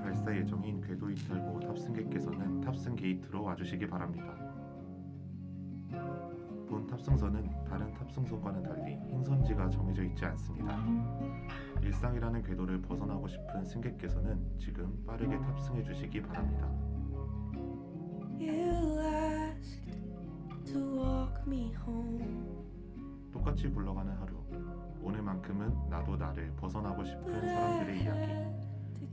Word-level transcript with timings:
발사 0.00 0.34
예정인 0.34 0.80
궤도 0.80 1.10
이탈호 1.10 1.60
탑승객께서는 1.60 2.60
탑승 2.60 2.96
게이트로 2.96 3.42
와주시기 3.42 3.86
바랍니다. 3.86 4.34
본 6.68 6.86
탑승선은 6.86 7.64
다른 7.64 7.92
탑승선과는 7.94 8.62
달리 8.62 8.92
행선지가 8.92 9.68
정해져 9.70 10.04
있지 10.04 10.24
않습니다. 10.24 10.78
일상이라는 11.82 12.42
궤도를 12.42 12.80
벗어나고 12.82 13.26
싶은 13.26 13.64
승객께서는 13.64 14.58
지금 14.58 15.04
빠르게 15.04 15.38
탑승해 15.38 15.82
주시기 15.82 16.22
바랍니다. 16.22 16.68
똑같이 23.32 23.68
굴러가는 23.68 24.12
하루. 24.14 24.36
오늘만큼은 25.02 25.88
나도 25.88 26.16
나를 26.16 26.52
벗어나고 26.56 27.04
싶은 27.04 27.40
사람들의 27.40 28.02
이야기. 28.02 28.59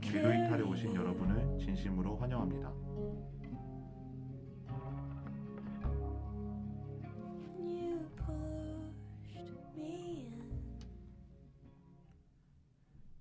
Had 0.02 0.12
to 0.12 0.18
궤도 0.18 0.32
이탈에 0.32 0.62
오신 0.62 0.94
여러분을 0.94 1.58
진심으로 1.58 2.16
환영합니다. 2.16 2.72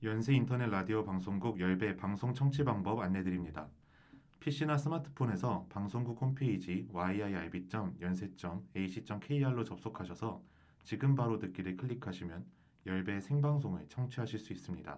연세 0.03 0.33
인터넷 0.33 0.67
라디오 0.67 1.03
방송국 1.03 1.59
열배 1.59 1.97
방송 1.97 2.33
청취 2.33 2.63
방법 2.63 2.99
안내드립니다. 2.99 3.67
PC나 4.39 4.77
스마트폰에서 4.77 5.65
방송국 5.69 6.21
홈페이지 6.21 6.87
yirb.연세.ac.kr로 6.93 9.65
접속하셔서 9.65 10.41
지금 10.83 11.15
바로 11.15 11.39
듣기를 11.39 11.75
클릭하시면 11.75 12.45
열배 12.85 13.19
생방송을 13.19 13.89
청취하실 13.89 14.39
수 14.39 14.53
있습니다. 14.53 14.97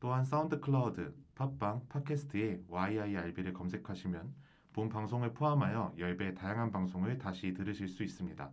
또한 0.00 0.24
SoundCloud, 0.24 1.12
팟빵, 1.34 1.88
팟캐스트에 1.88 2.62
yirb를 2.70 3.52
검색하시면 3.52 4.32
본 4.72 4.88
방송을 4.88 5.34
포함하여 5.34 5.92
열배 5.98 6.34
다양한 6.34 6.70
방송을 6.70 7.18
다시 7.18 7.52
들으실 7.52 7.88
수 7.88 8.04
있습니다. 8.04 8.50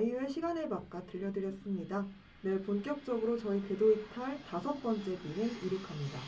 아이유의 0.00 0.30
시간의 0.30 0.66
바깥 0.70 1.06
들려드렸습니다. 1.08 2.06
네, 2.40 2.58
본격적으로 2.62 3.38
저희 3.38 3.60
궤도 3.68 3.92
이탈 3.92 4.42
다섯 4.44 4.72
번째 4.82 5.04
비행 5.04 5.46
이륙합니다. 5.46 6.18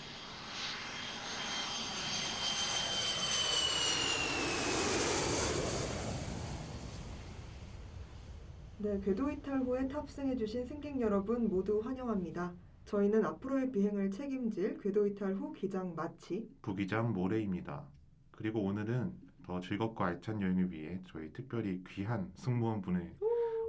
네, 8.76 9.00
궤도 9.00 9.30
이탈 9.30 9.60
후에 9.60 9.88
탑승해주신 9.88 10.66
승객 10.66 11.00
여러분 11.00 11.48
모두 11.48 11.80
환영합니다. 11.80 12.52
저희는 12.84 13.24
앞으로의 13.24 13.72
비행을 13.72 14.10
책임질 14.10 14.80
궤도 14.82 15.06
이탈 15.06 15.32
후 15.32 15.54
기장 15.54 15.94
마치 15.96 16.46
부기장 16.60 17.14
모레입니다. 17.14 17.84
그리고 18.32 18.64
오늘은 18.64 19.14
더 19.46 19.60
즐겁고 19.60 20.04
알찬 20.04 20.42
여행을 20.42 20.70
위해 20.70 21.00
저희 21.06 21.32
특별히 21.32 21.82
귀한 21.88 22.30
승무원 22.34 22.82
분을 22.82 23.14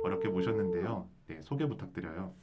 어렵게 0.03 0.27
모셨는데요. 0.27 1.07
네, 1.27 1.41
소개 1.41 1.65
부탁드려요. 1.65 2.33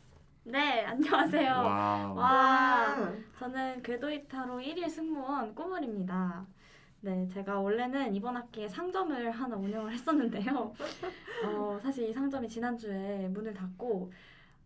네, 0.45 0.85
안녕하세요. 0.87 1.53
와우. 1.53 2.17
와, 2.17 3.13
저는 3.39 3.83
궤도 3.83 4.11
이탈호 4.11 4.57
1일 4.57 4.89
승무원 4.89 5.55
꼬물입니다. 5.55 6.47
네, 7.03 7.29
제가 7.29 7.61
원래는 7.61 8.15
이번 8.15 8.37
학기에 8.37 8.67
상점을 8.67 9.31
하나 9.31 9.57
운영을 9.57 9.93
했었는데요. 9.93 10.73
어, 11.45 11.79
사실 11.83 12.09
이 12.09 12.13
상점이 12.15 12.49
지난주에 12.49 13.29
문을 13.29 13.53
닫고 13.53 14.11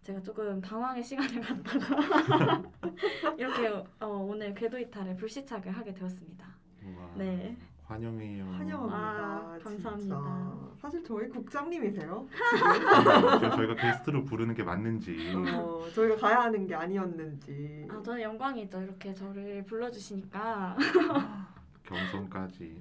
제가 0.02 0.20
조금 0.22 0.60
방황의 0.60 1.02
시간을 1.02 1.40
갖다가 1.40 2.62
이렇게 3.36 3.68
어, 3.98 4.06
오늘 4.06 4.54
궤도 4.54 4.78
이탈을 4.78 5.16
불시착을 5.16 5.72
하게 5.72 5.92
되었습니다. 5.92 6.46
우와, 6.84 7.10
네. 7.16 7.56
환영해요. 7.86 8.44
환영합니다. 8.44 8.96
아, 8.96 9.58
감사합니다. 9.62 9.98
진짜. 9.98 10.74
사실 10.80 11.04
저희 11.04 11.28
국장님이세요. 11.28 12.26
지금 13.38 13.50
저희가 13.50 13.74
게스트로 13.76 14.24
부르는 14.24 14.54
게 14.54 14.62
맞는지 14.62 15.32
어, 15.52 15.84
저희가 15.94 16.16
가야 16.16 16.44
하는 16.44 16.66
게 16.66 16.74
아니었는지. 16.74 17.86
아, 17.90 18.00
저는 18.02 18.22
영광이죠. 18.22 18.82
이렇게 18.82 19.12
저를 19.12 19.64
불러주시니까. 19.66 20.76
겸손까지 21.84 22.78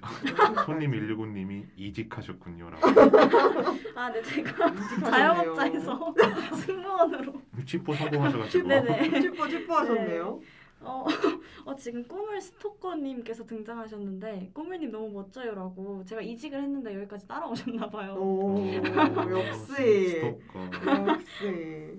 손님 0.66 0.92
119님이 0.92 1.66
이직하셨군요라고 1.76 2.88
아, 4.00 4.10
네, 4.10 4.22
제가. 4.22 4.74
자영업자에서 5.02 6.16
승무원으로. 6.56 7.34
치포 7.66 7.94
성공하셔가지고 7.94 8.66
네네. 8.66 9.22
슈퍼 9.22 9.50
슈퍼하셨네요. 9.50 10.40
어, 10.84 11.06
어, 11.66 11.76
지금 11.76 12.04
꼬물 12.08 12.40
스토커님께서 12.42 13.46
등장하셨는데 13.46 14.52
꼬물님 14.54 14.92
너무 14.92 15.10
멋져요라고 15.12 16.04
제가 16.06 16.22
이직을 16.22 16.62
했는데 16.62 16.96
여기까지 16.96 17.28
따라오셨나 17.28 17.90
봐요. 17.90 18.16
오, 18.16 18.58
어, 18.58 18.72
역시 19.32 20.20
스토커 20.22 21.10
역시. 21.10 21.98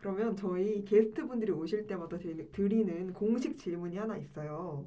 그러면 0.00 0.36
저희 0.36 0.84
게스트분들이 0.84 1.50
오실 1.52 1.86
때마다 1.86 2.18
드리- 2.18 2.50
드리는 2.52 3.12
공식 3.12 3.56
질문이 3.58 3.96
하나 3.96 4.16
있어요. 4.16 4.86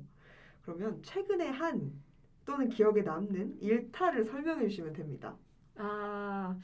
그러면 0.64 1.02
최근에 1.02 1.48
한 1.50 1.92
또는 2.46 2.70
기억에 2.70 3.02
남는 3.02 3.58
일탈을 3.62 4.24
설명해 4.24 4.68
주시면 4.70 4.94
됩니다. 4.94 5.36
아, 5.76 6.56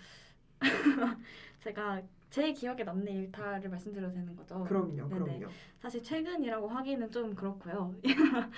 제가 1.59 2.01
제 2.33 2.51
기억에 2.51 2.83
남는 2.83 3.13
일탈을 3.13 3.69
말씀드려도 3.69 4.11
되는 4.15 4.35
거죠? 4.35 4.63
그럼요, 4.63 5.07
네네. 5.07 5.07
그럼요. 5.37 5.45
사실 5.77 6.01
최근이라고 6.01 6.67
하기는 6.67 7.11
좀 7.11 7.35
그렇고요. 7.35 7.93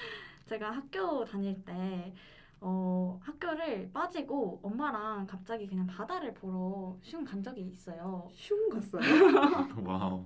제가 0.47 0.71
학교 0.71 1.25
다닐 1.25 1.61
때 1.65 2.13
어, 2.61 3.19
학교를 3.21 3.91
빠지고 3.91 4.61
엄마랑 4.63 5.27
갑자기 5.27 5.67
그냥 5.67 5.85
바다를 5.87 6.33
보러 6.33 6.95
슝 7.01 7.25
간 7.25 7.43
적이 7.43 7.63
있어요. 7.63 8.29
슝 8.31 8.69
갔어요. 8.69 9.01
와우 9.83 10.23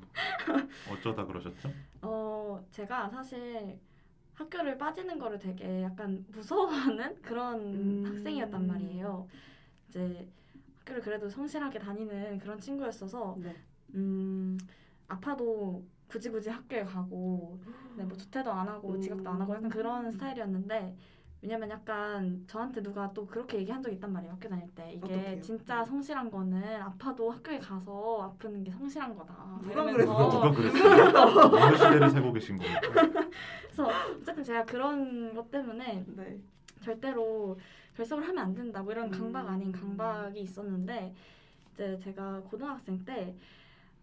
어쩌다 0.91 1.25
그러셨죠? 1.25 1.73
어, 2.03 2.63
제가 2.69 3.09
사실 3.09 3.79
학교를 4.35 4.77
빠지는 4.77 5.17
거를 5.17 5.39
되게 5.39 5.81
약간 5.81 6.23
무서워하는 6.29 7.19
그런 7.23 7.59
음. 7.73 8.03
학생이었단 8.05 8.67
말이에요. 8.67 9.27
이제 9.89 10.29
학교를 10.89 11.01
그래도 11.01 11.29
성실하게 11.29 11.79
다니는 11.79 12.39
그런 12.39 12.59
친구였어서 12.59 13.37
네. 13.39 13.55
음, 13.93 14.57
아파도 15.07 15.83
굳이 16.07 16.29
굳이 16.29 16.49
학교에 16.49 16.83
가고 16.83 17.59
네, 17.95 18.03
뭐 18.03 18.17
조퇴도 18.17 18.51
안 18.51 18.67
하고 18.67 18.93
음. 18.93 19.01
지각도 19.01 19.29
안 19.29 19.41
하고 19.41 19.55
약간 19.55 19.69
그런 19.69 20.11
스타일이었는데 20.11 20.95
왜냐면 21.41 21.69
약간 21.69 22.43
저한테 22.47 22.81
누가 22.81 23.13
또 23.13 23.25
그렇게 23.25 23.59
얘기한 23.59 23.81
적이 23.81 23.95
있단 23.95 24.11
말이에요 24.11 24.33
학교 24.33 24.49
다닐 24.49 24.67
때 24.75 24.91
이게 24.93 25.05
어떡해요? 25.05 25.41
진짜 25.41 25.85
성실한 25.85 26.29
거는 26.29 26.81
아파도 26.81 27.31
학교에 27.31 27.59
가서 27.59 28.23
아프는 28.23 28.63
게 28.63 28.71
성실한 28.71 29.15
거다 29.15 29.59
누가 29.61 29.83
그랬어? 29.85 30.29
누가 30.29 30.51
그랬어요? 30.51 31.55
어느 31.55 31.77
시대를 31.77 32.09
살고 32.09 32.33
계신 32.33 32.57
겁니까? 32.57 32.81
그래서 33.63 33.89
어쨌든 34.19 34.43
제가 34.43 34.65
그런 34.65 35.33
것 35.33 35.49
때문에 35.49 36.03
네. 36.07 36.39
절대로 36.81 37.57
결석을 37.99 38.25
하면 38.29 38.45
안 38.45 38.53
된다 38.55 38.81
뭐 38.81 38.93
이런 38.93 39.07
음. 39.07 39.11
강박 39.11 39.49
아닌 39.49 39.71
강박이 39.73 40.39
있었는데 40.39 41.13
이제 41.73 41.97
제가 42.01 42.39
고등학생 42.49 43.03
때 43.03 43.35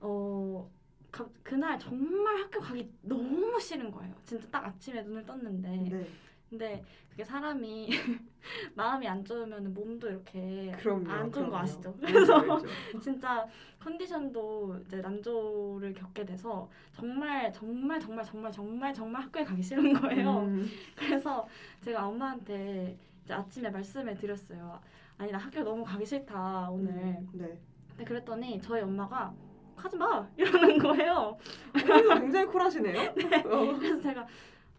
어, 0.01 0.69
가- 1.11 1.27
그날 1.43 1.79
정말 1.79 2.37
학교 2.37 2.61
가기 2.61 2.91
너무 3.03 3.59
싫은 3.59 3.91
거예요. 3.91 4.15
진짜 4.25 4.47
딱 4.51 4.67
아침에 4.67 5.01
눈을 5.03 5.25
떴는데 5.25 5.69
네. 5.91 6.07
근데 6.51 6.85
그게 7.11 7.25
사람이 7.25 7.89
마음이 8.77 9.09
안 9.09 9.25
좋으면 9.25 9.73
몸도 9.73 10.09
이렇게 10.11 10.71
그럼요. 10.79 11.11
안 11.11 11.33
좋은 11.33 11.45
거 11.47 11.51
그럼요. 11.51 11.57
아시죠? 11.57 11.97
알죠, 12.05 12.35
알죠. 12.35 12.67
진짜 13.03 13.47
컨디션도 13.81 14.83
이제 14.87 14.99
난조를 15.01 15.95
겪게 15.95 16.27
돼서 16.27 16.69
정말 16.93 17.51
정말 17.53 17.99
정말 17.99 18.25
정말 18.25 18.53
정말 18.53 18.93
정말 18.95 19.23
학교에 19.23 19.43
가기 19.43 19.63
싫은 19.63 19.95
거예요. 19.95 20.41
음, 20.43 20.69
그래서 20.95 21.49
제가 21.81 22.07
엄마한테 22.07 22.97
아침에 23.35 23.71
말씀을 23.71 24.17
드렸어요. 24.17 24.81
아니 25.19 25.33
나 25.33 25.39
학교 25.39 25.63
너무 25.63 25.85
가기 25.85 26.05
싫다 26.05 26.69
오늘. 26.71 26.93
음, 26.93 27.29
네. 27.33 27.59
근데 27.89 28.05
그랬더니 28.05 28.61
저희 28.61 28.83
엄마가 28.83 29.33
가지 29.75 29.97
마 29.97 30.27
이러는 30.37 30.79
거예요. 30.79 31.37
어머니가 31.75 32.21
굉장히 32.21 32.47
쿨하시네요. 32.47 33.15
어. 33.47 33.79
그래서 33.79 34.01
제가 34.01 34.27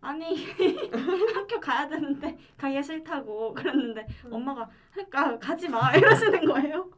아니 0.02 0.46
학교 1.34 1.60
가야 1.60 1.88
되는데 1.88 2.38
가기가 2.58 2.82
싫다고 2.82 3.54
그랬는데 3.54 4.06
음. 4.26 4.34
엄마가 4.34 4.70
그러니까 4.92 5.38
가지 5.40 5.68
마 5.70 5.92
이러시는 5.96 6.46
거예요. 6.46 6.90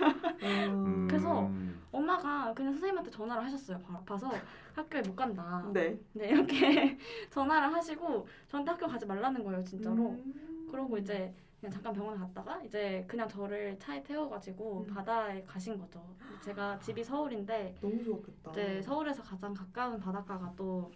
어, 0.00 1.06
그래서 1.08 1.40
음, 1.42 1.78
엄마가 1.92 2.54
그냥 2.54 2.72
선생님한테 2.72 3.10
전화를 3.10 3.44
하셨어요. 3.44 3.78
바로 3.80 3.98
아파서 3.98 4.30
학교에 4.74 5.02
못 5.02 5.14
간다. 5.14 5.62
네. 5.72 5.98
네 6.12 6.28
이렇게 6.28 6.98
전화를 7.30 7.72
하시고 7.74 8.26
저한테 8.46 8.70
학교 8.70 8.86
가지 8.86 9.04
말라는 9.04 9.44
거예요 9.44 9.62
진짜로. 9.64 10.10
음. 10.10 10.47
그러고 10.68 10.98
이제 10.98 11.34
그냥 11.60 11.72
잠깐 11.72 11.92
병원에 11.92 12.18
갔다가 12.18 12.62
이제 12.62 13.04
그냥 13.08 13.28
저를 13.28 13.76
차에 13.78 14.02
태워가지고 14.02 14.84
음. 14.88 14.94
바다에 14.94 15.42
가신 15.44 15.78
거죠. 15.78 16.04
제가 16.44 16.78
집이 16.78 17.02
서울인데 17.02 17.74
너무 17.80 18.02
좋았겠다. 18.04 18.50
이제 18.52 18.82
서울에서 18.82 19.22
가장 19.22 19.52
가까운 19.54 19.98
바닷가가 19.98 20.52
또 20.56 20.90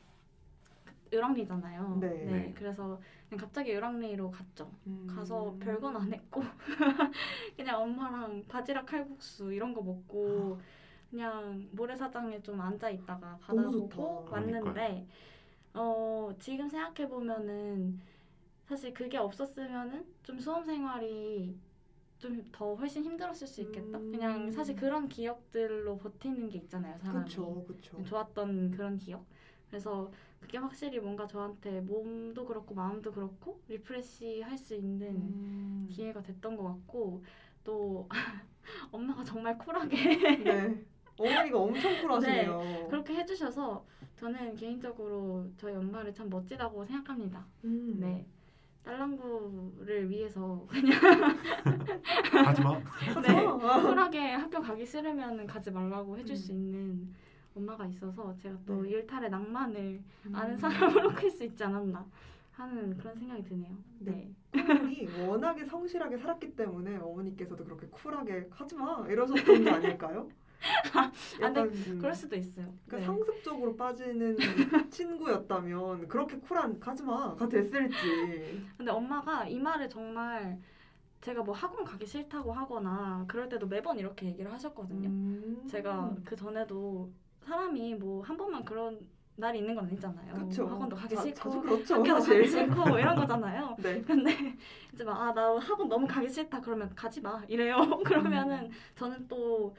을왕리잖아요. 1.13 1.99
네. 2.01 2.09
네. 2.09 2.55
그래서 2.57 2.99
그냥 3.29 3.41
갑자기 3.45 3.75
을왕리로 3.75 4.31
갔죠. 4.31 4.71
음. 4.87 5.07
가서 5.09 5.55
별건 5.61 5.97
안 5.97 6.13
했고 6.13 6.43
그냥 7.57 7.83
엄마랑 7.83 8.45
바지락 8.49 8.87
칼국수 8.87 9.53
이런 9.53 9.75
거 9.75 9.83
먹고 9.83 10.59
그냥 11.11 11.69
모래사장에 11.73 12.41
좀 12.41 12.61
앉아 12.61 12.89
있다가 12.89 13.39
바다. 13.43 13.63
보고 13.63 14.27
왔는데 14.31 15.07
어 15.75 16.31
지금 16.39 16.69
생각해 16.69 17.09
보면은 17.09 18.01
사실 18.73 18.95
그게 18.95 19.19
없었으면은 19.19 20.07
좀 20.23 20.39
수험 20.41 20.65
생활이 20.65 21.55
좀 22.19 22.43
더 22.53 22.75
훨씬 22.77 23.03
힘들었을 23.05 23.47
수 23.47 23.61
있겠다. 23.63 23.99
음. 23.99 24.13
그냥 24.13 24.51
사실 24.53 24.77
그런 24.77 25.09
기억들로 25.09 25.99
버티는 25.99 26.49
게 26.49 26.59
있잖아요, 26.59 26.97
사람이. 26.99 27.25
그쵸, 27.25 27.65
그쵸. 27.67 28.03
좋았던 28.05 28.71
그런 28.71 28.97
기억. 28.97 29.27
그래서 29.69 30.11
그게 30.41 30.57
확실히 30.59 31.01
뭔가 31.01 31.27
저한테 31.27 31.81
몸도 31.83 32.47
그렇고 32.47 32.75
마음도 32.75 33.11
그렇고 33.13 33.61
refresh 33.69 34.41
할 34.43 34.57
수 34.57 34.75
있는 34.75 35.07
음. 35.09 35.89
기회가 35.91 36.23
됐던 36.23 36.57
것 36.57 36.63
같고 36.65 37.23
또 37.65 38.09
엄마가 38.93 39.25
정말 39.25 39.59
쿨하게 39.59 39.97
네. 40.45 40.85
어머니가 41.19 41.59
엄청 41.59 42.01
쿨하시네요. 42.01 42.87
그렇게 42.89 43.15
해주셔서 43.17 43.85
저는 44.17 44.55
개인적으로 44.57 45.51
저희 45.59 45.75
엄마를 45.75 46.15
참 46.15 46.31
멋지다고 46.31 46.85
생각합니다. 46.87 47.45
음. 47.65 47.97
네. 48.01 48.27
딸랑구를 48.84 50.11
위해서 50.11 50.67
그냥 50.69 50.99
하지마. 52.46 52.79
네. 53.23 53.46
아. 53.46 53.81
쿨하게 53.81 54.32
학교 54.32 54.61
가기 54.61 54.84
싫으면 54.84 55.46
가지 55.46 55.70
말라고 55.70 56.19
해줄 56.19 56.34
음. 56.34 56.37
수 56.37 56.52
있는 56.52 57.14
엄마가 57.55 57.87
있어서 57.87 58.34
제가 58.38 58.56
또 58.67 58.82
네. 58.82 58.90
일탈의 58.90 59.31
낭만을 59.31 60.00
아는 60.32 60.52
음. 60.52 60.56
사람으로 60.56 61.11
클 61.14 61.31
수 61.31 61.44
있지 61.44 61.62
않았나 61.64 62.05
하는 62.52 62.96
그런 62.96 63.17
생각이 63.19 63.44
드네요. 63.44 63.76
네. 64.00 64.31
네. 64.52 64.64
쿨이 64.64 65.08
워낙에 65.26 65.64
성실하게 65.64 66.19
살았기 66.19 66.55
때문에 66.56 66.96
어머니께서도 66.96 67.64
그렇게 67.64 67.87
쿨하게 67.87 68.49
하지 68.50 68.75
마 68.75 69.06
이러셨던 69.08 69.64
거 69.64 69.70
아닐까요? 69.70 70.28
아, 70.94 71.11
약간, 71.41 71.69
음, 71.69 71.99
그럴 72.00 72.14
수도 72.14 72.37
있어요. 72.37 72.73
그러니까 72.87 72.97
네. 72.99 73.05
상습적으로 73.05 73.76
빠지는 73.76 74.37
친구였다면 74.91 76.09
그렇게 76.09 76.37
쿨한 76.38 76.79
가지마가 76.79 77.49
됐을지. 77.49 78.64
근데 78.76 78.91
엄마가 78.91 79.47
이 79.49 79.59
말을 79.59 79.88
정말 79.88 80.59
제가 81.20 81.43
뭐 81.43 81.55
학원 81.55 81.85
가기 81.85 82.06
싫다고 82.06 82.53
하거나 82.53 83.25
그럴 83.29 83.49
때도 83.49 83.67
매번 83.67 83.99
이렇게 83.99 84.26
얘기를 84.26 84.53
하셨거든요. 84.53 85.09
음. 85.09 85.62
제가 85.69 86.14
그 86.25 86.35
전에도 86.37 87.11
사람이 87.44 87.94
뭐 87.97 88.23
한 88.23 88.37
번만 88.37 88.64
그런 88.64 89.00
날이 89.35 89.59
있는 89.61 89.75
건 89.75 89.87
아니잖아요. 89.87 90.35
그쵸. 90.47 90.67
학원도 90.67 90.94
가기 90.94 91.14
자- 91.17 91.23
싫고 91.23 91.62
그렇죠. 91.62 91.94
학교도 91.94 92.20
사실. 92.20 92.35
가기 92.38 92.49
싫고 92.50 92.88
뭐 92.88 92.99
이런 92.99 93.17
거잖아요. 93.17 93.75
네. 93.82 94.00
근데 94.03 94.31
이제 94.93 95.03
막 95.05 95.20
아 95.23 95.32
나 95.32 95.56
학원 95.59 95.88
너무 95.88 96.06
가기 96.06 96.29
싫다 96.29 96.61
그러면 96.61 96.91
가지 96.94 97.20
마 97.20 97.43
이래요. 97.49 97.76
그러면은 98.05 98.70
저는 98.94 99.26
또 99.29 99.75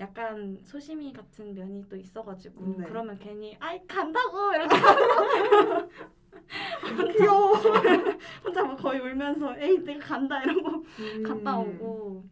약간 0.00 0.58
소심이 0.64 1.12
같은 1.12 1.54
면이 1.54 1.86
또 1.88 1.96
있어가지고 1.96 2.76
네. 2.78 2.84
그러면 2.86 3.18
괜히 3.18 3.56
아이 3.60 3.86
간다고 3.86 4.52
이렇게 4.54 4.76
귀여워. 7.18 7.52
혼자 8.42 8.64
막 8.64 8.76
거의 8.76 9.00
울면서 9.00 9.58
에이 9.58 9.78
내가 9.84 10.06
간다 10.06 10.42
이러고 10.42 10.84
음. 10.98 11.22
갔다 11.22 11.58
오고 11.58 12.24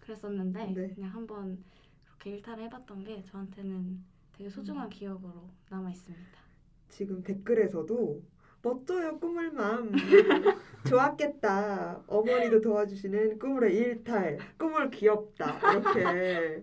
그랬었는데 0.00 0.66
네. 0.74 0.88
그냥 0.88 1.14
한번 1.14 1.62
그렇게 2.04 2.32
일탈을 2.32 2.64
해봤던 2.64 3.04
게 3.04 3.22
저한테는 3.22 4.04
되게 4.32 4.50
소중한 4.50 4.86
음. 4.86 4.90
기억으로 4.90 5.48
남아 5.70 5.90
있습니다. 5.90 6.38
지금 6.88 7.22
댓글에서도 7.22 8.20
멋져요 8.62 9.18
꿈을맘 9.18 9.92
좋았겠다 10.88 12.02
어머니도 12.06 12.60
도와주시는 12.60 13.38
꿈을의 13.38 13.76
일탈 13.76 14.38
꿈을 14.56 14.90
귀엽다 14.90 15.58
이렇게 15.72 16.62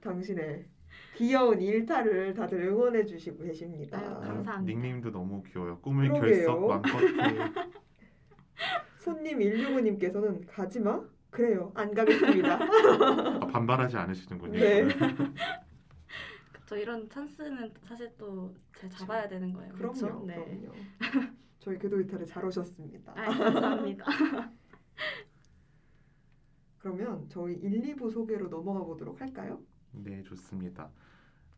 당신의 0.00 0.64
귀여운 1.16 1.60
일탈을 1.60 2.34
다들 2.34 2.62
응원해 2.62 3.04
주시고 3.04 3.44
계십니다 3.44 3.98
아유, 3.98 4.14
감사합니다. 4.20 4.60
닉네임도 4.62 5.10
너무 5.10 5.42
귀여워요. 5.42 5.78
꿈을. 5.80 6.08
결석 6.08 6.66
마음껏 6.66 6.98
해. 6.98 7.52
손님 8.96 9.38
165님께서는 9.38 10.46
가지 10.46 10.80
마? 10.80 11.00
그래요 11.30 11.72
안 11.74 11.92
가겠습니다 11.94 12.54
아, 12.54 13.38
반발하지 13.52 13.96
않으시는군요. 13.96 14.58
네. 14.58 14.88
저 16.70 16.76
이런 16.76 17.08
찬스는 17.08 17.74
사실 17.82 18.16
또 18.16 18.54
잘 18.78 18.88
잡아야 18.88 19.28
되는 19.28 19.52
거예요. 19.52 19.72
그럼요 19.72 19.92
그렇죠? 19.92 20.24
네. 20.24 20.36
그럼요 20.36 20.72
저희 21.58 21.78
궤도 21.80 22.00
이탈에 22.00 22.24
잘 22.24 22.44
오셨습니다 22.44 23.12
아, 23.16 23.24
감사합니다. 23.26 24.04
그러면 26.78 27.26
저희 27.28 27.54
1, 27.54 27.96
2부 27.96 28.10
소개로 28.12 28.48
넘어가 28.48 28.84
보도록 28.84 29.20
할까요? 29.20 29.60
네, 29.90 30.22
좋습니다. 30.22 30.88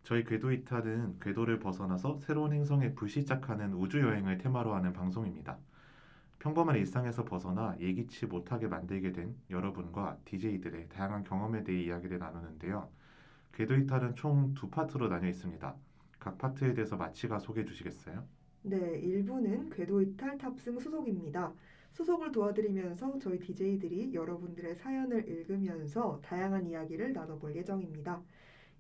저희 0.02 0.24
궤도 0.24 0.50
이탈은 0.50 1.20
궤도를 1.20 1.58
벗어나서 1.60 2.18
새로운 2.18 2.54
행성에 2.54 2.94
불시착하는 2.94 3.74
우주 3.74 4.00
여행을 4.00 4.38
테마로 4.38 4.74
하는 4.74 4.94
방송입니다. 4.94 5.58
평범한 6.38 6.76
일상에서 6.76 7.24
벗어나 7.24 7.76
예기치 7.78 8.26
못하게 8.26 8.66
만들게 8.66 9.12
된 9.12 9.36
여러분과 9.50 10.18
DJ들의 10.24 10.88
다양한 10.88 11.22
경험에 11.22 11.62
대해 11.64 11.82
이야기를 11.82 12.18
나누는데요. 12.18 12.90
궤도 13.52 13.74
이탈은 13.74 14.14
총 14.16 14.52
두 14.54 14.68
파트로 14.68 15.08
나뉘어 15.08 15.30
있습니다. 15.30 15.74
각 16.18 16.38
파트에 16.38 16.74
대해서 16.74 16.96
마치가 16.96 17.38
소개해 17.38 17.64
주시겠어요? 17.66 18.26
네, 18.62 19.00
1부는 19.00 19.70
궤도 19.74 20.00
이탈 20.00 20.38
탑승 20.38 20.78
수속입니다. 20.78 21.52
수속을 21.92 22.32
도와드리면서 22.32 23.18
저희 23.18 23.38
DJ들이 23.38 24.14
여러분들의 24.14 24.74
사연을 24.76 25.28
읽으면서 25.28 26.20
다양한 26.22 26.66
이야기를 26.66 27.12
나눠볼 27.12 27.54
예정입니다. 27.56 28.22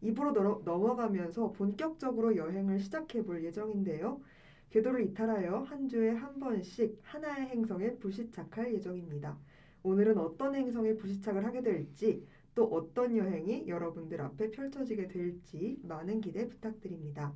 2부로 0.02 0.62
넘어가면서 0.64 1.52
본격적으로 1.52 2.36
여행을 2.36 2.80
시작해 2.80 3.22
볼 3.24 3.44
예정인데요. 3.44 4.20
궤도를 4.70 5.02
이탈하여 5.02 5.58
한 5.60 5.88
주에 5.88 6.10
한 6.12 6.38
번씩 6.40 6.98
하나의 7.02 7.46
행성에 7.48 7.96
불시착할 7.98 8.72
예정입니다. 8.74 9.38
오늘은 9.82 10.16
어떤 10.18 10.54
행성에 10.54 10.94
불시착을 10.96 11.44
하게 11.44 11.62
될지 11.62 12.24
또 12.54 12.64
어떤 12.64 13.16
여행이 13.16 13.66
여러분들 13.68 14.20
앞에 14.20 14.50
펼쳐지게 14.50 15.08
될지 15.08 15.78
많은 15.82 16.20
기대 16.20 16.48
부탁드립니다. 16.48 17.32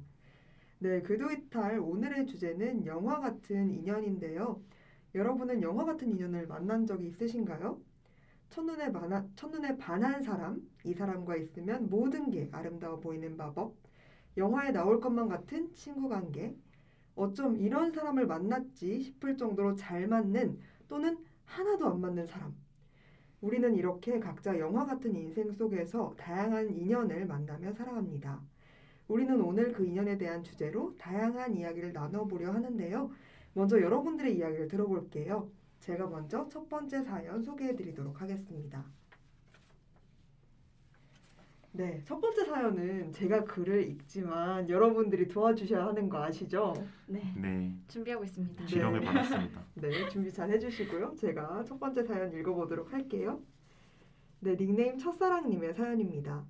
네, 0.78 1.02
궤도 1.02 1.30
이탈 1.30 1.78
오늘의 1.78 2.26
주제는 2.26 2.85
영화 2.85 3.18
같은 3.20 3.73
인연인데요. 3.73 4.62
여러분은 5.14 5.62
영화 5.62 5.85
같은 5.85 6.11
인연을 6.11 6.46
만난 6.46 6.87
적이 6.87 7.06
있으신가요? 7.08 7.80
첫눈에 8.50 8.92
반한, 8.92 9.32
첫눈에 9.37 9.78
반한 9.78 10.23
사람, 10.23 10.61
이 10.85 10.92
사람과 10.92 11.37
있으면 11.37 11.88
모든 11.88 12.30
게 12.30 12.49
아름다워 12.52 13.00
보이는 13.00 13.37
마법, 13.37 13.75
영화에 14.37 14.73
나올 14.73 15.00
것만 15.00 15.28
같은 15.28 15.73
친구 15.75 16.08
관계, 16.08 16.54
어쩜 17.14 17.56
이런 17.56 17.90
사람을 17.90 18.26
만났지 18.26 19.00
싶을 19.00 19.38
정도로 19.38 19.75
잘 19.75 20.06
맞는 20.06 20.61
또는 20.88 21.18
하나도 21.46 21.87
안 21.87 22.00
맞는 22.02 22.26
사람. 22.26 22.54
우리는 23.47 23.76
이렇게 23.76 24.19
각자 24.19 24.59
영화 24.59 24.85
같은 24.85 25.15
인생 25.15 25.53
속에서 25.53 26.12
다양한 26.19 26.69
인연을 26.69 27.26
만나며 27.26 27.73
살아갑니다. 27.75 28.41
우리는 29.07 29.41
오늘 29.41 29.73
그 29.73 29.87
인연에 29.87 30.19
대한 30.19 30.43
주제로 30.43 30.97
다양한 30.99 31.57
이야기를 31.57 31.93
나눠보려 31.93 32.50
하는데요. 32.53 33.09
먼저 33.53 33.81
여러분들의 33.81 34.37
이야기를 34.37 34.67
들어볼게요. 34.67 35.49
제가 35.79 36.09
먼저 36.09 36.49
첫 36.49 36.69
번째 36.69 37.05
사연 37.05 37.45
소개해 37.45 37.76
드리도록 37.76 38.21
하겠습니다. 38.21 38.85
네, 41.76 42.00
첫 42.06 42.18
번째 42.18 42.47
사연은 42.47 43.12
제가 43.12 43.45
글을 43.45 43.87
읽지만 43.87 44.71
여러분들이 44.71 45.28
도와주셔야 45.28 45.88
하는 45.88 46.09
거 46.09 46.23
아시죠? 46.23 46.73
네, 47.06 47.21
네, 47.37 47.71
준비하고 47.88 48.25
있습니다. 48.25 48.62
네. 48.62 48.66
지령을 48.66 49.02
받았습니다. 49.02 49.62
네, 49.75 50.09
준비 50.09 50.33
잘 50.33 50.50
해주시고요. 50.52 51.16
제가 51.16 51.64
첫 51.64 51.78
번째 51.78 52.02
사연 52.02 52.33
읽어보도록 52.33 52.95
할게요. 52.95 53.42
네, 54.40 54.56
닉네임 54.56 54.97
첫사랑님의 54.97 55.75
사연입니다. 55.75 56.47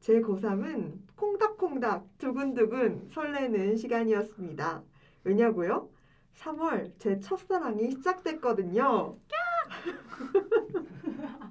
제 0.00 0.20
고3은 0.20 0.98
콩닥콩닥 1.14 2.18
두근두근 2.18 3.10
설레는 3.10 3.76
시간이었습니다. 3.76 4.82
왜냐고요? 5.22 5.88
3월 6.34 6.90
제 6.98 7.20
첫사랑이 7.20 7.92
시작됐거든요. 7.92 9.16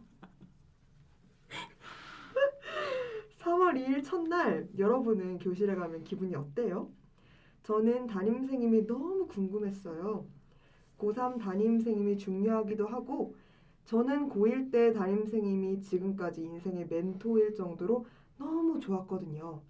3월 3.42 3.76
2일 3.76 4.04
첫날 4.04 4.70
여러분은 4.78 5.40
교실에 5.40 5.76
가면 5.76 6.04
기분이 6.04 6.36
어때요? 6.36 6.92
저는 7.64 8.08
담임선생님이 8.08 8.86
너무 8.88 9.28
궁금했어요. 9.28 10.28
고3 10.98 11.40
담임선생님이 11.40 12.18
중요하기도 12.18 12.88
하고 12.88 13.36
저는 13.86 14.30
고1 14.30 14.72
때 14.72 14.94
담임선생님이 14.94 15.82
지금까지 15.82 16.44
인생의 16.44 16.88
멘토일 16.88 17.56
정도로 17.56 18.06
너무 18.38 18.80
좋았거든요. 18.80 19.64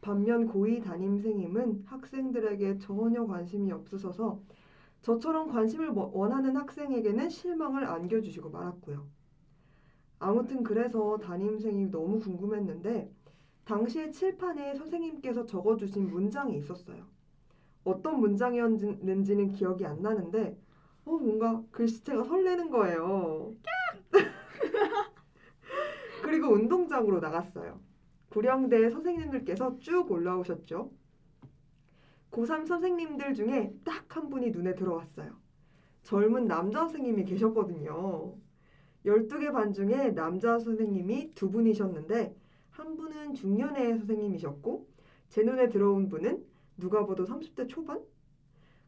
반면 0.00 0.46
고2 0.46 0.80
담임선생님은 0.82 1.82
학생들에게 1.86 2.78
전혀 2.78 3.26
관심이 3.26 3.72
없으셔서 3.72 4.40
저처럼 5.02 5.48
관심을 5.48 5.90
뭐- 5.92 6.10
원하는 6.14 6.56
학생에게는 6.56 7.28
실망을 7.28 7.84
안겨주시고 7.84 8.50
말았고요. 8.50 9.15
아무튼 10.18 10.62
그래서 10.62 11.18
담임선생님이 11.18 11.90
너무 11.90 12.18
궁금했는데 12.20 13.10
당시에 13.64 14.10
칠판에 14.10 14.74
선생님께서 14.76 15.46
적어주신 15.46 16.08
문장이 16.10 16.56
있었어요. 16.56 17.04
어떤 17.84 18.20
문장이었는지는 18.20 19.52
기억이 19.52 19.84
안 19.86 20.02
나는데 20.02 20.58
어 21.04 21.12
뭔가 21.18 21.62
글씨체가 21.70 22.24
설레는 22.24 22.70
거예요. 22.70 23.54
그리고 26.22 26.48
운동장으로 26.48 27.20
나갔어요. 27.20 27.80
구령대 28.30 28.90
선생님들께서 28.90 29.78
쭉 29.78 30.10
올라오셨죠. 30.10 30.90
고3 32.30 32.66
선생님들 32.66 33.34
중에 33.34 33.74
딱 33.84 34.06
한 34.16 34.30
분이 34.30 34.50
눈에 34.50 34.74
들어왔어요. 34.74 35.30
젊은 36.02 36.46
남자 36.46 36.80
선생님이 36.80 37.24
계셨거든요. 37.26 38.34
12개 39.06 39.52
반 39.52 39.72
중에 39.72 40.10
남자 40.10 40.58
선생님이 40.58 41.32
두 41.34 41.50
분이셨는데 41.50 42.34
한 42.70 42.96
분은 42.96 43.34
중년의 43.34 43.98
선생님이셨고 43.98 44.86
제 45.28 45.42
눈에 45.42 45.68
들어온 45.68 46.08
분은 46.08 46.44
누가 46.76 47.06
봐도 47.06 47.24
30대 47.24 47.68
초반? 47.68 48.02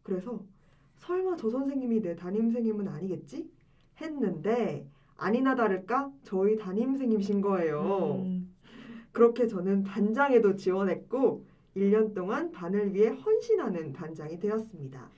그래서 0.03 0.45
설마 0.97 1.37
저 1.37 1.49
선생님이 1.49 2.03
내 2.03 2.17
담임 2.17 2.51
선생님은 2.51 2.89
아니겠지? 2.89 3.49
했는데 4.01 4.89
아니나 5.17 5.55
다를까 5.55 6.13
저희 6.25 6.57
담임 6.59 6.91
선생님이신 6.91 7.41
거예요. 7.41 8.23
음. 8.25 8.55
그렇게 9.13 9.47
저는 9.47 9.85
반장에도 9.85 10.57
지원했고 10.57 11.45
1년 11.77 12.15
동안 12.15 12.51
반을 12.51 12.95
위해 12.95 13.09
헌신하는 13.09 13.93
반장이 13.93 14.39
되었습니다. 14.41 15.09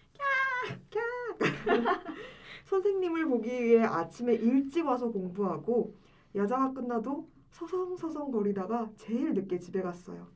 캬! 0.91 1.01
선생님을 2.71 3.27
보기 3.27 3.51
위해 3.65 3.83
아침에 3.83 4.35
일찍 4.35 4.87
와서 4.87 5.11
공부하고 5.11 5.93
야자가 6.37 6.73
끝나도 6.73 7.29
서성서성 7.51 8.31
거리다가 8.31 8.89
제일 8.95 9.35
늦게 9.35 9.59
집에 9.59 9.83
갔어요. 9.83 10.29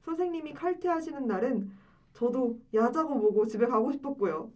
선생님이 0.00 0.54
칼퇴하시는 0.54 1.26
날은 1.26 1.70
저도 2.14 2.58
야자고 2.72 3.16
뭐고 3.16 3.46
집에 3.46 3.66
가고 3.66 3.92
싶었고요. 3.92 4.50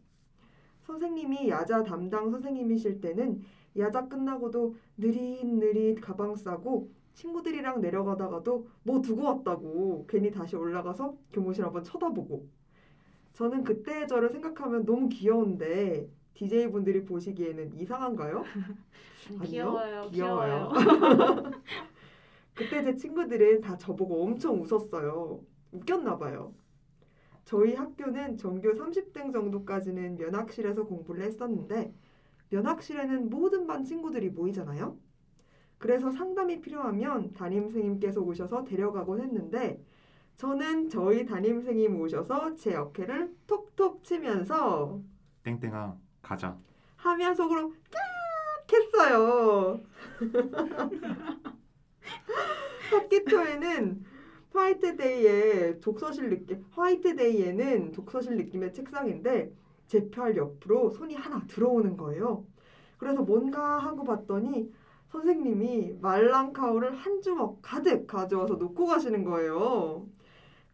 선생님이 0.85 1.51
야자 1.51 1.83
담당 1.83 2.31
선생님이실 2.31 3.03
때는 3.03 3.43
야자 3.77 4.09
끝나고도 4.09 4.75
느릿느릿 4.97 6.01
가방 6.01 6.35
싸고 6.35 6.91
친구들이랑 7.13 7.83
내려가다가도 7.83 8.69
뭐 8.85 9.03
두고 9.03 9.23
왔다고 9.23 10.07
괜히 10.09 10.31
다시 10.31 10.57
올라가서 10.57 11.15
교무실 11.31 11.63
한번 11.63 11.85
쳐다보고 11.85 12.49
저는 13.35 13.65
그때의 13.65 14.09
저를 14.09 14.31
생각하면 14.31 14.87
너무 14.87 15.11
귀여운데 15.11 16.09
DJ 16.37 16.71
분들이 16.71 17.03
보시기에는 17.05 17.79
이상한가요? 17.79 18.45
아니요, 19.41 19.43
귀여워요. 19.43 20.11
귀여워요. 20.11 20.73
귀여워요. 20.73 21.51
그때 22.55 22.83
제 22.83 22.95
친구들은 22.97 23.63
다 23.63 23.77
저보고 23.77 24.23
엄청 24.23 24.61
웃었어요. 24.61 25.41
웃겼나 25.73 26.19
봐요. 26.19 26.55
저희 27.45 27.75
학교는 27.75 28.37
전교 28.37 28.73
30등 28.73 29.33
정도까지는 29.33 30.17
면학실에서 30.17 30.85
공부를 30.85 31.25
했었는데 31.25 31.95
면학실에는 32.51 33.31
모든 33.31 33.67
반 33.67 33.85
친구들이 33.85 34.31
모이잖아요. 34.31 34.97
그래서 35.79 36.11
상담이 36.11 36.61
필요하면 36.61 37.33
담임 37.33 37.63
선생님께서 37.65 38.21
오셔서 38.21 38.65
데려가곤 38.65 39.21
했는데 39.21 39.83
저는 40.37 40.89
저희 40.91 41.25
담임 41.25 41.57
선생님 41.57 41.99
오셔서 42.01 42.55
제 42.57 42.75
어깨를 42.75 43.35
톡톡 43.47 44.05
치면서 44.05 45.01
땡땡아 45.43 46.06
가자. 46.27 46.59
하면 46.97 47.35
속으로 47.37 47.71
깍 47.71 47.77
했어요. 48.73 49.81
학기 52.91 53.25
초에는 53.25 54.05
화이트데이에 54.53 55.79
독서실 55.79 56.31
느낌, 56.31 56.65
화이트데이에는 56.73 57.93
독서실 57.93 58.37
느낌의 58.39 58.73
책상인데 58.73 59.53
제펼 59.87 60.37
옆으로 60.37 60.91
손이 60.91 61.15
하나 61.15 61.47
들어오는 61.47 61.97
거예요. 61.97 62.45
그래서 62.99 63.23
뭔가 63.23 63.79
하고 63.79 64.03
봤더니 64.03 64.75
선생님이 65.13 65.99
말랑카우를 66.01 66.97
한 66.97 67.23
주먹 67.23 67.61
가득 67.63 68.09
가져와서 68.09 68.55
놓고 68.55 68.87
가시는 68.87 69.23
거예요. 69.23 70.09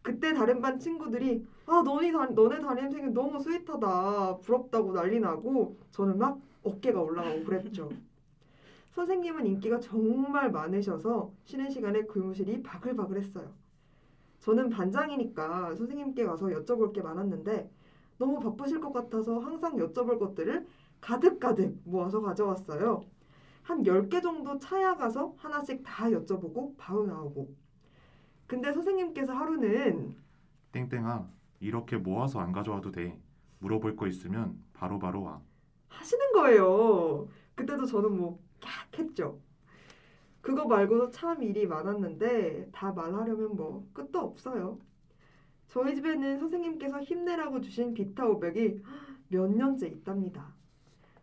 그때 0.01 0.33
다른 0.33 0.61
반 0.61 0.79
친구들이 0.79 1.45
아 1.65 1.81
너네 1.81 2.11
다, 2.11 2.25
너네 2.25 2.59
담임생이 2.59 3.13
너무 3.13 3.39
스윗하다 3.39 4.37
부럽다고 4.39 4.91
난리 4.93 5.19
나고 5.19 5.77
저는 5.91 6.17
막 6.17 6.39
어깨가 6.63 7.01
올라가고 7.01 7.43
그랬죠. 7.45 7.89
선생님은 8.91 9.45
인기가 9.45 9.79
정말 9.79 10.51
많으셔서 10.51 11.31
쉬는 11.45 11.69
시간에 11.69 12.03
교무실이 12.03 12.61
바글바글했어요. 12.63 13.49
저는 14.41 14.69
반장이니까 14.69 15.75
선생님께 15.75 16.25
가서 16.25 16.47
여쭤볼 16.47 16.93
게 16.93 17.01
많았는데 17.01 17.71
너무 18.17 18.39
바쁘실 18.39 18.81
것 18.81 18.91
같아서 18.91 19.39
항상 19.39 19.77
여쭤볼 19.77 20.19
것들을 20.19 20.67
가득가득 21.01 21.79
모아서 21.85 22.21
가져왔어요. 22.21 23.05
한 23.63 23.83
10개 23.83 24.21
정도 24.21 24.59
찾아가서 24.59 25.33
하나씩 25.37 25.81
다 25.83 26.09
여쭤보고 26.09 26.73
바로 26.77 27.05
나오고. 27.05 27.53
근데 28.45 28.71
선생님께서 28.71 29.33
하루는 29.33 30.15
땡땡아 30.73 31.27
이렇게 31.63 31.95
모아서 31.97 32.39
안 32.39 32.51
가져와도 32.51 32.91
돼. 32.91 33.17
물어볼 33.59 33.95
거 33.95 34.07
있으면 34.07 34.61
바로 34.73 34.99
바로 34.99 35.23
와. 35.23 35.41
하시는 35.87 36.33
거예요. 36.33 37.29
그때도 37.55 37.85
저는 37.85 38.17
뭐깍 38.17 38.99
했죠. 38.99 39.39
그거 40.41 40.65
말고도 40.65 41.09
참 41.11 41.41
일이 41.41 41.65
많았는데 41.65 42.69
다 42.73 42.91
말하려면 42.91 43.55
뭐 43.55 43.87
끝도 43.93 44.19
없어요. 44.19 44.77
저희 45.67 45.95
집에는 45.95 46.37
선생님께서 46.37 47.01
힘내라고 47.01 47.61
주신 47.61 47.93
비타 47.93 48.25
500이 48.25 48.83
몇 49.29 49.47
년째 49.49 49.87
있답니다. 49.87 50.53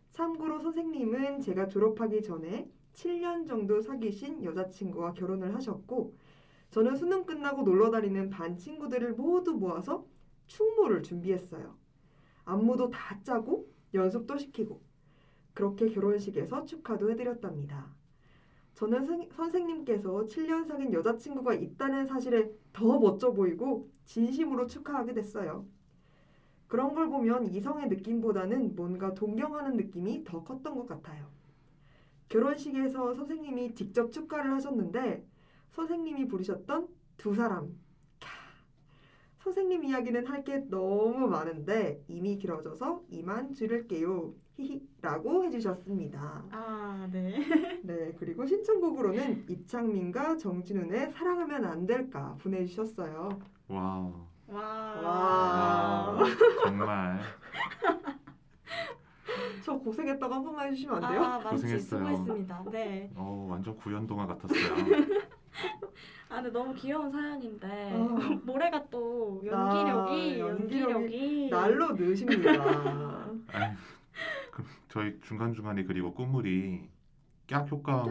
참고로 0.09 0.59
선생님은 0.59 1.41
제가 1.41 1.67
졸업하기 1.67 2.23
전에 2.23 2.67
7년 2.93 3.47
정도 3.47 3.79
사귀신 3.79 4.43
여자친구와 4.43 5.13
결혼을 5.13 5.53
하셨고 5.53 6.15
저는 6.71 6.95
수능 6.95 7.25
끝나고 7.25 7.61
놀러 7.61 7.91
다니는 7.91 8.31
반 8.31 8.57
친구들을 8.57 9.13
모두 9.13 9.53
모아서 9.53 10.05
충모를 10.51 11.01
준비했어요. 11.01 11.75
안무도 12.43 12.89
다 12.89 13.17
짜고 13.23 13.69
연습도 13.93 14.37
시키고 14.37 14.81
그렇게 15.53 15.87
결혼식에서 15.89 16.65
축하도 16.65 17.09
해드렸답니다. 17.11 17.93
저는 18.73 19.05
선- 19.05 19.29
선생님께서 19.31 20.25
7년 20.27 20.65
사귄 20.65 20.91
여자친구가 20.91 21.53
있다는 21.53 22.05
사실에 22.05 22.51
더 22.73 22.99
멋져 22.99 23.31
보이고 23.31 23.89
진심으로 24.05 24.67
축하하게 24.67 25.13
됐어요. 25.13 25.65
그런 26.67 26.93
걸 26.95 27.09
보면 27.09 27.47
이성의 27.47 27.87
느낌보다는 27.89 28.75
뭔가 28.75 29.13
동경하는 29.13 29.75
느낌이 29.77 30.23
더 30.23 30.43
컸던 30.43 30.75
것 30.75 30.87
같아요. 30.87 31.27
결혼식에서 32.29 33.13
선생님이 33.13 33.75
직접 33.75 34.11
축하를 34.11 34.53
하셨는데 34.53 35.25
선생님이 35.71 36.27
부르셨던 36.27 36.87
두 37.17 37.35
사람. 37.35 37.77
캬. 39.41 39.43
선생님 39.43 39.83
이야기는 39.85 40.25
할 40.27 40.41
게 40.43 40.57
너무 40.69 41.27
많은데 41.27 42.03
이미 42.07 42.37
길어져서 42.37 43.03
이만 43.09 43.53
줄일게요. 43.53 44.33
히히라고 44.57 45.43
해주셨습니다. 45.45 46.43
아, 46.51 47.07
네. 47.11 47.31
네, 47.83 48.11
그리고 48.17 48.45
신청곡으로는 48.45 49.45
이창민과 49.49 50.37
정진훈의 50.37 51.11
사랑하면 51.11 51.65
안 51.65 51.85
될까 51.85 52.35
보내주셨어요. 52.41 53.39
와. 53.67 54.11
와. 54.47 54.61
와. 54.61 56.11
와. 56.11 56.23
정말 56.65 57.19
저 59.63 59.77
고생했다고 59.77 60.33
한 60.33 60.43
번만 60.43 60.67
해주시면 60.67 61.03
안 61.03 61.11
돼요? 61.11 61.23
아, 61.23 61.39
고생했어요. 61.49 61.99
수고했습니다. 62.05 62.63
네. 62.71 63.11
어 63.15 63.47
완전 63.49 63.75
구연 63.77 64.07
동화 64.07 64.25
같았어요. 64.25 64.59
아 66.31 66.35
근데 66.35 66.49
너무 66.51 66.73
귀여운 66.73 67.11
사연인데 67.11 67.91
아. 67.93 68.39
모래가 68.45 68.85
또 68.89 69.41
아, 69.51 69.75
연기력이 70.15 70.39
연기력이 70.39 70.91
연기력이 70.91 71.49
날로 71.49 71.91
느십니다. 71.91 72.51
아이, 73.51 73.73
그, 74.49 74.63
저희 74.87 75.19
중간 75.21 75.53
중간에 75.53 75.83
그리고 75.83 76.13
꾸물이 76.13 76.89
깍 77.49 77.69
효과 77.69 78.03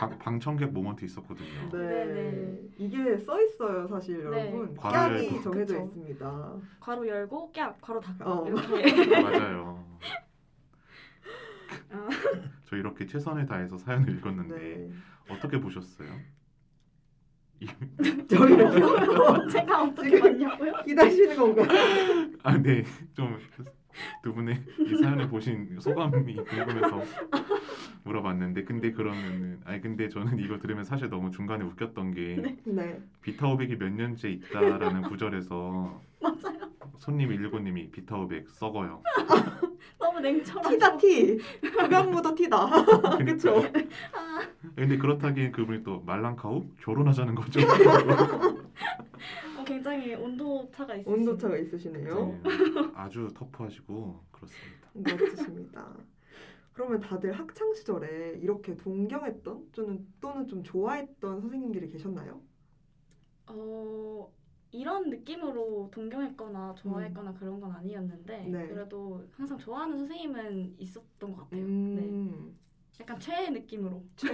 방, 0.00 0.18
방청객 0.18 0.72
모먼트 0.72 1.04
있었거든요. 1.04 1.68
네. 1.70 1.78
네네. 1.78 2.60
이게 2.78 3.16
써 3.16 3.40
있어요, 3.40 3.86
사실 3.86 4.28
네. 4.28 4.50
여러분. 4.50 4.74
깍이 4.74 5.28
그- 5.28 5.42
정해져 5.44 5.74
그쵸. 5.74 5.84
있습니다. 5.86 6.54
괄호 6.80 7.06
열고 7.06 7.52
깍 7.52 7.80
괄호 7.80 8.00
닫고 8.00 8.28
어. 8.28 8.48
이렇게 8.48 9.22
맞아요. 9.22 9.86
아. 11.92 12.08
저 12.64 12.76
이렇게 12.76 13.06
최선을 13.06 13.46
다해서 13.46 13.78
사연을 13.78 14.16
읽었는데 14.16 14.56
네. 14.56 14.90
어떻게 15.30 15.60
보셨어요? 15.60 16.08
이- 17.60 18.26
저희를요? 18.28 19.48
제가 19.50 19.82
어떻게 19.84 20.20
봤냐고요? 20.20 20.72
기다리시는 20.84 21.36
건가요? 21.36 21.68
아, 22.42 22.56
네. 22.58 22.84
좀 23.14 23.36
두 24.22 24.34
분의 24.34 24.62
이 24.78 24.94
사연을 25.02 25.26
보신 25.30 25.80
소감이 25.80 26.34
궁금해서 26.36 27.02
물어봤는데 28.04 28.64
근데 28.64 28.92
그러면은 28.92 29.58
아니 29.64 29.80
근데 29.80 30.10
저는 30.10 30.38
이거 30.38 30.58
들으면 30.58 30.84
사실 30.84 31.08
너무 31.08 31.30
중간에 31.30 31.64
웃겼던 31.64 32.12
게 32.12 32.58
네. 32.66 33.00
비타오백이 33.22 33.76
몇 33.78 33.90
년째 33.90 34.28
있다라는 34.32 35.00
구절에서 35.08 36.02
맞아요. 36.20 36.58
손님 36.98 37.30
119님이 37.30 37.90
비타오백 37.90 38.50
썩어요. 38.50 39.02
너무 39.98 40.20
냉철하죠. 40.20 40.68
티다 40.70 40.96
티. 40.96 41.38
흑양무도 41.62 42.34
티다. 42.34 42.66
그쵸? 43.24 43.62
아, 44.12 44.40
근데 44.74 44.96
그렇다기엔 44.98 45.52
그분이 45.52 45.82
또 45.82 46.00
말랑카우 46.00 46.64
결혼하자는 46.80 47.34
거죠. 47.34 47.60
어, 49.58 49.64
굉장히 49.64 50.14
온도 50.14 50.68
차가 50.72 50.94
있으시죠. 50.94 51.10
온도 51.10 51.36
차가 51.36 51.56
있으시네요. 51.56 52.40
네, 52.42 52.50
아주 52.94 53.28
터프하시고 53.34 54.24
그렇습니다. 54.32 54.88
멋지십니다. 54.94 55.94
그러면 56.72 57.00
다들 57.00 57.32
학창 57.32 57.72
시절에 57.72 58.38
이렇게 58.42 58.76
동경했던 58.76 59.70
또는 59.72 60.06
또는 60.20 60.46
좀 60.46 60.62
좋아했던 60.62 61.40
선생님들이 61.40 61.88
계셨나요? 61.88 62.40
어 63.46 64.30
이런 64.76 65.08
느낌으로 65.08 65.88
동경했거나 65.90 66.74
좋아했거나 66.74 67.32
그런 67.34 67.58
건 67.60 67.72
아니었는데 67.72 68.44
음. 68.46 68.52
네. 68.52 68.66
그래도 68.68 69.24
항상 69.32 69.56
좋아하는 69.58 69.96
선생님은 69.98 70.76
있었던 70.78 71.32
것 71.32 71.44
같아요. 71.44 71.60
네. 71.62 71.66
음. 72.02 72.56
약간 73.00 73.18
최애 73.18 73.50
느낌으로. 73.50 74.02
최- 74.16 74.28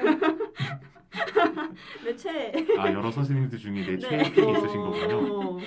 내 2.04 2.16
최애. 2.16 2.52
아 2.78 2.92
여러 2.92 3.10
선생님들 3.10 3.58
중에 3.58 3.72
내 3.84 3.96
네. 3.96 3.98
최애 3.98 4.22
픽이 4.32 4.50
있으신 4.50 4.80
거군요. 4.80 5.16
어. 5.56 5.58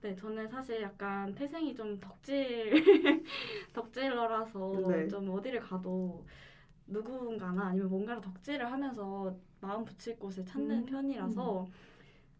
네, 0.00 0.14
저는 0.16 0.48
사실 0.48 0.82
약간 0.82 1.34
태생이 1.34 1.74
좀 1.74 1.98
덕질 2.00 2.72
덕질러라서 3.72 4.88
네. 4.88 5.08
좀 5.08 5.28
어디를 5.30 5.60
가도 5.60 6.24
누군가나 6.86 7.66
아니면 7.68 7.88
뭔가를 7.88 8.20
덕질을 8.20 8.70
하면서 8.70 9.34
마음 9.60 9.84
붙일 9.84 10.18
곳을 10.18 10.44
찾는 10.44 10.78
음. 10.80 10.84
편이라서 10.86 11.66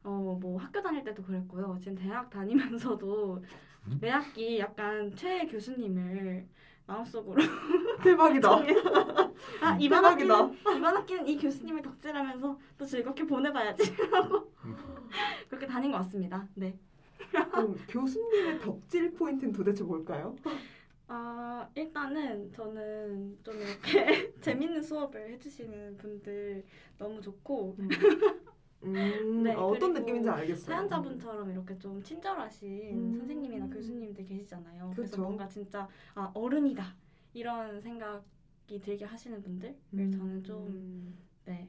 어 0.04 0.36
뭐 0.40 0.58
학교 0.60 0.82
다닐 0.82 1.04
때도 1.04 1.22
그랬고요. 1.22 1.78
지금 1.80 1.94
대학 1.96 2.28
다니면서도 2.30 3.44
음? 3.88 3.98
매 4.00 4.08
학기 4.10 4.58
약간 4.58 5.14
최애 5.14 5.46
교수님을 5.46 6.46
마음속으로 6.86 7.36
대박이다. 8.02 8.48
아 9.62 9.76
이번 9.80 10.02
대박이다. 10.02 10.34
학기는 10.36 10.76
이번 10.78 10.96
학기는 10.96 11.28
이 11.28 11.38
교수님을 11.38 11.82
덕질하면서 11.82 12.58
또 12.78 12.84
즐겁게 12.84 13.24
보내봐야지 13.26 13.92
하고 14.10 14.52
음. 14.64 14.76
그렇게 15.48 15.66
다닌 15.66 15.92
것 15.92 15.98
같습니다. 15.98 16.46
네. 16.54 16.76
그럼 17.30 17.76
교수님의 17.88 18.60
덕질 18.60 19.14
포인트는 19.14 19.52
도대체 19.52 19.84
뭘까요? 19.84 20.34
아 21.08 21.68
일단은 21.74 22.52
저는 22.52 23.38
좀 23.42 23.54
이렇게 23.60 24.32
재밌는 24.40 24.82
수업을 24.82 25.30
해주시는 25.32 25.96
분들 25.98 26.64
너무 26.98 27.20
좋고 27.20 27.76
음, 28.84 29.42
네, 29.44 29.54
어, 29.54 29.66
어떤 29.66 29.92
느낌인지 29.92 30.28
알겠어요. 30.28 30.64
사연자분처럼 30.76 31.50
이렇게 31.50 31.78
좀 31.78 32.02
친절하신 32.02 32.68
음. 32.92 33.14
선생님이나 33.18 33.66
교수님들 33.68 34.24
계시잖아요. 34.26 34.92
그래서 34.94 35.12
그쵸. 35.12 35.22
뭔가 35.22 35.46
진짜 35.48 35.88
아 36.14 36.30
어른이다 36.34 36.94
이런 37.34 37.80
생각이 37.80 38.80
들게 38.80 39.04
하시는 39.04 39.40
분들을 39.42 39.74
음. 39.94 40.12
저는 40.12 40.42
좀 40.44 41.14
네. 41.44 41.68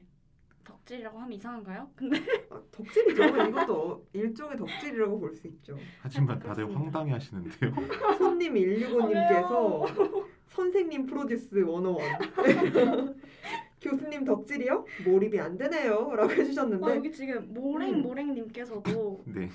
덕질이라고 0.64 1.18
하면 1.18 1.32
이상한가요? 1.34 1.90
근데 1.94 2.18
아, 2.50 2.60
덕질이죠. 2.72 3.22
이것도 3.48 4.06
일종의 4.14 4.56
덕질이라고 4.56 5.20
볼 5.20 5.34
수 5.34 5.46
있죠. 5.48 5.76
하지만 6.00 6.38
다들 6.38 6.66
그렇습니다. 6.66 6.80
황당해 6.80 7.12
하시는데요. 7.12 7.74
손님 8.18 8.54
165님께서 8.54 10.14
선생님 10.46 11.04
프로듀스 11.06 11.50
101 11.54 11.66
교수님 13.84 14.24
덕질이요? 14.24 14.86
몰입이 15.04 15.38
안 15.38 15.58
되네요 15.58 16.14
라고 16.14 16.32
어, 16.32 16.34
해주셨는데 16.34 16.96
여기 16.96 17.12
지금 17.12 17.52
모랭모랭님께서도 17.52 19.22
네. 19.28 19.50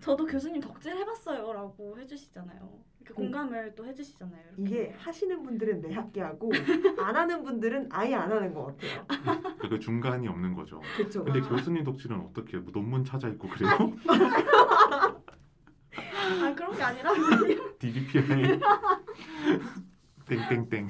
저도 0.00 0.24
교수님 0.26 0.60
덕질 0.60 0.96
해봤어요 0.96 1.52
라고 1.52 1.98
해주시잖아요. 1.98 2.80
이렇게 3.00 3.14
공감을 3.14 3.74
또 3.74 3.84
해주시잖아요. 3.84 4.42
이렇게. 4.56 4.62
이게 4.62 4.94
하시는 4.96 5.42
분들은 5.42 5.82
매학기 5.82 6.20
하고 6.20 6.50
안 7.02 7.16
하는 7.16 7.42
분들은 7.42 7.88
아예 7.90 8.14
안 8.14 8.30
하는 8.30 8.54
것 8.54 8.78
같아요. 8.78 9.06
그 9.68 9.78
중간이 9.78 10.28
없는 10.28 10.54
거죠. 10.54 10.80
그렇죠. 10.96 11.24
근데 11.24 11.40
교수님 11.40 11.82
덕질은 11.84 12.18
어떻게 12.20 12.58
뭐 12.58 12.72
논문 12.72 13.04
찾아 13.04 13.28
읽고 13.28 13.48
그래요? 13.48 13.70
아 16.42 16.54
그런 16.54 16.76
게 16.76 16.82
아니라 16.82 17.10
DBpia 17.78 18.60
땡땡땡. 20.26 20.88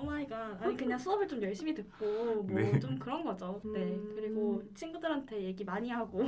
Oh 0.00 0.18
my 0.18 0.35
god 0.35 0.62
아니 0.62 0.76
그냥 0.76 0.98
수업을 0.98 1.26
좀 1.26 1.42
열심히 1.42 1.74
듣고 1.74 2.42
뭐 2.42 2.60
네. 2.60 2.78
좀 2.78 2.98
그런 2.98 3.24
거죠. 3.24 3.60
네 3.72 3.94
음. 3.94 4.12
그리고 4.14 4.62
친구들한테 4.74 5.42
얘기 5.42 5.64
많이 5.64 5.90
하고 5.90 6.20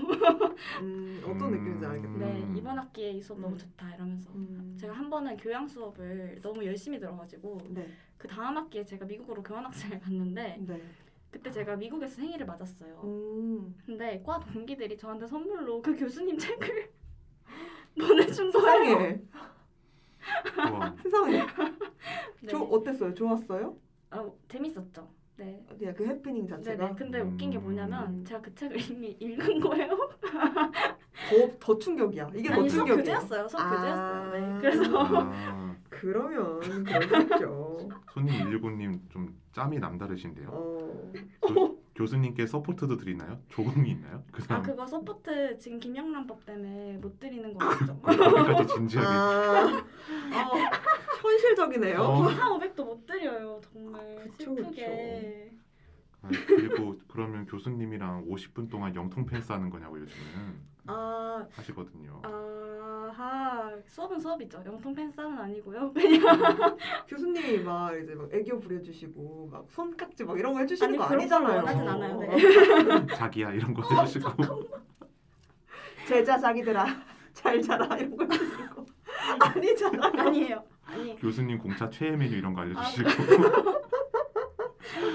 음, 0.80 1.22
어떤 1.24 1.50
느낌인지 1.50 1.86
알겠어요. 1.86 2.18
네 2.18 2.42
음. 2.42 2.56
이번 2.56 2.78
학기에 2.78 3.12
이 3.12 3.20
수업 3.20 3.40
너무 3.40 3.54
음. 3.54 3.58
좋다 3.58 3.94
이러면서 3.94 4.30
음, 4.32 4.76
제가 4.78 4.92
한 4.92 5.10
번은 5.10 5.36
교양 5.36 5.66
수업을 5.66 6.40
너무 6.42 6.64
열심히 6.64 6.98
들어가지고 6.98 7.58
네, 7.70 7.88
그 8.16 8.26
다음 8.28 8.56
학기에 8.56 8.84
제가 8.84 9.04
미국으로 9.06 9.42
교환학생을 9.42 10.00
갔는데 10.00 10.56
네. 10.66 10.82
그때 11.30 11.50
제가 11.50 11.76
미국에서 11.76 12.16
생일을 12.16 12.46
맞았어요. 12.46 13.00
음, 13.04 13.74
근데 13.84 14.22
과 14.22 14.40
동기들이 14.40 14.96
저한테 14.96 15.26
선물로 15.26 15.82
그 15.82 15.94
교수님 15.96 16.36
책을 16.38 16.90
보내준 17.98 18.50
거예요. 18.52 19.18
세상에, 20.44 20.70
우와. 20.70 20.94
세상에. 21.02 21.46
네. 22.40 22.48
조, 22.48 22.62
어땠어요? 22.64 23.14
좋았어요? 23.14 23.76
아, 24.10 24.28
재밌었죠. 24.48 25.08
네. 25.36 25.64
그냥 25.78 25.94
그 25.94 26.04
해프닝 26.04 26.48
자체가 26.48 26.84
네네. 26.84 26.94
근데 26.96 27.20
웃긴 27.20 27.50
게 27.50 27.58
뭐냐면 27.58 28.08
음. 28.08 28.24
제가 28.24 28.40
그 28.40 28.54
책을 28.56 28.90
이미 28.90 29.16
읽은 29.20 29.60
거예요. 29.60 29.96
더, 31.30 31.58
더 31.60 31.78
충격이야. 31.78 32.30
이게 32.34 32.48
더 32.48 32.54
아니 32.60 32.68
수업 32.68 32.86
충격이야. 32.86 32.96
교재였어요. 33.20 33.48
수업 33.48 33.60
아. 33.62 33.70
교재였어요. 33.76 34.32
네. 34.32 34.60
그래서 34.60 34.98
아, 34.98 35.76
그러면 35.88 36.60
있죠. 37.22 37.88
손님 38.12 38.34
119님 38.34 39.10
좀 39.10 39.38
짬이 39.52 39.78
남다르신데요. 39.78 40.48
어, 40.50 41.12
교, 41.40 41.80
교수님께 41.98 42.46
support도 42.46 42.96
드리나요? 42.96 43.40
조공이 43.48 43.90
있나요? 43.90 44.22
그아 44.30 44.46
다음 44.46 44.62
그거 44.62 44.86
support 44.86 45.58
지금 45.58 45.80
김영란법 45.80 46.46
때문에 46.46 46.96
못 46.98 47.18
드리는 47.18 47.52
거죠. 47.52 48.00
거기까지 48.00 48.74
진지하게 48.74 49.08
아, 49.08 49.82
아, 50.32 50.50
현실적이네요. 51.20 52.00
어. 52.00 52.28
4, 52.30 52.50
500도 52.50 52.84
못 52.84 53.04
드려요. 53.04 53.60
정말 53.64 54.30
그쵸, 54.30 54.54
슬프게. 54.54 55.50
아, 56.22 56.28
그리고 56.46 56.96
그러면 57.08 57.46
교수님이랑 57.46 58.26
50분 58.26 58.68
동안 58.70 58.94
영통 58.94 59.40
팬싸는 59.40 59.70
거냐고 59.70 59.98
요즘은 60.00 60.78
아 60.86 61.46
하시거든요. 61.52 62.22
아하 62.24 63.70
수업은 63.86 64.18
수업이죠. 64.18 64.62
영통 64.64 64.94
팬싸는 64.94 65.38
아니고요. 65.38 65.92
그냥 65.92 66.20
교수님이 67.08 67.58
막 67.60 67.94
이제 67.96 68.14
막 68.14 68.28
애교 68.32 68.58
부려주시고 68.58 69.48
막 69.52 69.66
손깍지 69.70 70.24
막 70.24 70.38
이런 70.38 70.54
거 70.54 70.60
해주시는 70.60 70.88
아니, 70.88 70.98
거 70.98 71.06
그런 71.06 71.20
아니잖아요. 71.20 71.56
원하진 71.56 71.88
않아요. 71.88 72.20
네. 72.20 73.06
자기야 73.14 73.52
이런 73.52 73.74
거 73.74 73.82
어, 73.82 74.00
해주시고 74.00 74.30
제자 76.08 76.38
자기들아 76.38 76.86
잘 77.34 77.60
자라 77.60 77.96
이런 77.96 78.16
거 78.16 78.24
해주시고 78.24 78.86
아니잖아. 79.40 80.10
아니에요. 80.16 80.64
아니. 80.86 81.16
교수님 81.16 81.58
공차 81.58 81.88
최애 81.90 82.16
메뉴 82.16 82.36
이런 82.36 82.54
거 82.54 82.62
알려주시고 82.62 83.08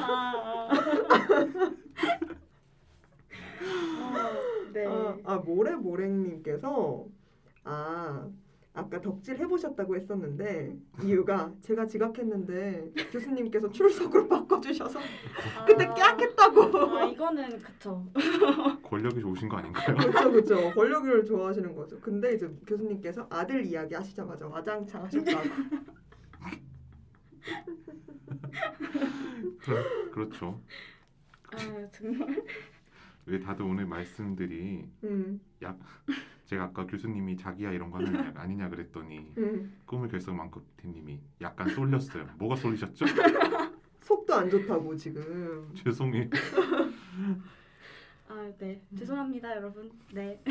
아. 0.02 0.34
아. 0.70 0.70
어, 3.66 4.63
네. 4.74 4.86
아, 4.88 5.18
아 5.24 5.38
모래 5.38 5.76
모랭님께서 5.76 7.06
아 7.64 8.28
아까 8.76 9.00
덕질 9.00 9.38
해보셨다고 9.38 9.96
했었는데 9.96 10.76
이유가 11.04 11.52
제가 11.62 11.86
지각했는데 11.86 12.92
교수님께서 13.12 13.70
출석으로 13.72 14.28
바꿔주셔서 14.28 15.00
그때 15.68 15.86
아, 15.86 15.94
깨악했다고. 15.94 16.98
아 16.98 17.06
이거는 17.06 17.60
그쵸. 17.60 18.04
권력이 18.84 19.22
좋으신 19.22 19.48
거 19.48 19.58
아닌가요? 19.58 19.96
그렇죠, 19.96 20.32
그렇죠. 20.32 20.72
권력을 20.74 21.26
좋아하시는 21.26 21.76
거죠. 21.76 22.00
근데 22.00 22.34
이제 22.34 22.50
교수님께서 22.66 23.28
아들 23.30 23.64
이야기 23.64 23.94
하시자마자 23.94 24.48
와장창 24.48 25.04
하셨다고. 25.04 25.50
그렇죠. 30.12 30.60
아 31.52 31.58
정말. 31.92 32.44
왜 33.26 33.40
다들 33.40 33.64
오늘 33.66 33.86
말씀들이 33.86 34.90
음, 35.04 35.40
제가 36.46 36.66
아까 36.66 36.86
교수님이 36.86 37.38
자기야 37.38 37.72
이런 37.72 37.90
거 37.90 37.98
하는 38.00 38.14
약 38.14 38.38
아니냐 38.38 38.70
그랬더니 38.70 39.34
음. 39.38 39.78
꿈을 39.86 40.10
결석 40.10 40.36
망코티님이 40.36 41.20
약간 41.42 41.70
쏠렸어요. 41.70 42.28
뭐가 42.38 42.56
쏠리셨죠? 42.56 43.06
속도 44.02 44.34
안 44.34 44.50
좋다고 44.50 44.96
지금. 44.96 45.72
죄송해요. 45.76 46.30
아 48.28 48.52
네. 48.58 48.82
죄송합니다 48.98 49.56
여러분. 49.56 49.92
네. 50.14 50.42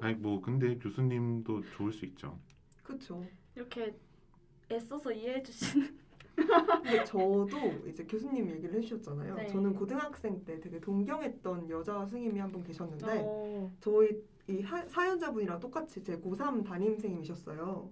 아니 0.00 0.14
뭐 0.14 0.40
근데 0.40 0.76
교수님도 0.76 1.62
좋을 1.76 1.92
수 1.92 2.04
있죠. 2.06 2.38
그렇죠. 2.82 3.26
이렇게 3.56 3.96
애써서 4.70 5.10
이해해 5.12 5.42
주시는. 5.42 6.01
근데 6.34 7.04
저도 7.04 7.48
이제 7.86 8.04
교수님 8.04 8.48
얘기를 8.48 8.74
해주셨잖아요. 8.76 9.34
네. 9.34 9.46
저는 9.48 9.74
고등학생 9.74 10.42
때 10.44 10.58
되게 10.60 10.80
동경했던 10.80 11.68
여자 11.70 11.94
선생님이 11.98 12.40
한 12.40 12.50
분 12.52 12.62
계셨는데 12.62 13.22
어, 13.24 13.70
저희 13.80 14.22
이 14.48 14.60
하- 14.62 14.86
사연자분이랑 14.86 15.60
똑같이 15.60 16.02
제 16.02 16.18
고3 16.18 16.64
담임생님이셨어요. 16.64 17.88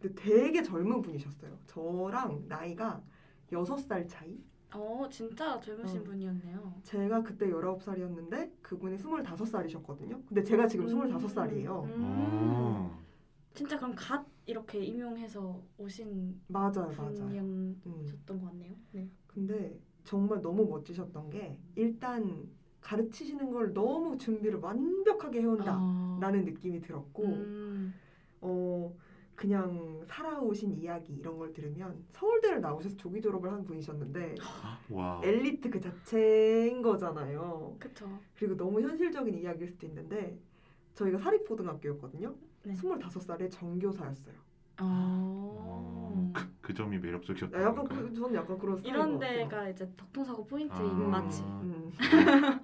근데 0.00 0.14
되게 0.14 0.62
젊은 0.62 1.02
분이셨어요. 1.02 1.58
저랑 1.66 2.44
나이가 2.48 3.02
6살 3.50 4.08
차이? 4.08 4.38
어 4.76 5.06
진짜 5.10 5.58
젊으신 5.60 6.00
어. 6.00 6.04
분이었네요. 6.04 6.74
제가 6.82 7.22
그때 7.22 7.46
19살이었는데 7.48 8.50
그분이 8.62 8.96
25살이셨거든요. 8.96 10.20
근데 10.26 10.42
제가 10.42 10.66
지금 10.66 10.86
음. 10.88 11.00
25살이에요. 11.08 11.84
음. 11.84 11.92
어. 12.02 13.00
진짜 13.54 13.76
그럼 13.76 13.94
갓 13.96 14.24
이렇게 14.46 14.82
임용해서 14.84 15.62
오신 15.78 16.40
맞아요, 16.48 16.92
맞아요. 16.96 17.14
분이었던 17.14 17.80
음. 17.86 18.40
것 18.40 18.44
같네요. 18.46 18.74
네. 18.92 19.08
근데 19.26 19.78
정말 20.04 20.42
너무 20.42 20.66
멋지셨던 20.66 21.30
게 21.30 21.58
일단 21.76 22.48
가르치시는 22.80 23.50
걸 23.50 23.72
너무 23.72 24.18
준비를 24.18 24.58
완벽하게 24.58 25.40
해온다. 25.40 25.76
아. 25.78 26.18
라는 26.20 26.44
느낌이 26.44 26.80
들었고 26.82 27.24
음. 27.24 27.94
어 28.42 28.94
그냥 29.34 30.04
살아오신 30.06 30.74
이야기 30.74 31.14
이런 31.14 31.38
걸 31.38 31.52
들으면 31.52 32.04
서울대를 32.12 32.60
나오셔서 32.60 32.96
조기 32.96 33.20
졸업을 33.20 33.50
한 33.50 33.64
분이셨는데 33.64 34.36
와. 34.90 35.20
엘리트 35.24 35.70
그 35.70 35.80
자체인 35.80 36.82
거잖아요. 36.82 37.76
그쵸. 37.78 38.06
그리고 38.36 38.56
너무 38.56 38.82
현실적인 38.82 39.34
이야기일 39.38 39.68
수도 39.70 39.86
있는데 39.86 40.38
저희가 40.94 41.18
사립고등학교였거든요. 41.18 42.34
네. 42.64 42.74
25살에 42.74 43.50
정교사였어요. 43.50 44.34
어, 44.80 46.32
아. 46.34 46.40
그, 46.40 46.48
그 46.60 46.74
점이 46.74 46.98
매력적이었다. 46.98 47.62
약간 47.62 47.84
그, 47.86 48.12
저는 48.12 48.34
약간 48.34 48.58
그런 48.58 48.78
이런. 48.84 49.18
데가 49.18 49.68
이제 49.68 49.88
덕통사고 49.96 50.46
포인트인 50.46 50.80
아. 50.80 51.08
맞지. 51.08 51.42
음. 51.42 51.92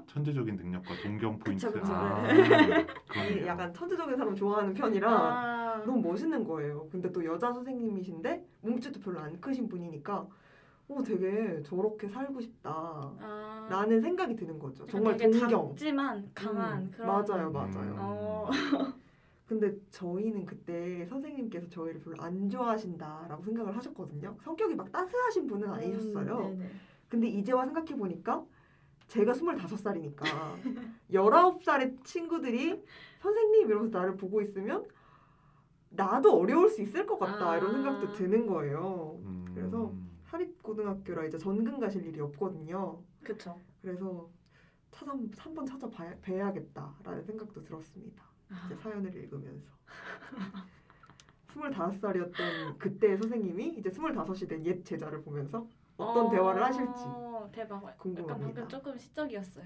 천재적인 0.08 0.56
능력과 0.56 0.94
동경 1.02 1.38
포인트. 1.38 1.66
그쵸, 1.66 1.78
그쵸. 1.80 1.92
아, 1.94 2.32
이 2.32 2.86
그러네요. 3.08 3.46
약간 3.46 3.72
천재적인 3.72 4.16
사람 4.16 4.34
좋아하는 4.34 4.74
편이라 4.74 5.08
아. 5.10 5.84
너무 5.84 6.00
멋있는 6.00 6.42
거예요. 6.44 6.88
근데 6.90 7.12
또 7.12 7.24
여자 7.24 7.52
선생님이신데 7.52 8.44
몸집도 8.62 8.98
별로 9.00 9.20
안 9.20 9.40
크신 9.40 9.68
분이니까 9.68 10.26
어 10.88 11.02
되게 11.04 11.62
저렇게 11.62 12.08
살고 12.08 12.40
싶다. 12.40 12.70
아. 12.72 13.68
라는 13.70 14.00
생각이 14.00 14.34
드는 14.34 14.58
거죠. 14.58 14.84
정말 14.88 15.16
되게 15.16 15.38
동경. 15.38 15.68
작지만 15.68 16.28
강한 16.34 16.82
음, 16.82 16.90
그런. 16.90 17.06
맞아요, 17.06 17.52
맞아요. 17.52 17.96
어. 18.00 18.50
근데 19.50 19.76
저희는 19.90 20.46
그때 20.46 21.04
선생님께서 21.06 21.68
저희를 21.70 22.00
별로 22.02 22.22
안 22.22 22.48
좋아하신다라고 22.48 23.42
생각을 23.42 23.76
하셨거든요. 23.76 24.36
성격이 24.44 24.76
막 24.76 24.92
따스하신 24.92 25.48
분은 25.48 25.68
아니셨어요. 25.68 26.38
음, 26.38 26.58
네네. 26.60 26.70
근데 27.08 27.26
이제와 27.26 27.64
생각해 27.64 27.96
보니까 27.96 28.46
제가 29.08 29.32
25살이니까 29.32 30.24
19살의 31.10 31.98
친구들이 32.06 32.80
선생님 33.18 33.66
이러면서 33.66 33.98
나를 33.98 34.16
보고 34.16 34.40
있으면 34.40 34.86
나도 35.88 36.38
어려울 36.38 36.68
수 36.68 36.80
있을 36.82 37.04
것 37.04 37.18
같다 37.18 37.50
아. 37.50 37.56
이런 37.56 37.72
생각도 37.72 38.12
드는 38.12 38.46
거예요. 38.46 39.18
음, 39.24 39.50
그래서 39.52 39.92
사립고등학교라 40.26 41.24
이제 41.24 41.38
전근 41.38 41.80
가실 41.80 42.06
일이 42.06 42.20
없거든요. 42.20 43.02
그쵸. 43.24 43.58
그래서 43.82 44.30
찾아 44.92 45.10
한번 45.38 45.66
찾아봐야겠다라는 45.66 47.24
생각도 47.24 47.64
들었습니다. 47.64 48.29
아. 48.50 48.66
이제 48.66 48.74
사연을 48.76 49.14
읽으면서 49.14 49.70
25살이었던 51.48 52.78
그때의 52.78 53.16
선생님이 53.18 53.74
이제 53.78 53.90
25이 53.90 54.48
된 54.48 54.64
옛 54.64 54.84
제자를 54.84 55.22
보면서 55.22 55.66
어떤 55.96 56.26
어, 56.26 56.30
대화를 56.30 56.64
하실지 56.64 57.02
대박. 57.52 57.76
약간 57.82 57.96
궁금합니다. 57.98 58.38
방금 58.38 58.68
조금 58.68 58.96
시적이었어요. 58.96 59.64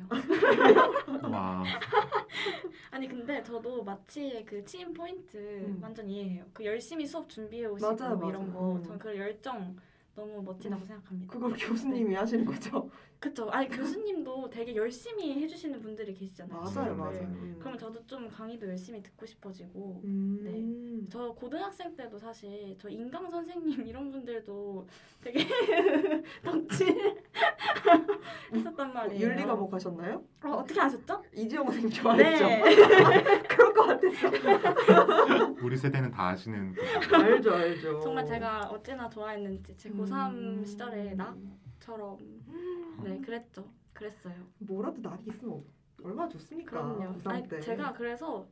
와. 1.31 1.63
아니 2.91 3.07
근데 3.09 3.43
저도 3.43 3.85
마치의 3.85 4.45
그 4.45 4.65
치인 4.65 4.93
포인트 4.95 5.37
음. 5.37 5.79
완전 5.83 6.09
이해해요. 6.09 6.45
그 6.53 6.65
열심히 6.65 7.07
수업 7.07 7.29
준비해 7.29 7.67
오시고 7.67 7.95
맞아요, 7.97 8.17
맞아요. 8.17 8.31
이런 8.31 8.53
거, 8.53 8.77
음. 8.77 8.83
전그 8.83 9.17
열정 9.17 9.77
너무 10.15 10.43
멋지다고 10.43 10.85
생각합니다. 10.85 11.33
그걸 11.33 11.53
교수님이 11.59 12.15
하시는 12.15 12.45
거죠. 12.45 12.89
그쵸. 13.19 13.49
아니 13.51 13.69
교수님도 13.69 14.51
되게 14.51 14.77
열심히 14.77 15.43
해주시는 15.43 15.81
분들이 15.81 16.13
계시잖아요. 16.15 16.61
맞아요, 16.61 16.93
음. 16.93 16.99
맞아요. 16.99 17.13
네. 17.13 17.21
음. 17.25 17.57
그러면 17.59 17.79
저도 17.79 18.07
좀 18.07 18.29
강의도 18.29 18.69
열심히 18.69 19.03
듣고 19.03 19.27
싶어지고. 19.27 20.03
음. 20.05 21.07
저 21.11 21.33
고등학생 21.33 21.97
때도 21.97 22.19
사실 22.19 22.77
저 22.79 22.89
인강 22.89 23.31
선생님 23.31 23.87
이런 23.89 24.11
분들도 24.11 24.87
되게 25.23 25.39
덕질 26.45 27.15
했었단 28.53 28.93
말이에요. 28.93 29.27
윤리과목 29.27 29.73
하셨나요? 29.73 30.23
어, 30.45 30.49
어떻게 30.51 30.81
아셨죠? 30.81 31.23
이지영 31.35 31.65
선생님 31.65 31.91
좋아했죠? 31.91 32.47
네. 32.47 33.43
그럴 33.49 33.73
것 33.75 33.87
같았어. 33.87 35.34
우리 35.65 35.79
세대는 35.79 36.11
다 36.11 36.29
아시는 36.29 36.75
그 36.75 36.81
알죠, 37.17 37.55
알죠. 37.55 38.01
정말 38.01 38.27
제가 38.27 38.69
어찌나 38.69 39.09
좋아했는지 39.09 39.75
제 39.79 39.89
고3 39.89 40.31
음. 40.31 40.65
시절에 40.65 41.15
나처럼 41.15 42.19
네 43.03 43.19
그랬죠. 43.21 43.67
그랬어요. 43.95 44.35
뭐라도 44.59 45.01
날이 45.01 45.23
있으면 45.29 45.65
얼마나 46.03 46.29
좋습니까? 46.29 46.71
그럼요. 46.71 47.19
고3 47.19 47.27
아니 47.29 47.49
때. 47.49 47.61
제가 47.61 47.95
그래서 47.95 48.47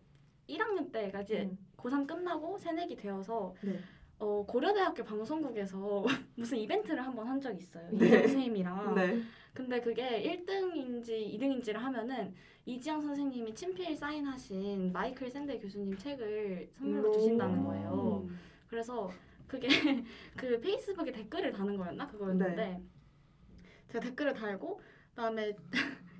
1학년 0.48 0.90
때까지 0.90 1.36
음. 1.40 1.58
고3 1.76 2.06
끝나고 2.06 2.58
새내기 2.58 2.96
되어서 2.96 3.54
네. 3.62 3.78
어, 4.18 4.46
고려대학교 4.46 5.04
방송국에서 5.04 6.04
무슨 6.36 6.56
이벤트를 6.56 7.04
한번 7.04 7.26
한 7.26 7.38
적이 7.38 7.58
있어요. 7.58 7.86
네. 7.92 8.08
선생님이랑. 8.08 8.94
네. 8.94 9.20
근데 9.52 9.80
그게 9.82 10.22
1등인지 10.22 11.10
2등인지를 11.38 11.74
하면은 11.74 12.34
이지영 12.64 13.02
선생님이 13.02 13.54
친필 13.54 13.96
사인하신 13.96 14.92
마이클 14.92 15.28
샌델 15.30 15.60
교수님 15.60 15.96
책을 15.96 16.70
선물로 16.78 17.10
오. 17.10 17.12
주신다는 17.12 17.64
거예요. 17.64 18.28
그래서 18.68 19.10
그게 19.48 19.68
그 20.36 20.60
페이스북에 20.60 21.10
댓글을 21.12 21.52
다는 21.52 21.76
거였나 21.76 22.06
그거였는데 22.06 22.54
네. 22.56 22.82
제가 23.88 24.00
댓글을 24.00 24.32
달고 24.32 24.80
그다음에 25.10 25.52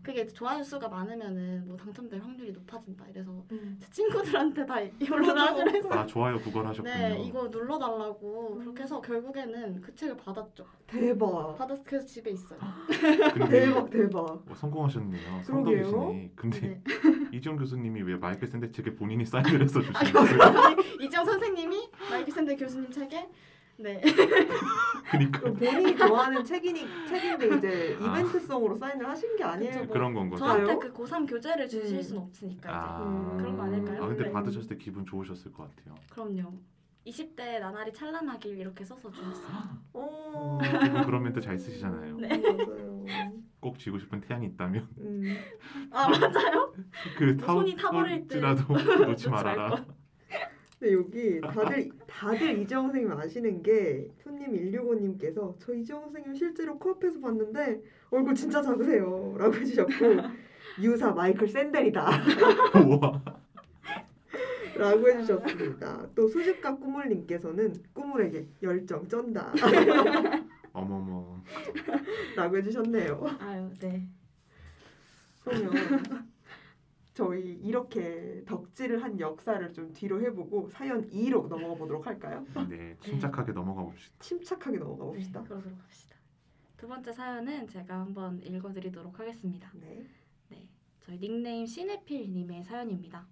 그게 0.03 0.27
좋아요 0.27 0.63
수가 0.65 0.89
많으면은 0.89 1.67
뭐 1.67 1.77
당첨될 1.77 2.21
확률이 2.21 2.51
높아진다 2.53 3.07
이래서 3.09 3.31
음. 3.53 3.79
제 3.81 3.89
친구들한테 3.91 4.67
다 4.67 4.77
연락을 4.85 5.75
했어요. 5.75 5.93
아 5.93 6.07
좋아요 6.07 6.41
그걸 6.41 6.67
하셨군요. 6.67 6.93
네 6.93 7.23
이거 7.23 7.47
눌러달라고 7.49 8.59
그렇게 8.59 8.83
해서 8.83 9.01
결국에는 9.01 9.81
그 9.81 9.95
책을 9.95 10.17
받았죠. 10.17 10.67
대박. 10.87 11.57
받아서 11.57 11.83
그래서 11.85 12.05
집에 12.07 12.33
있어요. 12.33 12.59
대박, 13.49 13.91
대박. 13.91 14.19
어, 14.21 14.55
성공하셨네요. 14.55 15.43
그러게요. 15.47 15.91
성덕이시니. 15.91 16.31
근데 16.37 16.61
네. 16.61 16.83
이지영 17.33 17.57
교수님이 17.57 18.03
왜 18.03 18.17
마이클 18.17 18.47
샌델 18.49 18.71
책에 18.73 18.95
본인이 18.95 19.25
사인을 19.25 19.63
해서 19.63 19.81
아, 19.95 20.01
주신 20.01 20.13
거예요? 20.13 20.77
이지영 21.01 21.25
선생님이 21.25 21.91
마이클 22.11 22.33
샌델 22.33 22.57
교수님 22.57 22.91
책에 22.91 23.29
네 23.79 24.01
그러니까 25.11 25.41
본인이 25.53 25.97
좋아하는 25.97 26.45
책이니 26.45 26.87
책인데 27.09 27.57
이제 27.57 27.99
아. 28.01 28.05
이벤트성으로 28.19 28.77
사인을 28.77 29.09
하신 29.09 29.37
게 29.37 29.45
아니에요. 29.45 29.73
그쵸, 29.73 29.85
뭐 29.85 29.93
그런 29.93 30.15
건 30.15 30.31
거죠. 30.31 30.45
저한테? 30.45 30.79
그 30.79 30.93
고3 30.93 31.29
교재를 31.29 31.69
주실 31.69 31.99
음. 31.99 32.03
순 32.03 32.19
없으니까 32.19 32.71
이제 32.71 32.79
아, 32.79 33.37
그런 33.39 33.57
거 33.57 33.63
아닐까요? 33.65 34.05
아 34.05 34.07
근데 34.09 34.25
네. 34.25 34.33
받으셨을 34.33 34.69
때 34.69 34.77
기분 34.77 35.05
좋으셨을 35.05 35.53
것 35.53 35.69
같아요. 35.77 35.95
그럼요. 36.11 36.53
20대 37.07 37.59
나날이 37.59 37.93
찬란하길 37.93 38.59
이렇게 38.59 38.85
써서 38.85 39.11
주셨어요. 39.11 39.57
어. 39.93 40.59
기분 40.63 41.03
그런 41.05 41.23
멘트 41.25 41.41
잘 41.41 41.59
쓰시잖아요. 41.59 42.17
네. 42.19 42.29
맞아요. 42.39 43.05
꼭 43.61 43.79
쥐고 43.79 43.99
싶은 43.99 44.21
태양이 44.21 44.47
있다면 44.47 44.89
음. 44.99 45.37
아 45.91 46.09
맞아요. 46.09 46.73
그 47.17 47.37
손이 47.39 47.77
타버릴 47.77 48.29
때 48.29 48.37
지라도 48.37 48.73
놓지 48.73 48.97
놓지 49.07 49.31
말아라. 49.31 49.85
근데 50.83 50.95
여기 50.95 51.41
다들 51.41 51.93
다들 52.09 52.59
이재영 52.59 52.87
선생님 52.87 53.13
아시는 53.13 53.63
게 53.63 54.11
손님 54.25 54.53
165님께서 54.53 55.55
저 55.61 55.73
이재영 55.73 56.03
선생님 56.03 56.35
실제로 56.35 56.77
코앞에서 56.77 57.21
봤는데 57.21 57.81
얼굴 58.11 58.35
진짜 58.35 58.61
작으세요라고 58.61 59.55
해주셨고 59.55 59.93
유사 60.83 61.13
마이클 61.13 61.47
샌델이다. 61.47 62.11
라고 64.75 65.09
해주셨습니다. 65.09 66.09
또 66.17 66.27
수집가 66.27 66.77
꾸물님께서는 66.77 67.75
꾸물에게 67.93 68.49
열정 68.65 69.07
쩐다. 69.07 69.53
어머머. 70.73 71.41
라고 72.35 72.57
해주셨네요. 72.57 73.25
아유, 73.39 73.71
네. 73.79 74.09
그러면 75.45 75.71
저희 77.15 77.53
이렇게 77.55 78.43
덕질을 78.47 79.03
한 79.03 79.21
역사를 79.21 79.73
좀 79.75 79.93
뒤로 79.93 80.21
해보고 80.23 80.69
사연 80.71 81.09
2로 81.11 81.47
넘어가 81.47 81.75
보도록 81.75 82.07
할까요? 82.07 82.47
네, 82.69 82.97
침착하게 83.01 83.53
넘어가 83.53 83.83
봅시다. 83.83 84.17
침착하게 84.21 84.79
넘어가 84.79 85.05
봅시다. 85.05 85.43
네, 85.43 85.49
그러도록 85.49 85.79
합시다. 85.79 86.17
두 86.79 86.89
번째 86.89 87.13
사연은 87.13 87.69
제가 87.69 88.01
한번 88.01 88.41
읽어드리도록 88.43 89.21
하겠습니다. 89.21 89.71
네. 89.75 90.07
네, 90.49 90.69
저희 91.01 91.19
닉네임 91.19 91.67
시네필님의 91.67 92.65
사연입니다. 92.65 93.27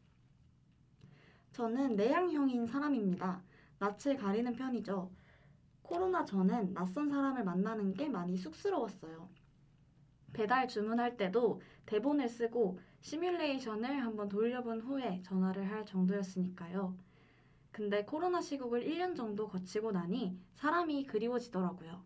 저는 1.53 1.97
내향형인 1.97 2.67
사람입니다. 2.67 3.43
낯을 3.79 4.17
가리는 4.19 4.55
편이죠. 4.55 5.11
코로나 5.83 6.25
전엔 6.25 6.75
낯선 6.75 7.09
사람을 7.09 7.45
만나는 7.45 7.95
게 7.95 8.09
많이 8.09 8.37
쑥스러웠어요. 8.37 9.29
배달 10.33 10.69
주문할 10.69 11.17
때도 11.17 11.61
대본을 11.87 12.29
쓰고 12.29 12.79
시뮬레이션을 13.01 14.05
한번 14.05 14.29
돌려본 14.29 14.81
후에 14.81 15.21
전화를 15.23 15.71
할 15.71 15.85
정도였으니까요. 15.87 16.97
근데 17.73 18.05
코로나 18.05 18.41
시국을 18.41 18.85
1년 18.85 19.15
정도 19.17 19.49
거치고 19.49 19.93
나니 19.93 20.39
사람이 20.55 21.07
그리워지더라고요. 21.07 22.05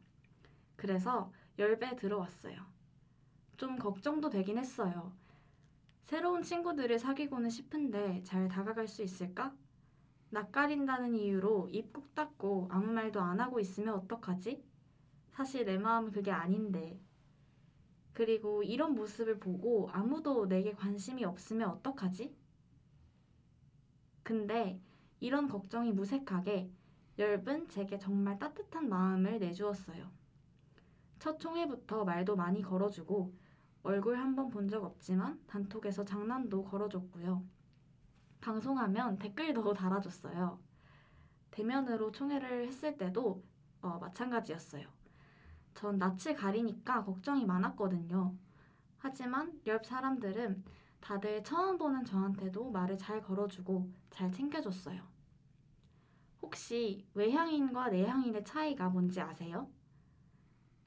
그래서 0.77 1.33
열배 1.59 1.97
들어왔어요. 1.97 2.57
좀 3.57 3.77
걱정도 3.79 4.31
되긴 4.31 4.59
했어요. 4.59 5.13
새로운 6.05 6.43
친구들을 6.43 6.99
사귀고는 6.99 7.51
싶은데 7.51 8.23
잘 8.25 8.49
다가갈 8.49 8.89
수 8.89 9.03
있을까? 9.03 9.55
낯가린다는 10.31 11.15
이유로 11.17 11.69
입 11.71 11.93
꾹 11.93 12.15
닫고 12.15 12.69
아무 12.71 12.93
말도 12.93 13.21
안 13.21 13.41
하고 13.41 13.61
있으면 13.61 13.95
어떡하지? 13.95 14.63
사실 15.33 15.65
내 15.65 15.79
마음은 15.79 16.13
그게 16.13 16.31
아닌데. 16.33 17.01
그리고 18.15 18.63
이런 18.63 18.95
모습을 18.95 19.39
보고 19.39 19.91
아무도 19.93 20.47
내게 20.49 20.73
관심이 20.73 21.25
없으면 21.25 21.69
어떡하지? 21.71 22.35
근데 24.23 24.81
이런 25.21 25.49
걱정이 25.49 25.93
무색하게 25.93 26.71
열분 27.19 27.69
제게 27.69 27.99
정말 27.99 28.39
따뜻한 28.39 28.89
마음을 28.89 29.39
내주었어요. 29.39 30.11
첫 31.19 31.39
총회부터 31.41 32.05
말도 32.05 32.37
많이 32.37 32.63
걸어주고 32.63 33.35
얼굴 33.83 34.17
한 34.19 34.35
번 34.37 34.51
본 34.51 34.69
적 34.69 34.85
없지만 34.85 35.41
단톡에서 35.47 36.05
장난도 36.05 36.65
걸어줬고요. 36.65 37.45
방송하면 38.41 39.19
댓글도 39.19 39.73
달아줬어요. 39.75 40.61
대면으로 41.51 42.13
총회를 42.13 42.67
했을 42.67 42.97
때도 42.97 43.43
어, 43.83 43.99
마찬가지였어요. 44.01 44.89
전 45.75 45.99
낯을 45.99 46.35
가리니까 46.37 47.05
걱정이 47.05 47.45
많았거든요. 47.47 48.35
하지만 48.99 49.61
옆 49.67 49.87
사람들은 49.87 50.65
다들 51.01 51.45
처음 51.45 51.79
보는 51.79 52.05
저한테도 52.05 52.71
말을 52.71 52.99
잘 52.99 53.23
걸어주고 53.23 53.91
잘 54.11 54.33
챙겨줬어요. 54.33 55.03
혹시 56.43 57.05
외향인과 57.15 57.89
내향인의 57.89 58.45
차이가 58.45 58.89
뭔지 58.89 59.21
아세요? 59.21 59.69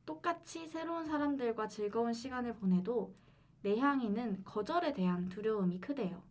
똑같이 0.07 0.65
새로운 0.67 1.05
사람들과 1.05 1.67
즐거운 1.67 2.11
시간을 2.11 2.55
보내도 2.55 3.13
내향인은 3.61 4.43
거절에 4.43 4.93
대한 4.93 5.29
두려움이 5.29 5.79
크대요. 5.81 6.23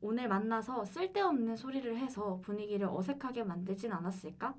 오늘 0.00 0.28
만나서 0.28 0.84
쓸데없는 0.84 1.56
소리를 1.56 1.96
해서 1.96 2.38
분위기를 2.42 2.86
어색하게 2.88 3.42
만들진 3.44 3.90
않았을까? 3.92 4.54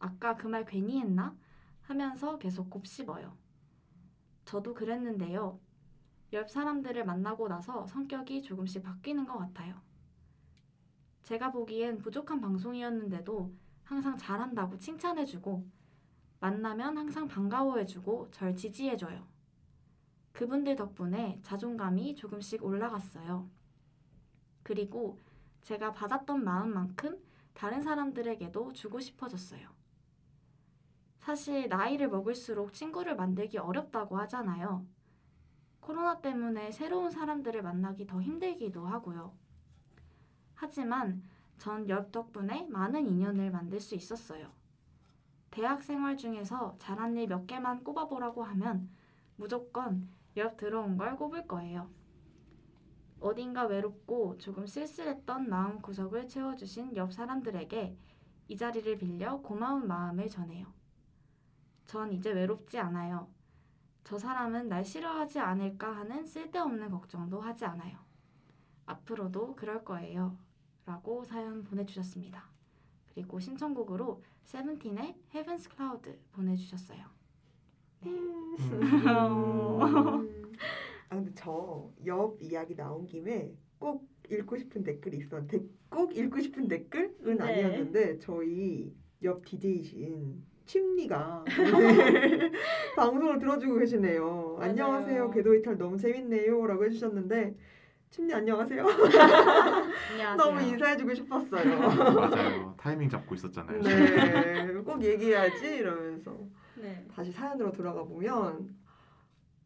아까 0.00 0.36
그 0.36 0.48
말 0.48 0.64
괜히 0.66 1.00
했나? 1.00 1.36
하면서 1.90 2.38
계속 2.38 2.70
곱씹어요. 2.70 3.36
저도 4.44 4.74
그랬는데요. 4.74 5.58
옆 6.32 6.48
사람들을 6.48 7.04
만나고 7.04 7.48
나서 7.48 7.84
성격이 7.88 8.42
조금씩 8.42 8.84
바뀌는 8.84 9.26
것 9.26 9.36
같아요. 9.38 9.74
제가 11.24 11.50
보기엔 11.50 11.98
부족한 11.98 12.40
방송이었는데도 12.40 13.52
항상 13.82 14.16
잘한다고 14.16 14.78
칭찬해주고 14.78 15.66
만나면 16.38 16.96
항상 16.96 17.26
반가워해주고 17.26 18.30
절 18.30 18.54
지지해줘요. 18.54 19.26
그분들 20.32 20.76
덕분에 20.76 21.40
자존감이 21.42 22.14
조금씩 22.14 22.64
올라갔어요. 22.64 23.50
그리고 24.62 25.18
제가 25.62 25.92
받았던 25.92 26.44
마음만큼 26.44 27.20
다른 27.52 27.82
사람들에게도 27.82 28.72
주고 28.74 29.00
싶어졌어요. 29.00 29.79
사실 31.20 31.68
나이를 31.68 32.08
먹을수록 32.08 32.72
친구를 32.72 33.14
만들기 33.16 33.58
어렵다고 33.58 34.18
하잖아요. 34.18 34.86
코로나 35.80 36.20
때문에 36.20 36.72
새로운 36.72 37.10
사람들을 37.10 37.62
만나기 37.62 38.06
더 38.06 38.20
힘들기도 38.20 38.86
하고요. 38.86 39.32
하지만 40.54 41.22
전옆 41.58 42.12
덕분에 42.12 42.66
많은 42.68 43.06
인연을 43.06 43.50
만들 43.50 43.80
수 43.80 43.94
있었어요. 43.94 44.50
대학 45.50 45.82
생활 45.82 46.16
중에서 46.16 46.76
잘한 46.78 47.16
일 47.16 47.28
몇 47.28 47.46
개만 47.46 47.84
꼽아보라고 47.84 48.42
하면 48.44 48.88
무조건 49.36 50.08
옆 50.36 50.56
들어온 50.56 50.96
걸 50.96 51.16
꼽을 51.16 51.46
거예요. 51.46 51.90
어딘가 53.20 53.64
외롭고 53.66 54.38
조금 54.38 54.66
쓸쓸했던 54.66 55.48
마음 55.48 55.80
구석을 55.82 56.28
채워주신 56.28 56.96
옆 56.96 57.12
사람들에게 57.12 57.96
이 58.48 58.56
자리를 58.56 58.98
빌려 58.98 59.38
고마운 59.42 59.86
마음을 59.86 60.28
전해요. 60.28 60.66
전 61.90 62.12
이제 62.12 62.30
외롭지 62.30 62.78
않아요. 62.78 63.26
저 64.04 64.16
사람은 64.16 64.68
날 64.68 64.84
싫어하지 64.84 65.40
않을까 65.40 65.90
하는 65.90 66.24
쓸데없는 66.24 66.88
걱정도 66.88 67.40
하지 67.40 67.64
않아요. 67.64 67.98
앞으로도 68.86 69.56
그럴 69.56 69.84
거예요. 69.84 70.38
라고 70.86 71.24
사연 71.24 71.64
보내주셨습니다. 71.64 72.48
그리고 73.12 73.40
신청곡으로 73.40 74.22
세븐틴의 74.44 75.16
Heaven's 75.34 75.68
Cloud 75.68 76.16
보내주셨어요. 76.30 77.06
음. 78.06 78.56
아 81.10 81.16
근데 81.16 81.34
저 81.34 81.90
옆 82.06 82.40
이야기 82.40 82.76
나온 82.76 83.04
김에 83.04 83.52
꼭 83.80 84.08
읽고 84.30 84.56
싶은 84.58 84.84
댓글이 84.84 85.16
있었는데 85.18 85.66
꼭 85.88 86.16
읽고 86.16 86.38
싶은 86.38 86.68
댓글은 86.68 87.38
네. 87.38 87.42
아니었는데 87.42 88.20
저희 88.20 88.94
옆 89.24 89.44
DJ이신 89.44 90.49
침리가 90.70 91.44
오늘 91.58 92.52
방송을 92.94 93.40
들어주고 93.40 93.74
계시네요. 93.80 94.54
맞아요. 94.56 94.70
안녕하세요. 94.70 95.30
궤도 95.32 95.52
이탈 95.52 95.76
너무 95.76 95.96
재밌네요라고 95.98 96.84
해주셨는데 96.84 97.56
침리 98.10 98.32
안녕하세요. 98.32 98.86
안녕하세요. 98.86 100.36
너무 100.36 100.62
인사해주고 100.62 101.12
싶었어요. 101.12 101.76
맞아요. 102.14 102.74
타이밍 102.78 103.08
잡고 103.08 103.34
있었잖아요. 103.34 103.82
네, 103.82 104.72
꼭 104.86 105.02
얘기해야지 105.02 105.78
이러면서 105.78 106.38
네. 106.76 107.04
다시 107.12 107.32
사연으로 107.32 107.72
돌아가 107.72 108.04
보면 108.04 108.72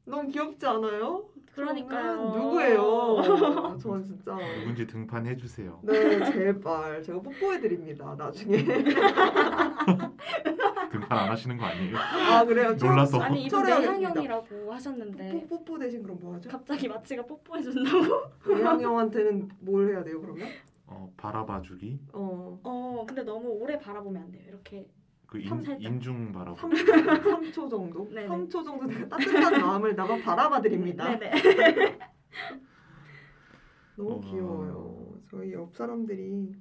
너무 0.06 0.28
귀엽지 0.28 0.64
않아요? 0.66 1.28
그러니까요. 1.54 2.16
저는 2.16 2.40
누구예요? 2.40 3.76
저는 3.78 4.04
진짜 4.04 4.36
누군지 4.58 4.86
등판해 4.86 5.36
주세요. 5.36 5.80
네 5.82 6.24
제발 6.32 7.02
제가 7.02 7.20
뽀뽀해 7.20 7.60
드립니다 7.60 8.14
나중에 8.18 8.56
등판 10.94 11.18
안 11.18 11.30
하시는 11.30 11.56
거 11.56 11.64
아니에요? 11.64 11.96
아 11.98 12.44
그래요? 12.44 12.76
저- 12.76 12.86
놀라서. 12.86 13.20
아니 13.20 13.44
이분. 13.44 13.62
내향형이라고 13.64 14.72
하셨는데 14.72 15.32
뽀, 15.32 15.46
뽀뽀 15.58 15.78
대신 15.78 16.02
그럼 16.02 16.18
뭐 16.20 16.34
하죠? 16.34 16.48
갑자기 16.48 16.88
마치가 16.88 17.22
뽀뽀해 17.26 17.62
준다고? 17.62 18.22
외향형한테는 18.46 19.48
뭘 19.60 19.90
해야 19.90 20.04
돼요 20.04 20.20
그러면? 20.20 20.48
어, 20.86 21.12
바라봐주기. 21.16 21.98
어 22.12 22.58
어 22.62 23.04
근데 23.06 23.22
너무 23.22 23.48
오래 23.48 23.78
바라보면 23.78 24.22
안 24.22 24.30
돼요. 24.30 24.42
이렇게 24.48 24.86
그 25.26 25.38
인, 25.40 25.48
삼 25.48 25.64
살짝. 25.64 25.82
인중 25.82 26.32
바라보기. 26.32 26.60
3, 26.60 26.70
3초 26.70 27.68
정도? 27.70 28.08
네네. 28.10 28.28
3초 28.28 28.50
정도 28.64 28.84
내가 28.86 29.08
따뜻한 29.08 29.60
마음을 29.60 29.96
나만 29.96 30.22
바라봐 30.22 30.60
드립니다 30.60 31.18
네네. 31.18 31.98
너무 33.96 34.12
어. 34.14 34.20
귀여워요 34.20 35.14
저희 35.30 35.52
옆 35.52 35.74
사람들이 35.74 36.52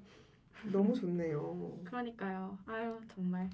너무 0.71 0.93
좋네요 0.93 1.79
그러니까요. 1.83 2.57
아유 2.65 2.97
정말. 3.07 3.49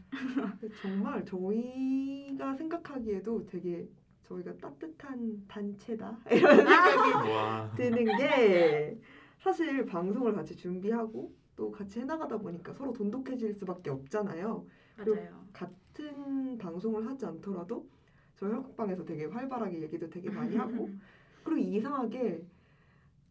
정말 0.81 1.25
저희가 1.25 2.53
생각하기에도 2.55 3.45
되게 3.45 3.87
저희가 4.23 4.55
따뜻한 4.57 5.43
단체다 5.47 6.17
이런 6.31 6.55
생각이 6.57 7.11
와. 7.31 7.71
드는 7.75 8.17
게 8.17 8.99
사실 9.39 9.85
방송을 9.85 10.33
같이 10.33 10.55
준비하고 10.55 11.33
또 11.55 11.71
같이 11.71 11.99
해나가다 11.99 12.37
보니까 12.37 12.73
서로 12.73 12.93
돈독해질 12.93 13.53
수밖에 13.53 13.89
없잖아요. 13.89 14.65
맞아요. 14.97 15.45
같은 15.51 16.57
방송을 16.57 17.05
하지 17.07 17.25
않더라도 17.25 17.87
저희 18.35 18.51
한국방에서 18.51 19.03
되게 19.03 19.25
활발하게 19.25 19.81
얘기도 19.81 20.09
되게 20.09 20.29
많이 20.29 20.55
하고 20.55 20.89
그리고 21.43 21.57
이상하게 21.57 22.43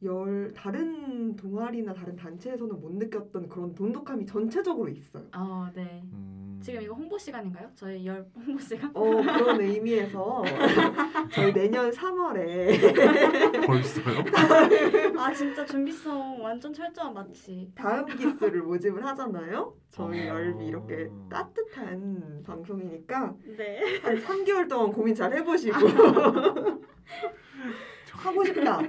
열 0.05 0.53
다른 0.55 1.35
동아리나 1.35 1.93
다른 1.93 2.15
단체에서는 2.15 2.81
못 2.81 2.93
느꼈던 2.93 3.49
그런 3.49 3.75
돈독함이 3.75 4.27
전체적으로 4.27 4.89
있어요. 4.89 5.25
어, 5.35 5.69
네. 5.75 6.03
음, 6.13 6.61
지금 6.63 6.81
이거 6.83 6.95
홍보 6.95 7.19
시간인가요? 7.19 7.69
저희 7.75 8.07
열 8.07 8.25
홍보 8.37 8.61
시간? 8.61 8.91
어 8.95 9.03
그런 9.03 9.61
의미에서 9.61 10.45
저희 11.35 11.53
내년 11.53 11.91
3월에 11.91 12.79
벌써요? 13.67 14.23
아 15.19 15.33
진짜 15.33 15.67
준비성 15.67 16.43
완전 16.45 16.73
철저한 16.73 17.13
마치. 17.15 17.69
다음 17.75 18.07
기수를 18.07 18.63
모집을 18.63 19.05
하잖아요. 19.05 19.75
저희 19.91 20.29
어. 20.29 20.35
열비 20.37 20.67
이렇게 20.67 21.11
따뜻한 21.29 22.45
방송이니까 22.47 23.35
네. 23.57 23.99
한 24.03 24.17
3개월 24.17 24.69
동안 24.69 24.93
고민 24.93 25.13
잘 25.13 25.33
해보시고 25.33 25.77
하고 28.13 28.45
싶다. 28.45 28.81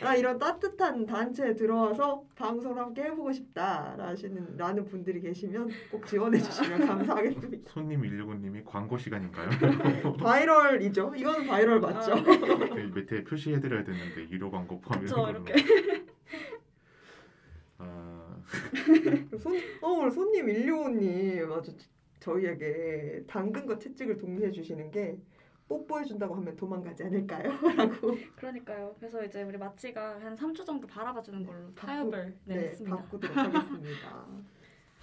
나 0.00 0.14
이런 0.14 0.38
따뜻한 0.38 1.06
단체에 1.06 1.54
들어와서 1.54 2.24
방송을 2.36 2.80
함께 2.80 3.02
해보고 3.04 3.32
싶다. 3.32 3.94
라시는 3.96 4.56
라는 4.56 4.84
분들이 4.84 5.20
계시면 5.20 5.70
꼭 5.90 6.06
지원해 6.06 6.38
주시면 6.38 6.86
감사하겠습니다. 6.86 7.68
손님 7.72 8.02
119님이 8.02 8.64
광고 8.64 8.96
시간인가요? 8.96 9.48
viral이죠. 10.20 11.14
이거는 11.16 11.46
바이럴 11.46 11.80
맞죠? 11.80 12.14
그 12.22 12.90
밑에 12.94 13.24
표시해드려야 13.24 13.84
되는데 13.84 14.28
유료 14.30 14.50
광고 14.50 14.80
포함 14.80 15.04
이런 15.04 15.16
걸로. 15.16 15.30
이렇게. 15.30 15.54
아, 17.78 18.36
손, 19.38 19.56
어, 19.82 19.88
오늘 19.88 20.10
손님 20.10 20.46
165님 20.46 21.50
아주 21.52 21.72
저희에게 22.20 23.24
당근과 23.26 23.78
채찍을 23.78 24.18
동시에 24.18 24.50
주시는 24.50 24.90
게 24.90 25.16
뽀뽀해 25.68 26.04
준다고 26.04 26.34
하면 26.36 26.56
도망가지 26.56 27.04
않을까요? 27.04 27.50
라고 27.76 28.16
그러니까요. 28.36 28.94
그래서 28.98 29.22
이제 29.24 29.42
우리 29.42 29.58
마치가 29.58 30.18
한 30.20 30.34
3초 30.34 30.64
정도 30.64 30.86
바라봐 30.86 31.20
주는 31.22 31.44
걸로 31.44 31.72
타협을 31.74 32.34
네, 32.44 32.70
네. 32.76 32.84
바꾸도록 32.84 33.36
하겠습니다. 33.36 34.26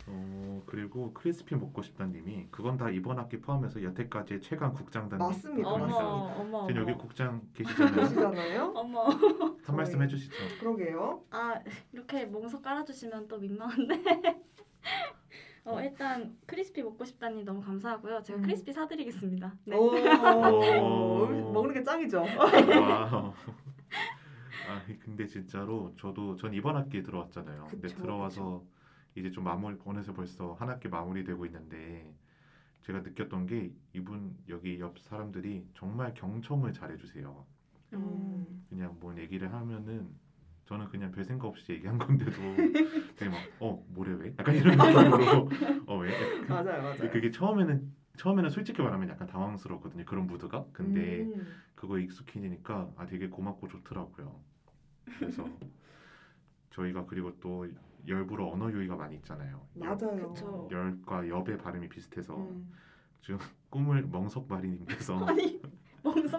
어 0.07 0.61
그리고 0.67 1.11
크리스피 1.13 1.55
먹고 1.55 1.81
싶다님이 1.81 2.47
그건 2.51 2.77
다 2.77 2.91
이번 2.91 3.17
학기 3.17 3.39
포함해서 3.41 3.81
여태까지의 3.81 4.39
최강 4.41 4.71
국장단. 4.73 5.17
맞습니다. 5.17 5.67
어머, 5.67 5.85
맞습니다. 5.87 6.41
어머, 6.41 6.67
지금 6.67 6.81
여기. 6.81 6.93
국장 6.93 7.41
계시잖아요. 7.55 7.95
보시잖아요. 7.95 8.73
어머. 8.77 9.07
한 9.09 9.75
말씀 9.75 10.01
해주시죠. 10.03 10.35
그러게요. 10.59 11.23
아 11.31 11.59
이렇게 11.91 12.25
멍석 12.25 12.61
깔아주시면 12.61 13.27
또 13.27 13.39
민망한데. 13.39 14.43
어 15.65 15.81
일단 15.81 16.37
크리스피 16.45 16.83
먹고 16.83 17.03
싶다님 17.05 17.43
너무 17.43 17.59
감사하고요. 17.59 18.21
제가 18.21 18.39
음. 18.39 18.43
크리스피 18.43 18.71
사드리겠습니다. 18.71 19.55
네. 19.65 19.75
오, 19.75 19.87
오. 19.87 21.51
먹는 21.51 21.73
게 21.73 21.83
짱이죠. 21.83 22.19
wow. 22.21 23.33
아 24.69 24.81
근데 25.03 25.25
진짜로 25.25 25.93
저도 25.99 26.35
전 26.35 26.53
이번 26.53 26.75
학기에 26.75 27.01
들어왔잖아요. 27.01 27.65
근데 27.69 27.87
그쵸, 27.87 28.01
들어와서 28.01 28.63
이제 29.15 29.31
좀 29.31 29.43
마무리 29.43 29.75
어느새 29.83 30.13
벌써 30.13 30.53
한 30.53 30.69
학기 30.69 30.87
마무리되고 30.87 31.45
있는데 31.47 32.13
제가 32.81 32.99
느꼈던 32.99 33.47
게 33.47 33.73
이분 33.93 34.37
여기 34.47 34.79
옆 34.79 34.99
사람들이 34.99 35.65
정말 35.73 36.13
경청을 36.13 36.73
잘해주세요. 36.73 37.45
음. 37.93 38.65
그냥 38.69 38.95
뭔 38.99 39.17
얘기를 39.17 39.51
하면은 39.51 40.09
저는 40.65 40.87
그냥 40.89 41.11
별 41.11 41.23
생각 41.23 41.47
없이 41.47 41.71
얘기한 41.73 41.97
건데도 41.97 42.41
되게 43.15 43.29
막어 43.59 43.83
뭐래 43.87 44.13
왜? 44.13 44.33
약간 44.39 44.55
이런 44.55 44.77
느낌으로 44.77 45.49
어 45.85 45.97
왜? 45.97 46.11
맞아요, 46.47 46.81
맞아요. 46.81 47.09
그게 47.11 47.29
처음에는 47.29 47.93
처음에는 48.17 48.49
솔직히 48.49 48.81
말하면 48.81 49.09
약간 49.09 49.27
당황스럽거든요. 49.27 50.05
그런 50.05 50.25
무드가. 50.25 50.65
근데 50.71 51.21
음, 51.21 51.47
그거 51.75 51.99
익숙해지니까 51.99 52.91
아 52.95 53.05
되게 53.05 53.27
고맙고 53.27 53.67
좋더라고요. 53.67 54.39
그래서 55.19 55.47
저희가 56.71 57.05
그리고 57.05 57.37
또 57.39 57.67
열부로 58.07 58.51
언어 58.51 58.71
유희가 58.71 58.95
많이 58.95 59.15
있잖아요. 59.17 59.67
맞아요. 59.73 60.33
그쵸. 60.33 60.67
열과 60.71 61.27
엽의 61.27 61.57
발음이 61.59 61.89
비슷해서 61.89 62.37
음. 62.37 62.71
꿈을 63.69 64.03
멍석마리님께서 64.07 65.25
아니 65.25 65.61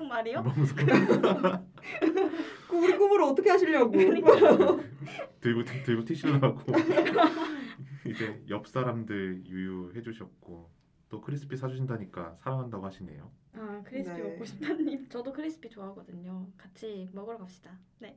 말이요? 0.08 0.42
멍석 0.42 0.78
그 2.68 2.76
우리 2.76 2.96
꿈을 2.96 3.22
어떻게 3.22 3.50
하시려고? 3.50 3.92
들고 5.40 5.64
들고 5.84 6.04
튀시려고 6.04 6.60
이제 8.06 8.42
옆 8.48 8.66
사람들 8.66 9.44
유유해 9.46 10.02
주셨고 10.02 10.70
또 11.08 11.20
크리스피 11.20 11.56
사주신다니까 11.56 12.36
사랑한다고 12.40 12.84
하시네요. 12.86 13.30
아 13.54 13.80
크리스피 13.86 14.16
네. 14.20 14.22
먹고 14.28 14.44
싶다님. 14.44 15.08
저도 15.08 15.32
크리스피 15.32 15.70
좋아하거든요. 15.70 16.46
같이 16.58 17.08
먹으러 17.12 17.38
갑시다. 17.38 17.70
네. 18.00 18.14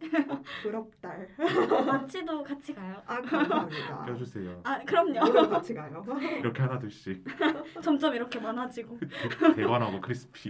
부럽달. 0.64 1.30
마치도 1.86 2.44
같이 2.44 2.74
가요. 2.74 3.02
아 3.06 3.22
감사합니다. 3.22 4.06
껴주세요. 4.06 4.62
아 4.64 4.84
그럼요. 4.84 5.20
같이 5.50 5.74
가요? 5.76 6.04
이렇게 6.40 6.62
하나 6.62 6.80
둘씩 6.80 7.24
점점 7.82 8.16
이렇게 8.16 8.40
많아지고. 8.40 8.98
대- 9.00 9.54
대관하고 9.56 10.02
크리스피. 10.02 10.50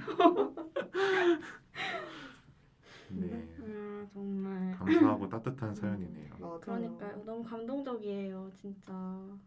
네 3.10 3.26
음 3.60 3.89
정말. 4.08 4.72
감사하고 4.74 5.28
따뜻한 5.30 5.76
사연이네요. 5.76 6.30
맞아요. 6.40 6.60
그러니까요. 6.60 7.24
너무 7.26 7.44
감동적이에요, 7.44 8.52
진짜. 8.56 8.94
어, 8.94 9.38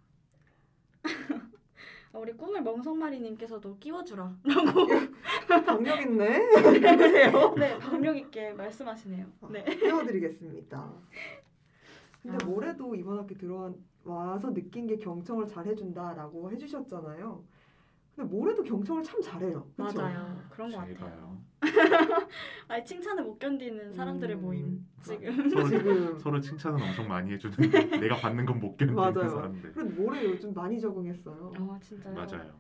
우리 2.20 2.32
꿈을 2.32 2.62
멍석마리님께서도 2.62 3.78
끼워주라. 3.78 4.36
강력 5.66 6.00
있네. 6.02 6.26
해보세요. 6.56 7.54
네, 7.56 7.78
박력 7.78 8.16
있게 8.16 8.52
말씀하시네요. 8.52 9.26
네. 9.50 9.64
띄워드리겠습니다. 9.64 10.92
근데 12.22 12.44
아. 12.44 12.48
올해도 12.48 12.94
이번 12.94 13.18
학기 13.18 13.36
들어와서 13.36 14.52
느낀 14.52 14.86
게 14.86 14.96
경청을 14.98 15.46
잘 15.48 15.66
해준다라고 15.66 16.50
해주셨잖아요. 16.52 17.42
근데 18.14 18.30
모레도 18.30 18.62
경청을 18.62 19.02
참 19.02 19.20
잘해요. 19.20 19.66
그쵸? 19.76 20.00
맞아요. 20.02 20.38
그런 20.50 20.70
것 20.70 20.78
같아요. 20.78 21.31
제가요. 21.70 22.29
아니 22.68 22.85
칭찬을 22.85 23.22
못 23.25 23.38
견디는 23.38 23.92
사람들의 23.92 24.37
음. 24.37 24.42
모임 24.42 24.87
지금. 25.03 25.48
서로 25.51 25.68
지금 25.68 26.18
서로 26.18 26.40
칭찬은 26.40 26.83
엄청 26.83 27.09
많이 27.09 27.33
해주는데 27.33 27.85
내가 28.01 28.16
받는 28.16 28.46
건 28.46 28.59
못 28.61 28.77
견디는 28.77 28.94
맞아요. 28.94 29.29
사람들. 29.29 29.72
그런데 29.72 29.94
모레 29.94 30.25
요즘 30.25 30.53
많이 30.55 30.81
적응했어요. 30.81 31.53
아 31.59 31.79
진짜요? 31.81 32.14
맞아요. 32.14 32.53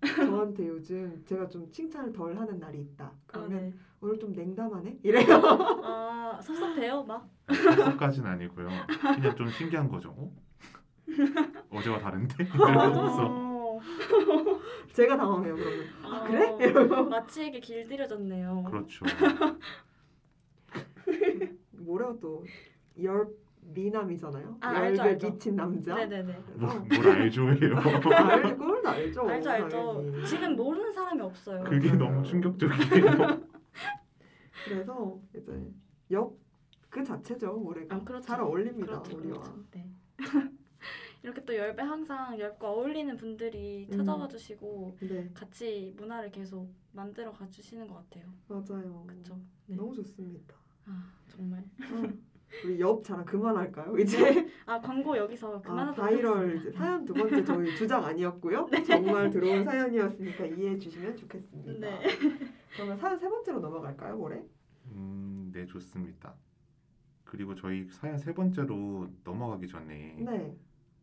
저한테 0.00 0.68
요즘 0.68 1.22
제가 1.26 1.48
좀 1.48 1.70
칭찬을 1.72 2.12
덜 2.12 2.36
하는 2.38 2.58
날이 2.60 2.80
있다. 2.80 3.06
아, 3.06 3.12
그러면 3.26 3.70
네. 3.70 3.74
오늘 4.00 4.18
좀 4.18 4.32
냉담하네? 4.32 4.98
이래요. 5.02 5.26
아 5.84 6.38
섭섭해요 6.40 7.02
막. 7.02 7.28
그까지는 7.46 8.30
아니고요. 8.30 8.68
그냥 9.16 9.34
좀 9.36 9.48
신기한 9.50 9.88
거죠. 9.88 10.10
어? 10.16 10.32
어제와 11.70 11.98
다른데? 11.98 12.44
이러면서 12.54 13.26
어. 13.28 13.80
제가 14.98 15.16
당황해요. 15.16 15.54
그러면 15.54 15.86
아, 16.02 16.24
그래? 16.24 16.72
마치에게 17.08 17.60
길들여졌네요. 17.60 18.64
그렇죠. 18.64 19.04
모레가 21.70 22.16
또열 22.18 23.28
미남이잖아요. 23.60 24.56
아, 24.60 24.68
알죠, 24.70 25.02
열배 25.02 25.10
알죠. 25.12 25.30
미친 25.30 25.54
남자. 25.54 25.94
네네네. 25.94 26.42
뭐, 26.56 26.68
그래서 26.88 27.02
뭘 27.04 27.20
알죠예요. 27.20 27.76
알고 27.78 28.88
알죠. 28.88 29.28
알죠 29.28 29.50
알죠. 29.50 29.92
당연히. 29.94 30.26
지금 30.26 30.56
모르는 30.56 30.92
사람이 30.92 31.22
없어요. 31.22 31.62
그게. 31.62 31.92
너무 31.92 32.24
충격적이에요. 32.24 32.78
그래서 34.64 35.20
이제 35.36 35.70
옆그 36.10 37.04
자체죠 37.04 37.52
모레가 37.52 37.94
아, 37.94 38.02
그렇죠. 38.02 38.26
잘 38.26 38.40
어울립니다 38.40 39.00
그렇죠, 39.00 39.16
우리와. 39.16 39.38
그렇죠. 39.38 39.64
네. 39.70 39.86
이렇게 41.22 41.44
또 41.44 41.54
열배 41.54 41.82
항상 41.82 42.38
열과 42.38 42.70
어울리는 42.70 43.16
분들이 43.16 43.88
음. 43.90 43.96
찾아와 43.96 44.28
주시고 44.28 44.96
네 45.00 45.30
같이 45.34 45.94
문화를 45.96 46.30
계속 46.30 46.72
만들어 46.92 47.32
가 47.32 47.48
주시는 47.48 47.86
것 47.88 47.94
같아요. 47.96 48.32
맞아요. 48.46 49.04
그렇죠. 49.06 49.40
네. 49.66 49.76
너무 49.76 49.94
좋습니다. 49.94 50.54
아 50.86 51.12
정말. 51.28 51.60
어, 51.60 52.28
우리 52.64 52.80
옆 52.80 53.04
자랑 53.04 53.24
그만할까요? 53.24 53.96
이제 53.98 54.48
아 54.64 54.80
광고 54.80 55.16
여기서 55.16 55.56
아, 55.56 55.60
그만하도록 55.60 56.08
바이럴 56.08 56.36
하겠습니다. 56.38 56.68
이제 56.68 56.78
사연 56.78 57.04
두 57.04 57.12
번째 57.14 57.44
저희 57.44 57.76
주장 57.76 58.04
아니었고요. 58.04 58.68
정말 58.86 59.30
들어온 59.30 59.64
사연이었으니까 59.64 60.46
이해해 60.46 60.78
주시면 60.78 61.16
좋겠습니다. 61.16 61.72
네. 61.72 62.00
그러면 62.74 62.96
사연 62.96 63.18
세 63.18 63.28
번째로 63.28 63.60
넘어갈까요, 63.60 64.18
올해? 64.18 64.42
음, 64.92 65.50
네 65.52 65.66
좋습니다. 65.66 66.34
그리고 67.24 67.54
저희 67.54 67.86
사연 67.90 68.16
세 68.16 68.32
번째로 68.32 69.08
넘어가기 69.24 69.68
전에 69.68 70.16
네. 70.18 70.56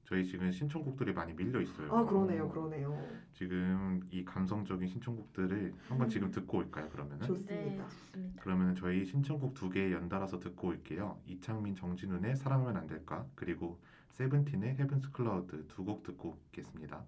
저희 0.06 0.24
지금 0.26 0.52
신청곡들이 0.52 1.14
많이 1.14 1.34
밀려 1.34 1.60
있어요. 1.62 1.92
아 1.92 2.06
그러네요, 2.06 2.48
그러네요. 2.50 2.96
지금 3.34 4.02
이 4.12 4.24
감성적인 4.24 4.88
신청곡들을 4.88 5.74
한번 5.90 6.08
지금 6.10 6.30
듣고 6.32 6.60
올까요? 6.60 6.88
그러면은 6.90 7.20
네 7.22 7.28
좋습니다. 7.28 7.88
좋습니다. 7.88 8.42
그러면 8.44 8.76
저희 8.76 9.04
신청곡 9.04 9.54
두 9.56 9.70
개 9.70 9.92
연달아서 9.92 10.40
듣고 10.40 10.68
올게요. 10.70 11.20
이창민, 11.26 11.76
정진훈의 11.76 12.36
사랑하면 12.36 12.78
안 12.78 12.88
될까? 12.88 13.26
그리고 13.36 13.80
세븐틴의 14.12 14.76
헤븐스 14.78 15.12
클라우드 15.12 15.66
두 15.68 15.84
곡 15.84 16.04
듣고 16.04 16.38
오겠습니다. 16.52 17.04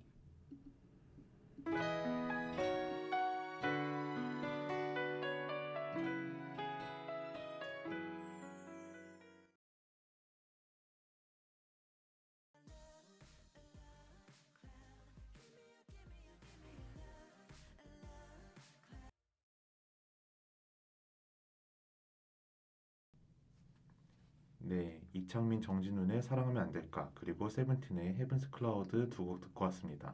이창민 25.14 25.62
정진훈의 25.62 26.22
사랑하면 26.22 26.62
안 26.64 26.72
될까 26.72 27.12
그리고 27.16 27.49
세븐틴의 27.49 28.16
Heaven's 28.16 28.49
Cloud 28.51 29.10
두 29.10 29.26
곡 29.26 29.41
듣고 29.41 29.66
왔습니다. 29.66 30.14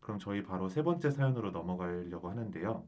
그럼 0.00 0.18
저희 0.18 0.42
바로 0.42 0.68
세 0.68 0.82
번째 0.82 1.10
사연으로 1.10 1.50
넘어가려고 1.52 2.30
하는데요. 2.30 2.86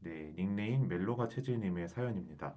네, 0.00 0.32
닉네임 0.36 0.88
멜로가 0.88 1.28
체질님의 1.28 1.88
사연입니다. 1.88 2.54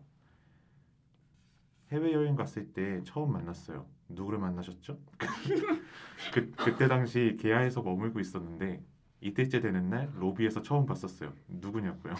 해외여행 1.91 2.35
갔을 2.35 2.73
때 2.73 3.01
처음 3.03 3.31
만났어요. 3.33 3.85
누구를 4.09 4.39
만나셨죠? 4.39 4.99
그, 6.33 6.51
그때 6.51 6.87
당시 6.87 7.37
게하에서 7.39 7.81
머물고 7.81 8.19
있었는데 8.19 8.83
이틀째 9.21 9.61
되는 9.61 9.89
날 9.89 10.11
로비에서 10.15 10.61
처음 10.61 10.85
봤었어요. 10.85 11.33
누구냐고요? 11.47 12.13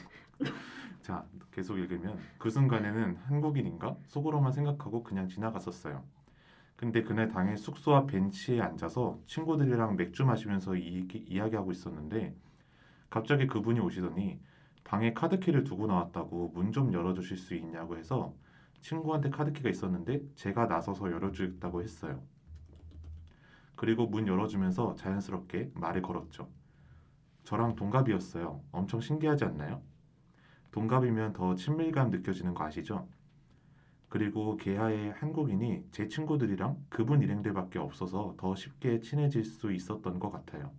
자, 1.03 1.25
계속 1.51 1.77
읽으면 1.77 2.17
그 2.39 2.49
순간에는 2.49 3.17
한국인인가 3.17 3.97
속으로만 4.07 4.53
생각하고 4.53 5.03
그냥 5.03 5.27
지나갔었어요. 5.27 6.03
근데 6.77 7.03
그날 7.03 7.29
당일 7.29 7.57
숙소 7.57 7.95
앞 7.95 8.07
벤치에 8.07 8.61
앉아서 8.61 9.19
친구들이랑 9.27 9.97
맥주 9.97 10.25
마시면서 10.25 10.75
이, 10.75 11.07
이야기하고 11.13 11.71
있었는데 11.71 12.35
갑자기 13.09 13.47
그분이 13.47 13.79
오시더니 13.81 14.39
방에 14.85 15.13
카드키를 15.13 15.63
두고 15.65 15.87
나왔다고 15.87 16.51
문 16.55 16.71
좀 16.71 16.93
열어주실 16.93 17.37
수 17.37 17.55
있냐고 17.55 17.97
해서 17.97 18.35
친구한테 18.81 19.29
카드키가 19.29 19.69
있었는데 19.69 20.21
제가 20.35 20.67
나서서 20.67 21.11
열어주겠다고 21.11 21.83
했어요. 21.83 22.21
그리고 23.75 24.07
문 24.07 24.27
열어주면서 24.27 24.95
자연스럽게 24.95 25.71
말을 25.75 26.01
걸었죠. 26.01 26.49
저랑 27.43 27.75
동갑이었어요. 27.75 28.61
엄청 28.71 29.01
신기하지 29.01 29.45
않나요? 29.45 29.81
동갑이면 30.73 31.33
더 31.33 31.53
친밀감 31.53 32.09
느껴지는 32.09 32.55
거 32.55 32.65
아시죠? 32.65 33.07
그리고 34.09 34.57
개하의 34.57 35.13
한국인이 35.13 35.85
제 35.91 36.07
친구들이랑 36.07 36.83
그분 36.89 37.21
일행들밖에 37.21 37.77
없어서 37.79 38.35
더 38.37 38.55
쉽게 38.55 38.99
친해질 38.99 39.43
수 39.43 39.71
있었던 39.71 40.19
것 40.19 40.31
같아요. 40.31 40.71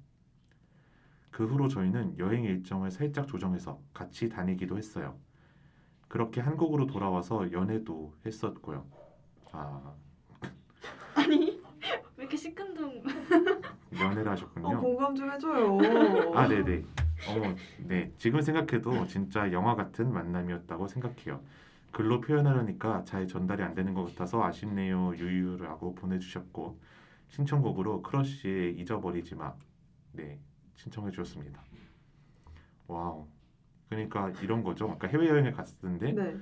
그 1.31 1.47
후로 1.47 1.69
저희는 1.69 2.19
여행 2.19 2.45
일정을 2.45 2.91
살짝 2.91 3.29
조정해서 3.29 3.81
같이 3.93 4.29
다니기도 4.29 4.77
했어요. 4.77 5.17
그렇게 6.09 6.41
한국으로 6.41 6.87
돌아와서 6.87 7.51
연애도 7.53 8.15
했었고요. 8.27 8.85
아, 9.53 9.95
아니 11.15 11.63
왜 12.17 12.25
이렇게 12.25 12.37
시큰둥? 12.37 13.05
연애를 14.01 14.31
하셨군요. 14.33 14.77
어, 14.77 14.81
공감 14.81 15.15
좀 15.15 15.31
해줘요. 15.31 16.33
아, 16.35 16.49
네네. 16.49 16.85
어머, 17.29 17.55
네. 17.79 18.13
지금 18.19 18.41
생각해도 18.41 19.07
진짜 19.07 19.51
영화 19.53 19.75
같은 19.75 20.13
만남이었다고 20.13 20.89
생각해요. 20.89 21.41
글로 21.91 22.21
표현하려니까 22.21 23.05
잘 23.05 23.27
전달이 23.27 23.63
안 23.63 23.75
되는 23.75 23.95
것 23.95 24.05
같아서 24.05 24.43
아쉽네요. 24.43 25.15
유유라고 25.17 25.95
보내주셨고 25.95 26.79
신청곡으로 27.29 28.03
크러쉬의 28.03 28.79
잊어버리지 28.79 29.35
마. 29.37 29.55
네, 30.13 30.39
신청해 30.77 31.11
주셨습니다. 31.11 31.63
wow. 32.87 33.27
그러니까 33.89 34.31
이런 34.43 34.63
거죠. 34.63 34.91
아까 34.91 35.07
해외여행을 35.09 35.53
갔는데 35.53 36.13
네. 36.13 36.37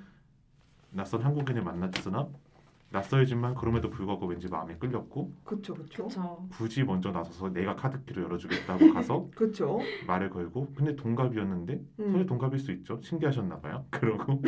낯선 0.90 1.22
한국인을 1.22 1.62
만났으나 1.62 2.28
낯설지만 2.92 3.54
그럼에도 3.54 3.88
불구하고 3.90 4.26
왠지 4.26 4.48
마음에 4.48 4.76
끌렸고 4.76 5.32
그쵸, 5.44 5.74
그쵸. 5.74 5.94
그렇죠. 6.08 6.48
굳이 6.52 6.84
먼저 6.84 7.10
나서서 7.10 7.48
내가 7.48 7.74
카드키를 7.74 8.22
열어주겠다고 8.24 8.92
가서 8.92 9.28
그쵸. 9.34 9.80
말을 10.06 10.28
걸고 10.30 10.72
근데 10.74 10.94
동갑이었는데 10.94 11.80
음. 12.00 12.12
사실 12.12 12.26
동갑일 12.26 12.58
수 12.58 12.70
있죠. 12.72 13.00
신기하셨나 13.02 13.60
봐요. 13.60 13.86
그러고 13.90 14.42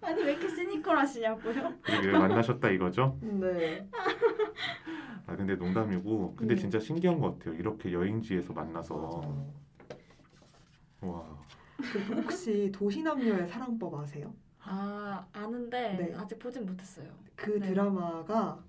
아니 0.00 0.22
왜 0.22 0.32
이렇게 0.32 0.48
시니컬하시냐고요? 0.48 1.74
그리고 1.82 2.06
왜 2.06 2.18
만나셨다 2.18 2.70
이거죠. 2.70 3.18
네. 3.20 3.86
아 5.26 5.36
근데 5.36 5.54
농담이고 5.54 6.34
근데 6.36 6.54
음. 6.54 6.56
진짜 6.56 6.80
신기한 6.80 7.20
것 7.20 7.38
같아요. 7.38 7.54
이렇게 7.54 7.92
여행지에서 7.92 8.54
만나서 8.54 8.96
맞아요. 8.96 9.52
와그 11.02 11.98
혹시 12.16 12.70
도시남녀의 12.72 13.46
사랑법 13.46 13.94
아세요? 13.96 14.32
아 14.64 15.26
아는데 15.32 15.96
네. 15.96 16.14
아직 16.16 16.38
보진 16.38 16.64
못했어요. 16.66 17.08
그 17.34 17.58
네. 17.58 17.68
드라마가 17.68 18.62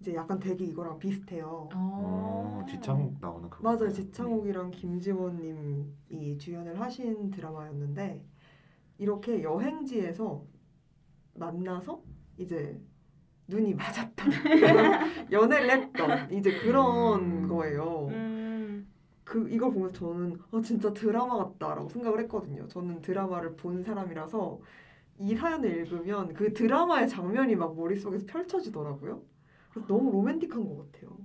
이제 0.00 0.14
약간 0.14 0.38
되게 0.38 0.64
이거랑 0.64 0.98
비슷해요. 0.98 1.68
어, 1.72 2.64
지창욱 2.68 3.16
나오는 3.20 3.48
그거 3.50 3.72
맞아요. 3.72 3.90
지창욱이랑 3.90 4.70
김지원님이 4.70 6.38
주연을 6.38 6.78
하신 6.80 7.30
드라마였는데 7.30 8.24
이렇게 8.98 9.42
여행지에서 9.42 10.44
만나서 11.34 12.02
이제 12.36 12.80
눈이 13.48 13.74
맞았던 13.74 14.28
연애를 15.32 15.70
했던 15.70 16.30
이제 16.32 16.52
그런 16.60 17.20
음. 17.44 17.48
거예요. 17.48 18.08
음. 18.08 18.86
그 19.24 19.48
이걸 19.50 19.72
보면서 19.72 19.94
저는 19.94 20.38
아 20.52 20.60
진짜 20.62 20.92
드라마 20.92 21.36
같다라고 21.38 21.88
생각을 21.88 22.20
했거든요. 22.20 22.66
저는 22.68 23.00
드라마를 23.00 23.56
본 23.56 23.82
사람이라서 23.82 24.60
이 25.18 25.34
사연을 25.34 25.68
읽으면 25.78 26.32
그 26.34 26.52
드라마의 26.52 27.08
장면이 27.08 27.56
막 27.56 27.76
머릿속에서 27.76 28.24
펼쳐지더라고요. 28.26 29.22
그래서 29.70 29.86
너무 29.86 30.10
로맨틱한 30.12 30.64
것 30.64 30.92
같아요. 30.92 31.16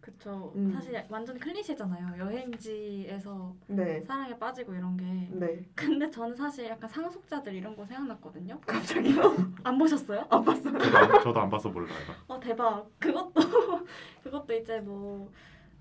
그쵸. 0.00 0.52
음. 0.56 0.72
사실 0.72 1.04
완전 1.08 1.38
클리셰잖아요. 1.38 2.18
여행지에서 2.18 3.54
네. 3.68 4.00
사랑에 4.02 4.36
빠지고 4.38 4.74
이런 4.74 4.96
게. 4.96 5.04
네. 5.30 5.64
근데 5.74 6.10
저는 6.10 6.34
사실 6.34 6.66
약간 6.66 6.88
상속자들 6.88 7.54
이런 7.54 7.76
거 7.76 7.84
생각났거든요. 7.84 8.58
갑자기요? 8.66 9.22
안 9.62 9.78
보셨어요? 9.78 10.26
안 10.30 10.44
봤어요. 10.44 10.78
저도 10.78 10.96
안, 10.98 11.22
저도 11.22 11.40
안 11.40 11.50
봐서 11.50 11.68
몰라요. 11.68 11.98
어 12.26 12.40
대박. 12.40 12.86
그것도 12.98 13.34
그것도 14.24 14.52
이제 14.54 14.80
뭐 14.80 15.30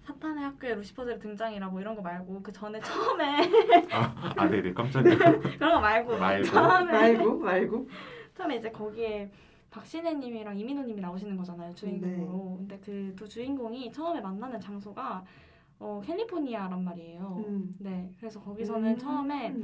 사탄의 0.02 0.44
학교에 0.44 0.74
루시퍼들이 0.76 1.20
등장이라 1.20 1.68
뭐 1.70 1.80
이런 1.82 1.96
거 1.96 2.02
말고 2.02 2.42
그 2.42 2.52
전에 2.52 2.80
처음에 2.82 3.42
아, 3.92 4.34
아 4.38 4.48
네네 4.50 4.74
깜짝이야. 4.74 5.16
그런 5.58 5.74
거 5.76 5.80
말고 5.80 6.18
말고. 6.18 6.44
처음에 6.46 6.92
말고 6.92 7.38
말고. 7.40 7.88
처음에 8.36 8.56
이제 8.58 8.72
거기에 8.72 9.30
박신혜님이랑 9.70 10.58
이민호님이 10.58 11.00
나오시는 11.02 11.38
거잖아요 11.38 11.74
주인공으로. 11.76 12.56
근데 12.60 12.80
그 12.80 13.14
두 13.16 13.28
주인공이 13.28 13.92
처음에 13.92 14.20
만나는 14.22 14.60
장소가 14.60 15.24
어, 15.80 16.02
캘리포니아란 16.04 16.84
말이에요. 16.84 17.44
음. 17.48 17.76
네, 17.80 18.12
그래서 18.18 18.40
거기서는 18.42 18.94
음. 18.94 18.98
처음에 18.98 19.56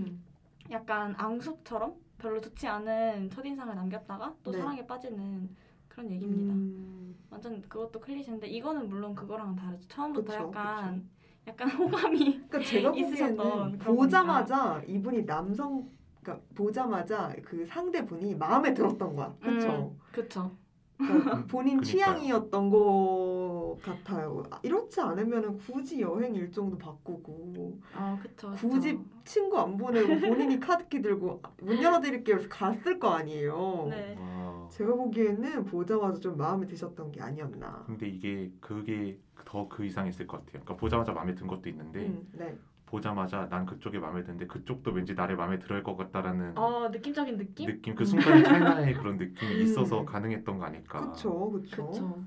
약간 0.72 1.14
앙숙처럼 1.18 1.94
별로 2.18 2.40
좋지 2.40 2.68
않은 2.68 3.30
첫인상을 3.32 3.76
남겼다가 3.76 4.34
또 4.44 4.52
네. 4.52 4.58
사랑에 4.60 4.86
빠지는 4.86 5.50
그런 5.90 6.10
얘기입니다. 6.12 6.54
음. 6.54 7.05
완전 7.36 7.62
그것도 7.68 8.00
클리셰인데 8.00 8.48
이거는 8.48 8.88
물론 8.90 9.14
그거랑은 9.14 9.56
다르죠. 9.56 9.88
처음부터 9.90 10.32
그쵸, 10.32 10.44
약간 10.46 11.10
약간 11.48 11.70
호감이 11.70 12.20
그러니까 12.48 12.60
제가 12.60 12.92
있으셨던 12.96 13.38
보기에는 13.38 13.78
보자마자 13.80 14.82
이분이 14.88 15.26
남성 15.26 15.90
그러니까 16.22 16.46
보자마자 16.56 17.36
그 17.44 17.66
상대분이 17.66 18.36
마음에 18.36 18.74
들었던 18.74 19.16
거야. 19.16 19.36
그렇죠. 19.42 19.96
그쵸. 20.12 20.52
그러니까 20.98 21.44
본인 21.48 21.82
그니까요. 21.82 21.84
취향이었던 21.84 22.70
것 22.70 23.78
같아요. 23.84 24.44
아, 24.50 24.60
이렇지 24.64 25.02
않으면 25.02 25.58
굳이 25.58 26.00
여행 26.00 26.34
일정도 26.34 26.78
바꾸고 26.78 27.78
어, 27.94 28.18
그쵸. 28.24 28.52
그쵸. 28.52 28.70
굳이 28.70 28.98
친구 29.26 29.60
안 29.60 29.76
보내고 29.76 30.08
본인이 30.22 30.58
카드키 30.58 31.02
들고 31.02 31.42
문 31.62 31.84
열어드릴게요. 31.84 32.38
해서 32.38 32.48
갔을 32.50 32.98
거 32.98 33.10
아니에요. 33.10 33.88
네. 33.90 34.16
와. 34.18 34.55
제가 34.70 34.94
보기에는 34.96 35.66
보자마자 35.66 36.20
좀 36.20 36.38
마음에 36.38 36.66
드셨던 36.68 37.12
게 37.12 37.22
아니었나. 37.22 37.84
근데 37.86 38.08
이게 38.08 38.52
그게 38.60 39.20
더 39.46 39.68
그 39.70 39.86
이상 39.86 40.08
있을 40.08 40.26
것 40.28 40.38
같아요. 40.38 40.52
그러니까 40.64 40.76
보자마자 40.78 41.14
마음에 41.14 41.36
든 41.36 41.48
것도 41.48 41.70
있는데 41.70 42.08
음, 42.08 42.28
네. 42.34 42.58
보자마자 42.86 43.48
난 43.50 43.66
그쪽이 43.66 43.98
마음에 44.00 44.24
드는데 44.24 44.48
그쪽도 44.48 44.92
왠지 44.92 45.14
나를 45.14 45.36
마음에 45.36 45.60
들어할 45.60 45.84
것 45.84 45.96
같다라는 45.98 46.58
어, 46.58 46.90
느낌적인 46.90 47.38
느낌? 47.38 47.68
느낌 47.68 47.96
그 47.96 48.06
순간 48.06 48.44
찰나의 48.44 48.94
그런 48.96 49.18
느낌이 49.18 49.56
음. 49.56 49.62
있어서 49.62 50.06
가능했던 50.06 50.58
거 50.60 50.66
아닐까. 50.66 51.12
그쵸. 51.12 51.52
그쵸. 51.52 52.24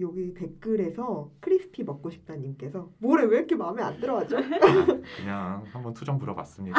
여기 0.00 0.34
댓글에서 0.34 1.30
크리스피 1.40 1.84
먹고 1.84 2.10
싶다 2.10 2.36
님께서 2.36 2.90
뭐래 2.98 3.24
왜 3.24 3.38
이렇게 3.38 3.54
마음에 3.56 3.82
안 3.82 3.98
들어하죠? 4.00 4.36
그냥 5.16 5.64
한번 5.72 5.92
투정 5.94 6.18
부려봤습니다. 6.18 6.78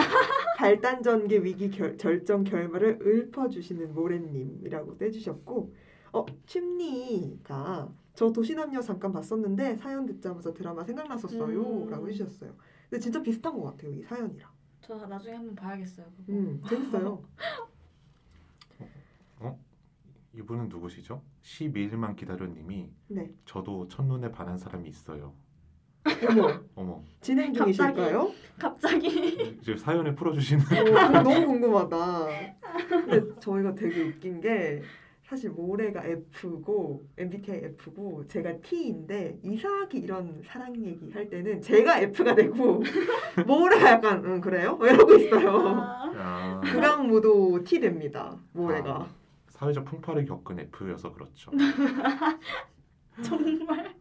발단 0.58 1.02
전개 1.04 1.38
위기 1.44 1.70
결, 1.70 1.98
절정 1.98 2.44
결말을 2.44 3.00
읊어주시는 3.02 3.94
모래님이라고 3.94 4.98
떼주셨고 4.98 5.74
어 6.14 6.26
침리가 6.46 7.90
저 8.14 8.32
도시남녀 8.32 8.82
잠깐 8.82 9.12
봤었는데 9.12 9.78
사연 9.78 10.06
듣자마자 10.06 10.54
드라마 10.54 10.84
생각났었어요. 10.84 11.86
음. 11.86 11.90
라고 11.90 12.08
해주셨어요. 12.10 12.54
근데 12.90 13.02
진짜 13.02 13.22
비슷한 13.22 13.58
것 13.58 13.64
같아요 13.64 13.92
이 13.92 14.02
사연이랑. 14.04 14.50
저 14.82 14.96
나중에 15.08 15.36
한번 15.36 15.56
봐야겠어요. 15.56 16.06
그거. 16.18 16.34
음 16.34 16.62
재밌어요. 16.68 17.24
이분은 20.34 20.70
누구시죠? 20.70 21.22
12일만 21.44 22.16
기다려님이 22.16 22.90
네. 23.10 23.32
저도 23.46 23.88
첫눈에 23.88 24.32
반한 24.32 24.58
사람이 24.58 24.88
있어요. 24.88 25.34
어머 26.30 26.60
어머 26.76 27.04
진행. 27.20 27.54
중이실까요? 27.54 28.32
갑자기 28.58 29.08
이제 29.62 29.76
사연을 29.78 30.16
풀어주시는 30.16 30.64
어, 30.64 30.84
그거 30.84 31.10
너무 31.22 31.46
궁금하다. 31.48 32.28
근데 32.90 33.40
저희가 33.40 33.76
되게 33.76 34.02
웃긴 34.04 34.42
게 34.42 34.82
사실 35.22 35.50
모래가 35.52 36.04
F고 36.06 37.06
MBTI 37.18 37.58
F고 37.66 38.26
제가 38.28 38.58
T인데 38.62 39.40
이상하게 39.44 40.00
이런 40.00 40.42
사랑 40.46 40.76
얘기 40.84 41.12
할 41.12 41.30
때는 41.30 41.62
제가 41.62 42.00
F가 42.00 42.34
되고 42.36 42.82
모래가 43.48 43.92
약간 43.92 44.24
응 44.26 44.42
그래요? 44.42 44.76
뭐 44.78 44.88
이러고 44.88 45.14
있어요. 45.16 45.50
아, 45.78 46.12
아, 46.16 46.62
극악무도 46.64 47.64
T 47.64 47.80
됩니다. 47.80 48.38
모래가. 48.54 48.92
아, 49.04 49.21
사회적 49.62 49.86
풍파를 49.86 50.26
겪은 50.26 50.57
F여서 50.59 51.14
그렇죠. 51.14 51.51
정말. 53.24 53.95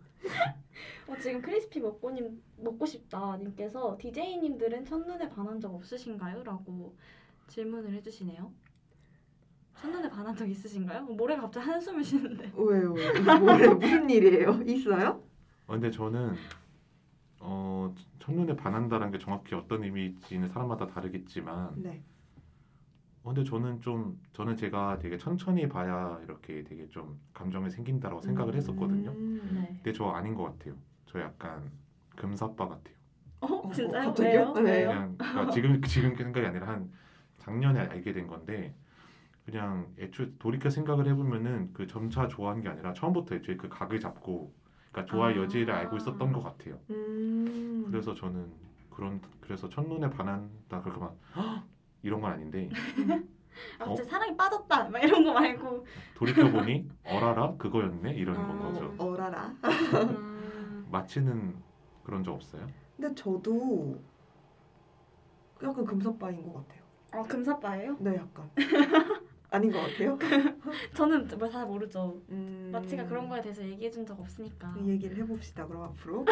어, 1.06 1.16
지금 1.20 1.42
크리스피 1.42 1.80
먹고님 1.80 2.42
먹고 2.56 2.86
싶다 2.86 3.36
님께서 3.36 3.98
DJ님들은 4.00 4.86
첫눈에 4.86 5.28
반한 5.28 5.60
적 5.60 5.74
없으신가요?라고 5.74 6.96
질문을 7.48 7.92
해주시네요. 7.92 8.50
첫눈에 9.76 10.08
반한 10.08 10.34
적 10.34 10.48
있으신가요? 10.48 11.02
모래가 11.04 11.42
갑자기 11.42 11.66
한숨을 11.66 12.04
쉬는데. 12.04 12.50
왜요? 12.56 12.94
모래 13.38 13.68
무슨 13.68 14.08
일이에요? 14.08 14.62
있어요? 14.64 15.22
어, 15.66 15.72
근데 15.72 15.90
저는 15.90 16.36
어, 17.40 17.94
첫눈에 18.18 18.56
반한다는 18.56 19.10
게 19.10 19.18
정확히 19.18 19.54
어떤 19.54 19.84
의미인지는 19.84 20.48
사람마다 20.48 20.86
다르겠지만 20.86 21.74
네. 21.76 22.02
어, 23.22 23.34
근데 23.34 23.44
저는 23.44 23.80
좀 23.80 24.18
저는 24.32 24.56
제가 24.56 24.98
되게 24.98 25.18
천천히 25.18 25.68
봐야 25.68 26.18
이렇게 26.24 26.64
되게 26.64 26.88
좀 26.88 27.20
감정이 27.34 27.68
생긴다라고 27.70 28.20
생각을 28.22 28.54
했었거든요. 28.54 29.10
음. 29.10 29.50
네. 29.54 29.66
근데 29.82 29.92
저 29.92 30.06
아닌 30.08 30.34
것 30.34 30.44
같아요. 30.44 30.74
저 31.06 31.20
약간 31.20 31.70
금사빠 32.16 32.68
같아요. 32.68 32.94
어 33.40 33.46
어, 33.46 33.70
진짜요? 33.72 34.04
갑자기요? 34.06 34.32
왜요? 34.40 34.52
네. 34.54 34.60
왜요? 34.62 34.88
그냥 34.88 35.16
그러니까 35.18 35.50
지금 35.52 35.82
지금 35.82 36.14
그 36.14 36.22
생각이 36.22 36.46
아니라 36.46 36.68
한 36.68 36.90
작년에 37.38 37.80
알게 37.80 38.12
된 38.12 38.26
건데 38.26 38.74
그냥 39.44 39.88
애초에 39.98 40.30
돌이켜 40.38 40.70
생각을 40.70 41.06
해보면은 41.08 41.72
그 41.72 41.86
점차 41.86 42.28
좋아하는 42.28 42.62
게 42.62 42.68
아니라 42.68 42.92
처음부터 42.92 43.34
애초에 43.36 43.56
그 43.56 43.68
각을 43.68 44.00
잡고 44.00 44.52
그러니까 44.92 45.12
좋아할 45.12 45.34
아. 45.34 45.36
여지를 45.42 45.72
알고 45.74 45.96
있었던 45.96 46.32
것 46.32 46.42
같아요. 46.42 46.78
음. 46.90 47.86
그래서 47.90 48.14
저는 48.14 48.46
그런 48.90 49.20
그래서 49.40 49.68
첫눈에 49.68 50.10
반한다 50.10 50.80
그렇게 50.82 51.00
막 51.00 51.16
"헉!" 51.36 51.64
이런 52.02 52.20
건 52.20 52.32
아닌데 52.32 52.68
아, 53.78 53.84
어? 53.84 53.96
사랑에 53.96 54.34
빠졌다 54.36 54.88
막 54.88 55.02
이런 55.02 55.22
거 55.24 55.32
말고. 55.34 55.84
돌이켜 56.14 56.50
보니 56.50 56.88
어라라 57.04 57.54
그거였네 57.56 58.14
이런 58.14 58.36
아. 58.36 58.46
건 58.46 58.58
거죠. 58.72 58.94
어라라. 58.98 59.54
음, 59.62 60.86
마치는 60.90 61.56
그런 62.04 62.24
적 62.24 62.32
없어요? 62.34 62.66
근데 62.96 63.14
저도 63.14 63.98
약간 65.62 65.84
금사빠인 65.84 66.42
것 66.42 66.54
같아요. 66.54 66.80
아 67.12 67.22
금사빠예요? 67.24 67.96
네, 68.00 68.16
약간. 68.16 68.48
아닌 69.50 69.72
것 69.72 69.80
같아요? 69.80 70.16
저는 70.94 71.26
뭐잘 71.36 71.66
모르죠. 71.66 72.22
음... 72.30 72.70
마치가 72.72 73.04
그런 73.04 73.28
거에 73.28 73.42
대해서 73.42 73.62
얘기해 73.64 73.90
준 73.90 74.06
적 74.06 74.18
없으니까. 74.18 74.72
이 74.78 74.88
얘기를 74.88 75.16
해봅시다, 75.18 75.66
그럼 75.66 75.82
앞으로. 75.82 76.24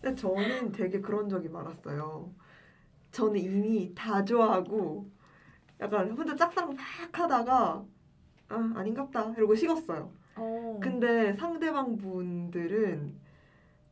근데 0.00 0.14
저는 0.14 0.72
되게 0.72 1.00
그런 1.00 1.28
적이 1.28 1.50
많았어요. 1.50 2.32
저는 3.18 3.36
이미 3.36 3.92
다 3.96 4.24
좋아하고 4.24 5.10
약간 5.80 6.08
혼자 6.12 6.36
짝사랑 6.36 6.76
막 6.76 6.78
하다가 7.12 7.84
아, 8.48 8.72
아닌갑다 8.76 9.34
이러고 9.36 9.56
식었어요. 9.56 10.08
어. 10.36 10.78
근데 10.80 11.32
상대방 11.32 11.96
분들은 11.96 13.12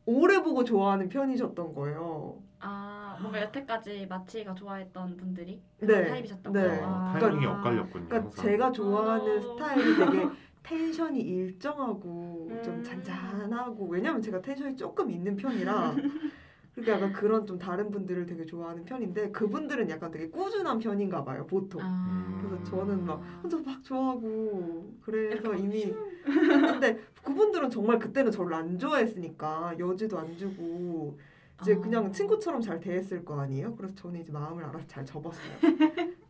오래 0.05 0.41
보고 0.41 0.63
좋아하는 0.63 1.09
편이셨던 1.09 1.73
거예요. 1.75 2.41
아 2.61 3.17
뭔가 3.21 3.41
여태까지 3.41 4.07
마치가 4.07 4.55
좋아했던 4.55 5.17
분들이 5.17 5.61
네. 5.79 6.07
타입이셨던 6.07 6.53
네. 6.53 6.61
거예요. 6.61 6.83
어, 6.83 6.87
아. 6.87 7.13
타이밍이 7.19 7.41
그러니까- 7.41 7.59
엇갈렸군요. 7.59 8.05
그러니까 8.07 8.15
항상. 8.29 8.45
제가 8.45 8.71
좋아하는 8.71 9.37
어. 9.37 9.41
스타일이 9.41 9.95
되게 9.97 10.29
텐션이 10.63 11.19
일정하고 11.19 12.49
좀 12.63 12.75
음. 12.75 12.83
잔잔하고 12.83 13.87
왜냐면 13.87 14.21
제가 14.21 14.41
텐션이 14.41 14.77
조금 14.77 15.11
있는 15.11 15.35
편이라 15.35 15.95
그러니까 16.77 16.93
약간 16.93 17.13
그런 17.13 17.45
좀 17.47 17.57
다른 17.57 17.89
분들을 17.89 18.27
되게 18.27 18.45
좋아하는 18.45 18.85
편인데 18.85 19.31
그분들은 19.31 19.89
약간 19.89 20.11
되게 20.11 20.29
꾸준한 20.29 20.77
편인가 20.77 21.23
봐요 21.23 21.47
보통 21.47 21.81
아. 21.83 22.39
그래서 22.39 22.63
저는 22.65 23.03
막 23.03 23.19
혼자 23.41 23.57
막 23.57 23.83
좋아하고 23.83 24.93
그래서 25.01 25.55
이미 25.55 25.91
근데 26.23 26.99
그분들은 27.23 27.71
정말 27.71 27.97
그때는 27.97 28.31
저를 28.31 28.53
안 28.53 28.77
좋아했으니까 28.77 29.73
여지도 29.79 30.19
안 30.19 30.37
주고 30.37 31.17
이제 31.61 31.73
아. 31.73 31.79
그냥 31.79 32.11
친구처럼 32.11 32.61
잘 32.61 32.79
대했을 32.79 33.25
거 33.25 33.39
아니에요. 33.39 33.75
그래서 33.75 33.95
저는 33.95 34.21
이제 34.21 34.31
마음을 34.31 34.63
알아서 34.63 34.85
잘 34.85 35.03
접었어요. 35.03 35.57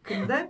근데 0.02 0.50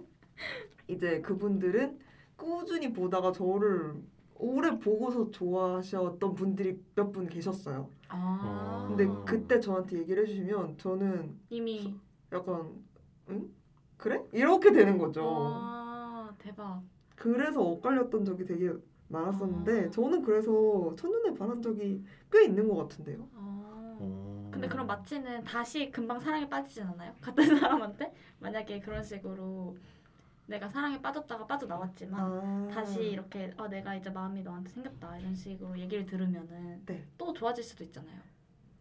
이제 0.87 1.21
그분들은 1.21 1.97
꾸준히 2.35 2.93
보다가 2.93 3.31
저를 3.31 3.95
오래 4.39 4.77
보고서 4.77 5.29
좋아하셨던 5.31 6.35
분들이 6.35 6.79
몇 6.95 7.11
분 7.11 7.27
계셨어요. 7.27 7.89
아. 8.09 8.85
근데 8.87 9.05
어. 9.05 9.23
그때 9.25 9.59
저한테 9.59 9.99
얘기를 9.99 10.23
해주시면 10.23 10.77
저는 10.77 11.37
이미 11.49 11.95
약간 12.31 12.83
응? 13.29 13.49
그래? 13.97 14.21
이렇게 14.31 14.71
되는 14.71 14.97
거죠. 14.97 15.23
아 15.25 16.33
대박. 16.37 16.81
그래서 17.15 17.61
엇갈렸던 17.63 18.25
적이 18.25 18.45
되게 18.45 18.71
많았었는데 19.09 19.85
아. 19.87 19.89
저는 19.89 20.21
그래서 20.21 20.93
첫눈에 20.97 21.33
반한 21.33 21.61
적이 21.61 22.03
꽤 22.31 22.45
있는 22.45 22.67
것 22.67 22.75
같은데요. 22.75 23.27
아. 23.35 23.97
어. 23.99 24.49
근데 24.51 24.67
그런 24.67 24.85
마치는 24.87 25.43
다시 25.43 25.89
금방 25.91 26.19
사랑에 26.19 26.47
빠지진 26.47 26.83
않아요? 26.83 27.13
같은 27.21 27.43
사람한테 27.59 28.13
만약에 28.39 28.79
그런 28.79 29.03
식으로 29.03 29.75
내가 30.47 30.67
사랑에 30.69 31.01
빠졌다가 31.01 31.45
빠져나왔지만 31.45 32.19
아. 32.19 32.67
다시 32.73 33.01
이렇게 33.01 33.53
아 33.57 33.67
내가 33.67 33.95
이제 33.95 34.09
마음이 34.09 34.41
너한테 34.41 34.69
생겼다 34.71 35.19
이런 35.19 35.35
식으로 35.35 35.77
얘기를 35.77 36.05
들으면은 36.05 36.81
네. 36.85 37.05
또 37.17 37.33
좋아질 37.33 37.63
수도 37.63 37.83
있잖아요. 37.83 38.19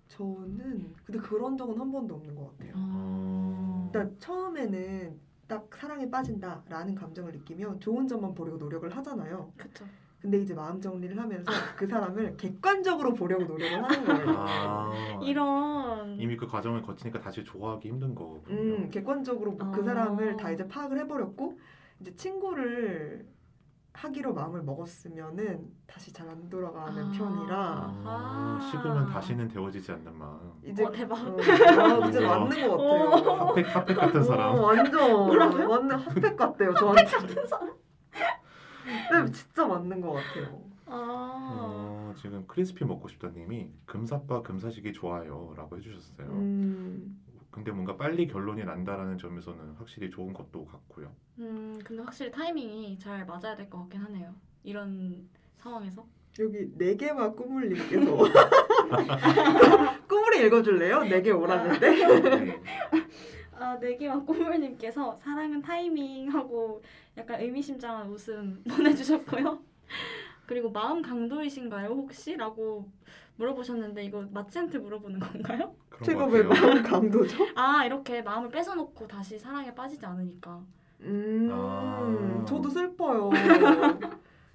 저는 0.08 0.94
근데 1.04 1.18
그런 1.18 1.56
적은 1.56 1.78
한 1.78 1.90
번도 1.90 2.14
없는 2.14 2.34
것 2.34 2.56
같아요. 2.56 2.72
어. 2.76 3.90
일단 3.92 4.16
처음에는 4.18 5.20
딱 5.48 5.68
사랑에 5.74 6.08
빠진다라는 6.08 6.94
감정을 6.94 7.32
느끼면 7.32 7.80
좋은 7.80 8.06
점만 8.06 8.34
보려고 8.34 8.58
노력을 8.58 8.96
하잖아요. 8.96 9.52
그쵸. 9.56 9.84
근데 10.26 10.38
이제 10.38 10.54
마음 10.54 10.80
정리를 10.80 11.16
하면서 11.16 11.52
그 11.76 11.86
사람을 11.86 12.36
객관적으로 12.36 13.14
보려고 13.14 13.44
노력을 13.44 13.80
하는 13.84 14.04
거예요. 14.04 14.34
아. 14.36 15.20
이런 15.22 16.18
이미 16.18 16.36
그 16.36 16.48
과정을 16.48 16.82
거치니까 16.82 17.20
다시 17.20 17.44
좋아하기 17.44 17.88
힘든 17.88 18.12
거군요. 18.12 18.42
음, 18.50 18.90
객관적으로 18.90 19.56
그 19.56 19.82
아. 19.82 19.84
사람을 19.84 20.36
다 20.36 20.50
이제 20.50 20.66
파악을 20.66 20.98
해버렸고 20.98 21.56
이제 22.00 22.12
친구를 22.16 23.24
하기로 23.92 24.34
마음을 24.34 24.62
먹었으면은 24.64 25.68
다시 25.86 26.12
잘 26.12 26.28
안 26.28 26.50
돌아가는 26.50 27.04
아. 27.04 27.12
편이라 27.12 27.94
아. 28.04 28.68
식으면 28.72 29.06
다시는 29.06 29.46
데워지지 29.46 29.92
않는 29.92 30.12
마음. 30.18 30.54
이제 30.64 30.84
어, 30.84 30.90
대박. 30.90 31.14
어, 31.24 31.36
아, 31.38 32.10
진짜 32.10 32.20
우와. 32.26 32.38
맞는 32.40 32.68
것 32.68 32.76
같아요. 32.76 33.46
핫팩 33.46 33.76
핫팩 33.76 33.96
같은 33.96 34.24
사람. 34.24 34.54
어, 34.56 34.60
완전 34.60 35.68
완전 35.68 36.00
핫팩 36.00 36.36
같대요 36.36 36.74
저한테. 36.74 37.04
네, 38.86 39.32
진짜 39.32 39.66
맞는 39.66 40.00
것 40.00 40.12
같아요. 40.12 40.62
아 40.88 41.48
어, 41.52 42.14
지금 42.16 42.44
크리스피 42.46 42.84
먹고 42.84 43.08
싶다님이 43.08 43.68
금사빠 43.86 44.42
금사식이 44.42 44.92
좋아요라고 44.92 45.76
해주셨어요. 45.78 46.28
음, 46.28 47.20
근데 47.50 47.72
뭔가 47.72 47.96
빨리 47.96 48.26
결론이 48.28 48.64
난다라는 48.64 49.18
점에서는 49.18 49.74
확실히 49.78 50.10
좋은 50.10 50.32
것도 50.32 50.64
같고요. 50.66 51.10
음, 51.38 51.78
근데 51.84 52.02
확실히 52.02 52.30
타이밍이 52.30 52.98
잘 52.98 53.26
맞아야 53.26 53.56
될 53.56 53.68
것 53.68 53.80
같긴 53.80 54.00
하네요. 54.02 54.32
이런 54.62 55.28
상황에서. 55.58 56.06
여기 56.38 56.70
네 56.76 56.94
개와 56.96 57.32
꾸물님께서 57.32 58.04
꾸물이 60.06 60.46
읽어줄래요? 60.46 61.00
네 61.04 61.22
개 61.22 61.30
오라는데. 61.30 62.20
네. 62.20 62.62
아, 63.58 63.76
내기와 63.76 64.20
꼬물님께서 64.20 65.16
사랑은 65.16 65.62
타이밍 65.62 66.28
하고 66.32 66.82
약간 67.16 67.40
의미심장한 67.40 68.08
웃음 68.08 68.62
보내주셨고요. 68.68 69.58
그리고 70.46 70.70
마음 70.70 71.02
강도이신가요 71.02 71.88
혹시? 71.88 72.36
라고 72.36 72.88
물어보셨는데 73.36 74.04
이거 74.04 74.22
마치한테 74.30 74.78
물어보는 74.78 75.20
건가요? 75.20 75.74
제가 76.04 76.26
것 76.26 76.32
왜. 76.32 76.42
마음 76.42 76.82
강도죠? 76.82 77.46
아 77.56 77.84
이렇게 77.84 78.22
마음을 78.22 78.48
뺏어놓고 78.50 79.06
다시 79.06 79.38
사랑에 79.38 79.74
빠지지 79.74 80.04
않으니까 80.04 80.62
음, 81.00 81.48
아. 81.52 82.44
저도 82.46 82.68
슬퍼요. 82.70 83.30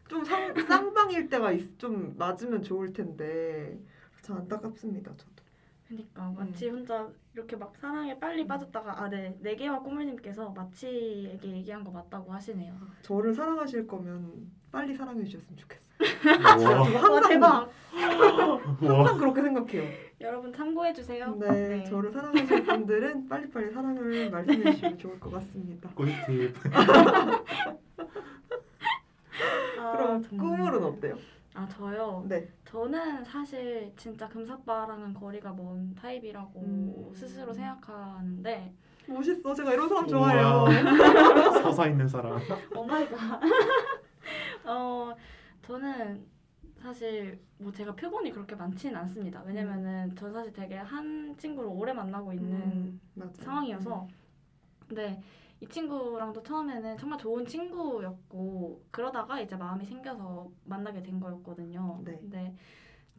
좀 0.08 0.24
상, 0.26 0.54
쌍방일 0.68 1.30
때가 1.30 1.52
있, 1.52 1.78
좀 1.80 2.16
맞으면 2.18 2.62
좋을 2.64 2.92
텐데 2.94 3.80
참 4.22 4.38
안타깝습니다. 4.38 5.12
저도. 5.16 5.41
그러니까 5.92 6.32
마치 6.38 6.70
혼자 6.70 7.10
이렇게 7.34 7.56
막 7.58 7.76
사랑에 7.76 8.18
빨리 8.18 8.44
음. 8.44 8.48
빠졌다가 8.48 9.04
아네 9.04 9.38
네개와 9.42 9.80
꼬물님께서 9.80 10.50
마치에게 10.52 11.50
얘기한 11.52 11.84
거 11.84 11.92
맞다고 11.92 12.32
하시네요. 12.32 12.74
저를 13.02 13.34
사랑하실 13.34 13.88
거면 13.88 14.50
빨리 14.72 14.96
사랑해 14.96 15.24
주셨으면 15.26 15.58
좋겠어요. 15.58 15.92
저와 16.60 16.84
항상 17.02 17.30
대박. 17.30 17.70
항상 18.80 19.18
그렇게 19.18 19.42
생각해요. 19.42 19.84
여러분 20.22 20.54
참고해 20.54 20.94
주세요. 20.94 21.36
네, 21.36 21.84
저를 21.84 22.12
사랑하실 22.12 22.64
분들은 22.64 23.28
빨리빨리 23.28 23.72
사랑을 23.72 24.30
말씀해 24.30 24.72
주시면 24.72 24.98
좋을 24.98 25.20
것 25.20 25.32
같습니다. 25.32 25.90
꿀팁. 25.90 26.56
아, 29.80 29.92
그럼 29.98 30.22
정말. 30.22 30.48
꿈으로는 30.48 30.84
어때요? 30.84 31.18
아 31.54 31.68
저요. 31.68 32.26
네. 32.28 32.48
저는 32.64 33.24
사실 33.26 33.94
진짜 33.98 34.28
금사빠랑은 34.28 35.14
거리가 35.14 35.52
먼 35.54 35.94
타입이라고 35.96 36.60
음. 36.62 37.12
스스로 37.14 37.54
생각하는데 37.54 38.74
멋있어. 39.08 39.54
제가 39.54 39.74
이런 39.74 39.90
사람 39.90 40.08
좋아해요. 40.08 40.66
서사 41.62 41.88
있는 41.88 42.08
사람. 42.08 42.40
oh 42.76 42.92
my 42.92 43.09
god. 43.09 43.42
어 44.66 45.14
저는 45.62 46.26
사실 46.82 47.40
뭐 47.58 47.72
제가 47.72 47.94
표본이 47.96 48.32
그렇게 48.32 48.56
많지는 48.56 48.96
않습니다. 49.02 49.44
왜냐면은 49.46 50.16
저 50.16 50.32
사실 50.32 50.54
되게 50.54 50.78
한 50.78 51.36
친구를 51.38 51.70
오래 51.70 51.92
만나고 51.92 52.32
있는 52.32 53.00
음. 53.16 53.32
상황이어서 53.34 54.08
근데 54.88 55.22
이 55.62 55.68
친구랑도 55.68 56.42
처음에는 56.42 56.98
정말 56.98 57.20
좋은 57.20 57.46
친구였고 57.46 58.84
그러다가 58.90 59.40
이제 59.40 59.56
마음이 59.56 59.86
생겨서 59.86 60.52
만나게 60.66 61.04
된 61.04 61.20
거였거든요. 61.20 62.02
네. 62.04 62.18
근데 62.20 62.56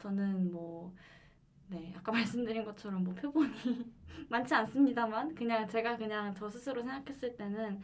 저는 0.00 0.50
뭐 0.50 0.92
네, 1.68 1.94
아까 1.96 2.10
말씀드린 2.12 2.64
것처럼 2.64 3.04
뭐 3.04 3.14
표본이 3.14 3.52
많지 4.28 4.54
않습니다만 4.54 5.34
그냥 5.36 5.68
제가 5.68 5.96
그냥 5.96 6.34
저 6.34 6.48
스스로 6.50 6.82
생각했을 6.82 7.36
때는 7.36 7.80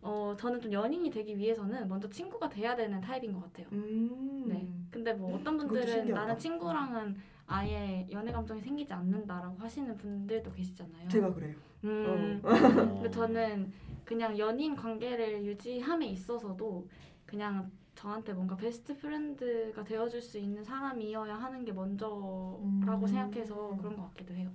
어 0.00 0.34
저는 0.38 0.62
좀 0.62 0.72
연인이 0.72 1.10
되기 1.10 1.36
위해서는 1.36 1.86
먼저 1.86 2.08
친구가 2.08 2.48
돼야 2.48 2.74
되는 2.74 3.02
타입인 3.02 3.34
것 3.34 3.42
같아요. 3.42 3.66
음. 3.72 4.48
네. 4.48 4.66
근데 4.90 5.12
뭐 5.12 5.36
어떤 5.36 5.58
분들은. 5.58 6.08
나는 6.08 6.38
친구랑은 6.38 7.16
아예 7.46 8.06
연애 8.10 8.32
감정이 8.32 8.62
생기지 8.62 8.90
않는다라고 8.94 9.58
하시는 9.58 9.94
분들도 9.98 10.50
계시잖아요. 10.52 11.06
제가 11.08 11.34
그래요. 11.34 11.54
음. 11.84 12.40
어. 12.42 12.48
근데 12.48 13.10
저는 13.10 13.70
그냥 14.10 14.36
연인 14.36 14.74
관계를 14.74 15.44
유지함에 15.44 16.04
있어서도 16.06 16.88
그냥 17.24 17.70
저한테 17.94 18.32
뭔가 18.32 18.56
best 18.56 18.96
friend가 18.96 19.84
되어줄 19.84 20.20
수 20.20 20.36
있는 20.36 20.64
사람이어야 20.64 21.36
하는 21.36 21.64
게 21.64 21.72
먼저라고 21.72 22.58
음. 22.60 23.06
생각해서 23.06 23.76
그런 23.76 23.96
것 23.96 24.08
같기도 24.08 24.34
해요. 24.34 24.50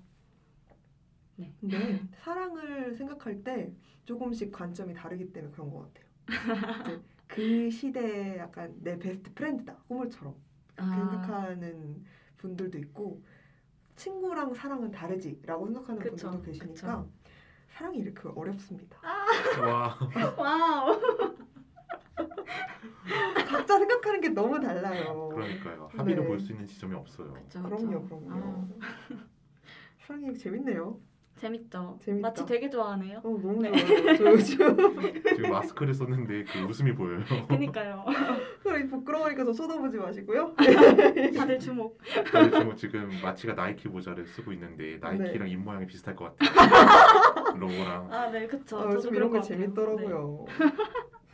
근데 1.62 2.02
사랑을 2.20 2.94
생각할 2.96 3.46
때 3.46 3.74
조금씩 4.04 4.52
관점이 4.52 4.94
다르기 4.94 5.32
때문에 5.32 5.54
그런 5.54 5.72
것 5.72 5.94
같아요. 5.94 6.06
그 7.26 7.70
시대에 7.70 8.38
약간 8.38 8.76
내 8.82 9.00
best 9.00 9.34
friend다 9.34 9.78
꿈을처럼 9.88 10.36
아. 10.76 10.84
생각하는 10.84 12.04
분들도 12.36 12.78
있고 12.80 13.24
친구랑 13.96 14.54
사랑은 14.54 14.92
다르지라고 14.92 15.68
생각하는 15.68 16.02
그쵸, 16.02 16.30
분들도 16.30 16.42
계시니까 16.42 16.74
그쵸. 16.74 17.10
사랑이 17.76 17.98
이렇게 17.98 18.22
어렵습니다. 18.34 18.98
와. 19.62 19.98
wow. 20.38 20.98
각자 23.48 23.78
생각하는 23.78 24.22
게 24.22 24.30
너무 24.30 24.60
달라요. 24.60 25.30
그러니까요. 25.34 25.90
합의를 25.96 26.24
네. 26.24 26.28
볼수 26.28 26.54
있는 26.54 26.66
지점이 26.66 26.96
없어요. 26.96 27.34
그쵸, 27.34 27.62
그럼요, 27.62 28.02
그쵸. 28.04 28.20
그럼요. 28.22 28.68
사랑이 30.08 30.38
재밌네요. 30.38 30.98
아, 31.36 31.40
재밌죠. 31.40 32.00
재밌다. 32.02 32.30
마치 32.30 32.46
되게 32.46 32.70
좋아하네요. 32.70 33.18
어, 33.18 33.22
너무 33.24 33.62
네. 33.62 33.72
좋아요. 33.72 34.18
저 34.18 34.26
요즘 34.26 35.22
지금 35.36 35.52
마스크를 35.52 35.94
썼는데 35.94 36.46
그 36.46 36.60
웃음이 36.60 36.96
보여요. 36.96 37.24
그니까요. 37.50 38.06
그래 38.64 38.88
부끄러우니까 38.88 39.44
저 39.44 39.52
쳐다보지 39.52 39.98
마시고요. 39.98 40.56
다들 41.36 41.60
주목. 41.60 42.00
다들 42.32 42.52
지금, 42.52 42.76
지금 42.76 43.10
마치가 43.22 43.54
나이키 43.54 43.90
모자를 43.90 44.26
쓰고 44.26 44.54
있는데 44.54 44.98
나이키랑 45.02 45.48
네. 45.48 45.52
입 45.52 45.58
모양이 45.58 45.86
비슷할 45.86 46.16
것 46.16 46.38
같아요. 46.38 47.15
로고랑. 47.60 48.14
아, 48.14 48.30
네, 48.32 48.48
그쵸. 48.48 48.78
어, 48.78 48.82
저도 48.84 48.96
요즘 48.96 49.10
그런 49.12 49.30
이런 49.30 49.42
같아요. 49.42 49.58
재밌더라고요. 49.60 50.46
네. 50.48 50.56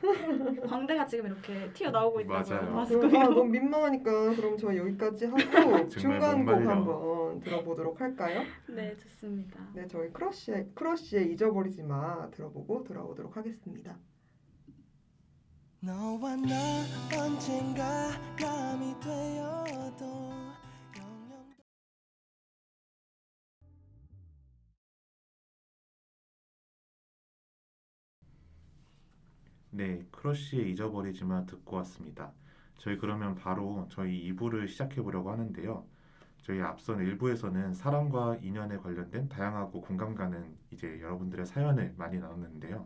광대가 0.67 1.05
지금 1.05 1.27
이렇게 1.27 1.71
튀어 1.73 1.91
나오고 1.91 2.21
있다고요. 2.21 2.59
맞아요. 2.59 2.73
마스크 2.75 2.99
그럼, 3.07 3.15
아. 3.21 3.23
너무 3.25 3.43
민망하니까 3.45 4.35
그럼 4.35 4.57
저희 4.57 4.77
여기까지 4.77 5.25
하고 5.27 5.37
중간 5.89 6.43
곡. 6.43 6.51
한번 6.67 7.39
들어보도록 7.41 8.01
할까요? 8.01 8.41
네, 8.67 8.95
좋습니다. 8.97 9.59
네, 9.75 9.87
저희 9.87 10.09
크러쉬의, 10.11 10.69
크러쉬의 10.73 11.31
잊어버리지 11.33 11.83
마 11.83 12.29
들어보고 12.31 12.83
돌아오도록 12.83 13.37
하겠습니다. 13.37 13.95
너와 15.81 16.35
나 16.35 16.55
언젠가 17.23 18.09
감이 18.39 18.95
되어도 18.99 20.40
네, 29.73 30.05
크러쉬의 30.11 30.69
잊어버리지만 30.71 31.45
듣고 31.45 31.77
왔습니다. 31.77 32.33
저희 32.77 32.97
그러면 32.97 33.35
바로 33.35 33.87
저희 33.89 34.33
2부를 34.33 34.67
시작해 34.67 35.01
보려고 35.01 35.31
하는데요. 35.31 35.85
저희 36.41 36.59
앞선 36.61 36.97
1부에서는 36.97 37.73
사람과 37.73 38.35
인연에 38.41 38.75
관련된 38.77 39.29
다양하고 39.29 39.79
공감 39.79 40.13
가는 40.13 40.57
이제 40.71 40.99
여러분들의 40.99 41.45
사연을 41.45 41.93
많이 41.97 42.19
나눴는데요. 42.19 42.85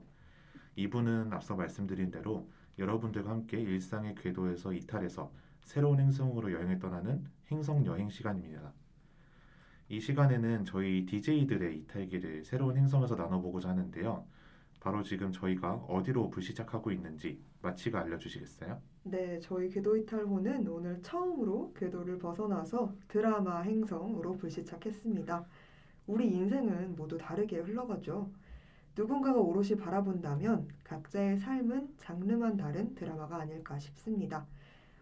2부는 0.78 1.34
앞서 1.34 1.56
말씀드린 1.56 2.12
대로 2.12 2.48
여러분들과 2.78 3.32
함께 3.32 3.60
일상의 3.60 4.14
궤도에서 4.14 4.72
이탈해서 4.72 5.32
새로운 5.64 6.00
행성으로 6.00 6.52
여행을 6.52 6.78
떠나는 6.78 7.26
행성 7.50 7.84
여행 7.88 8.10
시간입니다. 8.10 8.74
이 9.90 10.00
시간에는 10.00 10.66
저희 10.66 11.08
DJ들의 11.08 11.80
이탈기를 11.80 12.44
새로운 12.44 12.78
행성에서 12.78 13.16
나눠보고자 13.16 13.70
하는데요. 13.70 14.28
바로 14.86 15.02
지금 15.02 15.32
저희가 15.32 15.74
어디로 15.90 16.30
불시착하고 16.30 16.92
있는지 16.92 17.42
마치가 17.64 18.02
알려주시겠어요? 18.02 18.80
네, 19.06 19.40
저희 19.40 19.68
궤도 19.68 19.98
이탈호는 19.98 20.68
오늘 20.68 21.02
처음으로 21.02 21.74
궤도를 21.76 22.20
벗어나서 22.20 22.94
드라마 23.08 23.62
행성으로 23.62 24.38
불시착했습니다. 24.38 25.44
우리 26.06 26.28
인생은 26.28 26.96
모두 26.96 27.18
다르게 27.18 27.58
흘러가죠. 27.62 28.30
누군가가 28.96 29.40
오롯이 29.40 29.70
바라본다면 29.70 30.68
각자의 30.84 31.40
삶은 31.40 31.96
장르만 31.98 32.56
다른 32.56 32.94
드라마가 32.94 33.38
아닐까 33.38 33.80
싶습니다. 33.80 34.46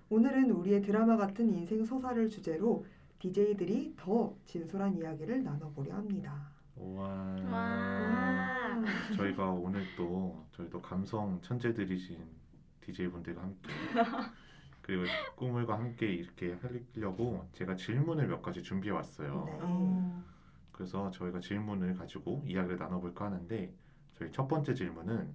오늘은 0.10 0.50
우리의 0.50 0.82
드라마 0.82 1.18
같은 1.18 1.50
인생 1.54 1.84
서사를 1.84 2.30
주제로 2.30 2.86
DJ들이 3.20 3.96
더 3.98 4.34
진솔한 4.46 4.98
이야기를 4.98 5.44
나눠보려 5.44 5.94
합니다. 5.94 6.53
와. 6.76 7.36
와. 7.52 8.84
저희가 9.16 9.50
오늘 9.52 9.86
또 9.96 10.46
저희 10.52 10.70
또 10.70 10.82
감성 10.82 11.40
천재들이신 11.42 12.18
DJ 12.82 13.10
분들과 13.10 13.42
함께 13.42 13.70
그리고 14.82 15.04
꿈을과 15.36 15.80
함께 15.80 16.08
이렇게 16.08 16.58
하려고 16.96 17.48
제가 17.54 17.76
질문을 17.76 18.28
몇 18.28 18.42
가지 18.42 18.62
준비해 18.62 18.94
왔어요. 18.94 19.46
네. 19.46 20.24
그래서 20.74 21.10
저희가 21.12 21.40
질문을 21.40 21.96
가지고 21.96 22.44
이야기를 22.46 22.78
나눠볼까 22.78 23.26
하는데 23.26 23.74
저희 24.18 24.32
첫 24.32 24.48
번째 24.48 24.74
질문은 24.74 25.34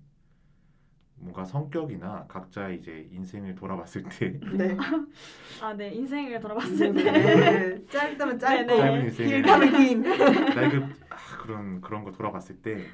뭔가 1.21 1.45
성격이나 1.45 2.27
각자의 2.29 2.79
이제 2.79 3.09
인생을 3.11 3.55
돌아봤을 3.55 4.05
때 4.05 4.39
네. 4.57 4.77
아, 5.61 5.75
네, 5.75 5.91
인생을 5.91 6.41
돌아봤을 6.41 6.95
때. 6.95 7.11
네. 7.13 7.87
짧다면 7.91 8.39
짧고 8.39 8.67
네, 8.67 8.75
네. 8.75 8.79
짧은 8.79 9.03
인생을 9.05 9.31
길다면 9.31 9.73
긴. 9.77 10.03
나이그 10.03 10.77
아, 11.11 11.39
그런 11.43 11.81
그런 11.81 12.05
거 12.05 12.13
돌아봤을 12.13 12.63
때 12.63 12.85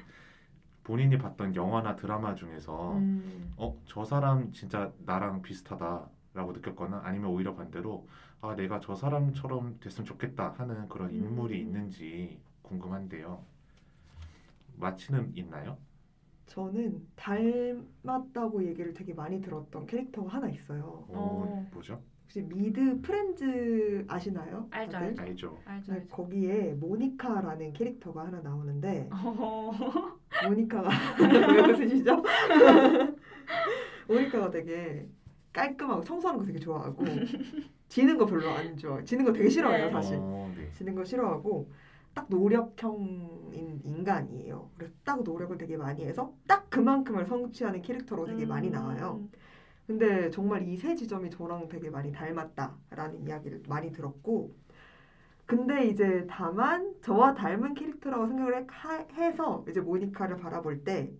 본인이 0.83 1.17
봤던 1.17 1.55
영화나 1.55 1.95
드라마 1.95 2.35
중에서 2.35 2.93
음. 2.97 3.53
어, 3.57 3.79
저 3.85 4.03
사람 4.03 4.51
진짜 4.51 4.91
나랑 5.05 5.41
비슷하다라고 5.41 6.53
느꼈거나 6.53 7.01
아니면 7.03 7.29
오히려 7.31 7.55
반대로 7.55 8.07
아, 8.41 8.55
내가 8.55 8.79
저 8.79 8.95
사람처럼 8.95 9.79
됐으면 9.79 10.05
좋겠다 10.05 10.55
하는 10.57 10.87
그런 10.89 11.11
인물이 11.11 11.55
음. 11.55 11.59
있는지 11.67 12.39
궁금한데요. 12.61 13.43
마치는 14.77 15.31
있나요? 15.35 15.77
저는 16.47 17.01
닮았다고 17.15 18.63
얘기를 18.65 18.93
되게 18.93 19.13
많이 19.13 19.41
들었던 19.41 19.85
캐릭터가 19.85 20.35
하나 20.35 20.49
있어요. 20.49 21.05
오, 21.09 21.13
어. 21.15 21.67
뭐죠? 21.73 22.01
혹시 22.23 22.41
미드 22.43 23.01
프렌즈 23.01 24.05
아시나요? 24.07 24.67
알죠, 24.71 24.91
다들? 24.91 25.07
알죠. 25.07 25.21
알죠. 25.21 25.57
알죠, 25.65 25.91
네, 25.91 25.97
알죠. 25.99 26.07
거기에 26.09 26.73
모니카라는 26.75 27.73
캐릭터가 27.73 28.25
하나 28.25 28.41
나오는데 28.41 29.09
어, 29.11 29.71
모니카가 30.47 30.89
왜 31.53 31.73
웃으시죠? 31.73 32.23
모니카가 34.07 34.49
되게 34.51 35.07
깔끔하고 35.53 36.03
청소하는 36.03 36.39
거 36.39 36.45
되게 36.45 36.59
좋아하고 36.59 37.05
지는 37.87 38.17
거 38.17 38.25
별로 38.25 38.49
안 38.49 38.75
좋아. 38.77 39.01
지는 39.03 39.23
거 39.23 39.31
되게 39.31 39.49
싫어해요 39.49 39.85
네. 39.85 39.91
사실. 39.91 40.17
어, 40.19 40.51
네. 40.55 40.69
지는 40.73 40.93
거 40.95 41.03
싫어하고 41.03 41.69
딱 42.15 42.27
노력형인 42.29 43.81
인간이에요. 43.85 44.71
그래서 44.77 44.93
딱 45.05 45.23
노력을 45.23 45.57
되게 45.59 45.77
많이 45.77 46.05
해서 46.05 46.35
딱 46.47 46.69
그만큼을 46.71 47.27
성취하는 47.27 47.83
캐릭터로 47.83 48.25
되게 48.27 48.45
많이 48.47 48.71
나와요. 48.71 49.21
음. 49.23 49.31
근데 49.87 50.29
정말 50.31 50.67
이 50.67 50.77
세 50.77 50.95
지점이 50.95 51.31
저랑 51.31 51.69
되게 51.69 51.89
많이 51.91 52.11
닮았다라는 52.13 53.27
이야기를 53.27 53.63
많이 53.69 53.91
들었고 53.93 54.55
근데 55.45 55.87
이제 55.87 56.25
다만 56.29 56.95
저와 57.01 57.33
닮은 57.35 57.75
캐릭터라고 57.75 58.27
생각을 58.27 58.55
해- 58.67 59.07
해서 59.15 59.65
이제 59.69 59.79
모니카를 59.81 60.37
바라볼 60.37 60.83
때 60.83 61.13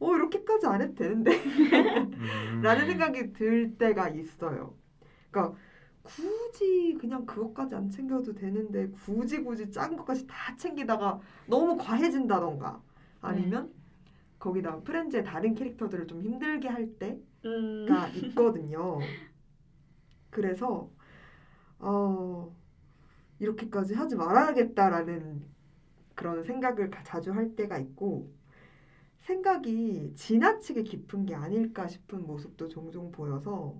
어, 0.00 0.14
이렇게까지 0.16 0.66
안 0.66 0.82
해도 0.82 0.94
되는데? 0.94 1.32
음. 2.16 2.60
라는 2.62 2.86
생각이 2.86 3.32
들 3.32 3.76
때가 3.78 4.08
있어요. 4.10 4.74
그러니까 5.30 5.56
굳이 6.02 6.96
그냥 6.98 7.26
그것까지 7.26 7.74
안 7.74 7.90
챙겨도 7.90 8.34
되는데 8.34 8.88
굳이 8.88 9.42
굳이 9.42 9.70
작은 9.70 9.96
것까지 9.96 10.26
다 10.26 10.56
챙기다가 10.56 11.20
너무 11.46 11.76
과해진다던가 11.76 12.82
아니면 13.20 13.72
거기다 14.38 14.80
프렌즈의 14.80 15.24
다른 15.24 15.54
캐릭터들을 15.54 16.06
좀 16.06 16.22
힘들게 16.22 16.68
할 16.68 16.98
때가 16.98 17.14
음. 17.44 17.86
있거든요. 18.24 18.98
그래서 20.30 20.90
어 21.78 22.54
이렇게까지 23.38 23.94
하지 23.94 24.16
말아야겠다라는 24.16 25.42
그런 26.14 26.42
생각을 26.44 26.90
가- 26.90 27.02
자주 27.02 27.32
할 27.32 27.54
때가 27.56 27.78
있고 27.78 28.30
생각이 29.20 30.12
지나치게 30.16 30.82
깊은 30.82 31.26
게 31.26 31.34
아닐까 31.34 31.86
싶은 31.88 32.26
모습도 32.26 32.68
종종 32.68 33.12
보여서 33.12 33.76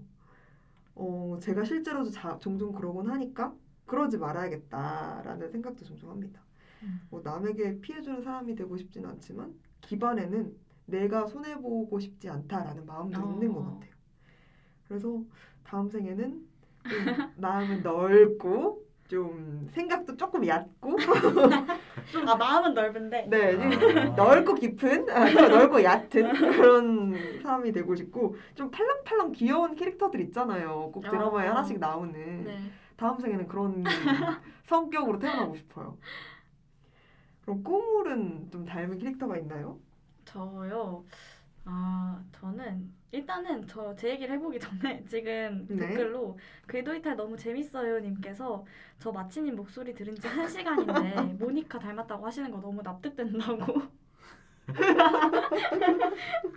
어 0.94 1.38
제가 1.40 1.64
실제로도 1.64 2.10
자, 2.10 2.38
종종 2.38 2.72
그러곤 2.72 3.08
하니까 3.10 3.54
그러지 3.86 4.18
말아야겠다라는 4.18 5.48
생각도 5.50 5.84
종종 5.84 6.10
합니다. 6.10 6.42
음. 6.82 7.00
뭐 7.10 7.20
남에게 7.22 7.80
피해주는 7.80 8.22
사람이 8.22 8.54
되고 8.54 8.76
싶진 8.76 9.04
않지만 9.06 9.54
기반에는 9.80 10.56
내가 10.86 11.26
손해 11.26 11.60
보고 11.60 11.98
싶지 11.98 12.28
않다라는 12.28 12.86
마음도 12.86 13.20
어. 13.20 13.32
있는 13.32 13.52
것 13.52 13.64
같아요. 13.64 13.90
그래서 14.88 15.24
다음 15.64 15.88
생에는 15.88 16.46
좀 16.82 16.90
마음은 17.36 17.82
넓고 17.82 18.84
좀 19.10 19.66
생각도 19.72 20.16
조금 20.16 20.46
얕고 20.46 20.96
아 22.28 22.36
마음은 22.36 22.74
넓은데 22.74 23.26
네, 23.28 23.58
좀 23.58 23.98
아. 23.98 24.04
넓고 24.14 24.54
깊은, 24.54 25.10
아, 25.10 25.28
좀 25.28 25.48
넓고 25.48 25.82
얕은 25.82 26.32
그런 26.32 27.40
사람이 27.42 27.72
되고 27.72 27.96
싶고 27.96 28.36
좀 28.54 28.70
팔랑팔랑 28.70 29.32
귀여운 29.32 29.74
캐릭터들 29.74 30.20
있잖아요. 30.20 30.92
꼭 30.92 31.02
드라마에 31.02 31.48
아. 31.48 31.50
하나씩 31.50 31.80
나오는. 31.80 32.44
네. 32.44 32.56
다음 32.96 33.18
생에는 33.18 33.48
그런 33.48 33.82
성격으로 34.66 35.18
태어나고 35.18 35.56
싶어요. 35.56 35.98
그럼 37.42 37.64
꼬물은 37.64 38.50
좀 38.52 38.64
닮은 38.64 38.98
캐릭터가 38.98 39.38
있나요? 39.38 39.80
저요. 40.24 41.04
아 41.64 42.22
저는 42.30 42.92
일단은 43.12 43.66
저 43.66 43.94
제 43.96 44.10
얘기를 44.10 44.34
해보기 44.36 44.58
전에 44.60 45.04
지금 45.08 45.66
네. 45.68 45.76
댓글로 45.78 46.38
궤도 46.68 46.94
이탈 46.94 47.16
너무 47.16 47.36
재밌어요 47.36 47.98
님께서 48.00 48.64
저 48.98 49.10
마치님 49.12 49.56
목소리 49.56 49.94
들은 49.94 50.14
지 50.16 50.26
한 50.28 50.48
시간인데 50.48 51.20
모니카 51.38 51.78
닮았다고 51.78 52.26
하시는 52.26 52.50
거 52.50 52.60
너무 52.60 52.82
납득된다고. 52.82 53.99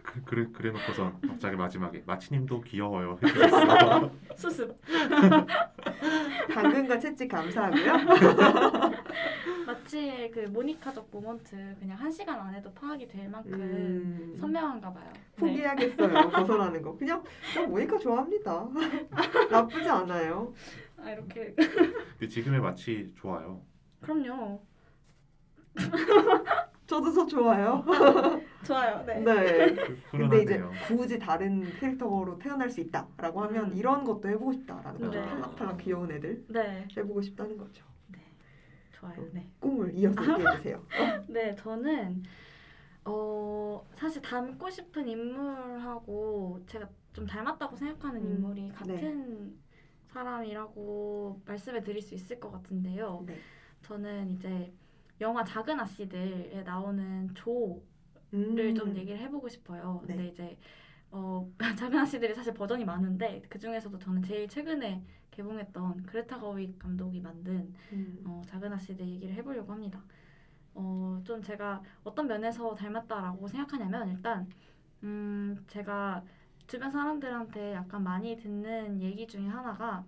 그, 0.03 0.23
그래 0.25 0.47
그래 0.53 0.71
놓고서 0.71 1.13
갑자기 1.27 1.55
마지막에 1.55 2.03
마치님도 2.05 2.61
귀여워요. 2.61 3.19
수습. 4.35 4.75
당근과 6.53 6.99
채찍 6.99 7.29
감사하고요. 7.29 7.93
마치 9.65 10.29
그 10.33 10.39
모니카적 10.51 11.07
모먼트 11.11 11.75
그냥 11.79 11.97
한 11.97 12.11
시간 12.11 12.39
안에도 12.39 12.71
파악이 12.73 13.07
될 13.07 13.29
만큼 13.29 13.53
음, 13.53 14.37
선명한가 14.39 14.91
봐요. 14.93 15.09
네. 15.13 15.21
포기해야겠어요. 15.37 16.29
벗어나는 16.31 16.81
거. 16.81 16.95
그냥 16.97 17.23
저 17.53 17.65
모니카 17.65 17.97
좋아합니다. 17.97 18.67
나쁘지 19.49 19.89
않아요. 19.89 20.53
아 20.97 21.11
이렇게 21.11 21.53
근데 21.55 22.27
지금의 22.27 22.59
마치 22.61 23.11
좋아요. 23.15 23.61
그럼요. 24.01 24.61
저도 26.85 27.11
저 27.11 27.25
좋아요. 27.25 27.83
좋아요. 28.65 29.03
네. 29.05 29.19
네. 29.21 29.73
그- 29.75 29.97
근데 30.11 30.41
이제. 30.43 30.61
굳이 30.87 31.17
다른 31.17 31.63
캐릭터로 31.79 32.37
태어날 32.39 32.69
수 32.69 32.81
있다라고 32.81 33.41
하면 33.43 33.71
음. 33.71 33.77
이런 33.77 34.03
것도 34.03 34.27
해보고 34.29 34.51
싶다라는 34.53 34.99
거죠. 34.99 35.19
네. 35.19 35.25
팔랑팔랑 35.25 35.77
귀여운 35.77 36.11
애들 36.11 36.45
네. 36.49 36.87
해보고 36.95 37.21
싶다는 37.21 37.57
거죠. 37.57 37.83
좋아요. 38.91 39.15
네. 39.33 39.49
꿈을 39.59 39.93
이어서 39.95 40.21
얘기해 40.21 40.55
주세요. 40.57 40.81
네, 41.27 41.53
저는 41.55 42.23
어 43.05 43.85
사실 43.95 44.21
닮고 44.21 44.69
싶은 44.69 45.07
인물하고 45.09 46.61
제가 46.67 46.87
좀 47.11 47.25
닮았다고 47.25 47.75
생각하는 47.75 48.21
음, 48.21 48.31
인물이 48.35 48.71
같은 48.71 49.57
사람이라고 50.07 51.41
말씀을 51.45 51.83
드릴 51.83 52.01
수 52.01 52.15
있을 52.15 52.39
것 52.39 52.51
같은데요. 52.51 53.23
네. 53.27 53.37
저는 53.81 54.35
이제 54.35 54.71
영화 55.23 55.43
작은 55.43 55.79
아씨들에 55.79 56.63
나오는 56.63 57.33
조를 57.33 57.81
음. 58.33 58.75
좀 58.75 58.95
얘기를 58.95 59.19
해보고 59.21 59.47
싶어요. 59.47 60.01
네. 60.05 60.15
근데 60.15 60.27
이제 60.27 60.57
어 61.09 61.49
작은 61.79 61.97
아씨들이 61.97 62.35
사실 62.35 62.53
버전이 62.53 62.83
많은데 62.85 63.41
그 63.49 63.57
중에서도 63.57 63.97
저는 63.97 64.21
제일 64.21 64.47
최근에 64.47 65.01
개봉했던 65.31 66.03
그레타 66.03 66.39
거윅 66.39 66.77
감독이 66.77 67.21
만든 67.21 67.73
음. 67.91 68.21
어, 68.25 68.41
작은 68.45 68.71
아씨들 68.73 69.07
얘기를 69.07 69.33
해보려고 69.35 69.71
합니다. 69.71 70.03
어, 70.75 71.21
좀 71.23 71.41
제가 71.41 71.81
어떤 72.03 72.27
면에서 72.27 72.75
닮았다라고 72.75 73.47
생각하냐면 73.47 74.09
일단 74.09 74.47
음, 75.03 75.63
제가 75.67 76.23
주변 76.67 76.91
사람들한테 76.91 77.73
약간 77.73 78.03
많이 78.03 78.35
듣는 78.35 79.01
얘기 79.01 79.25
중에 79.27 79.47
하나가 79.47 80.05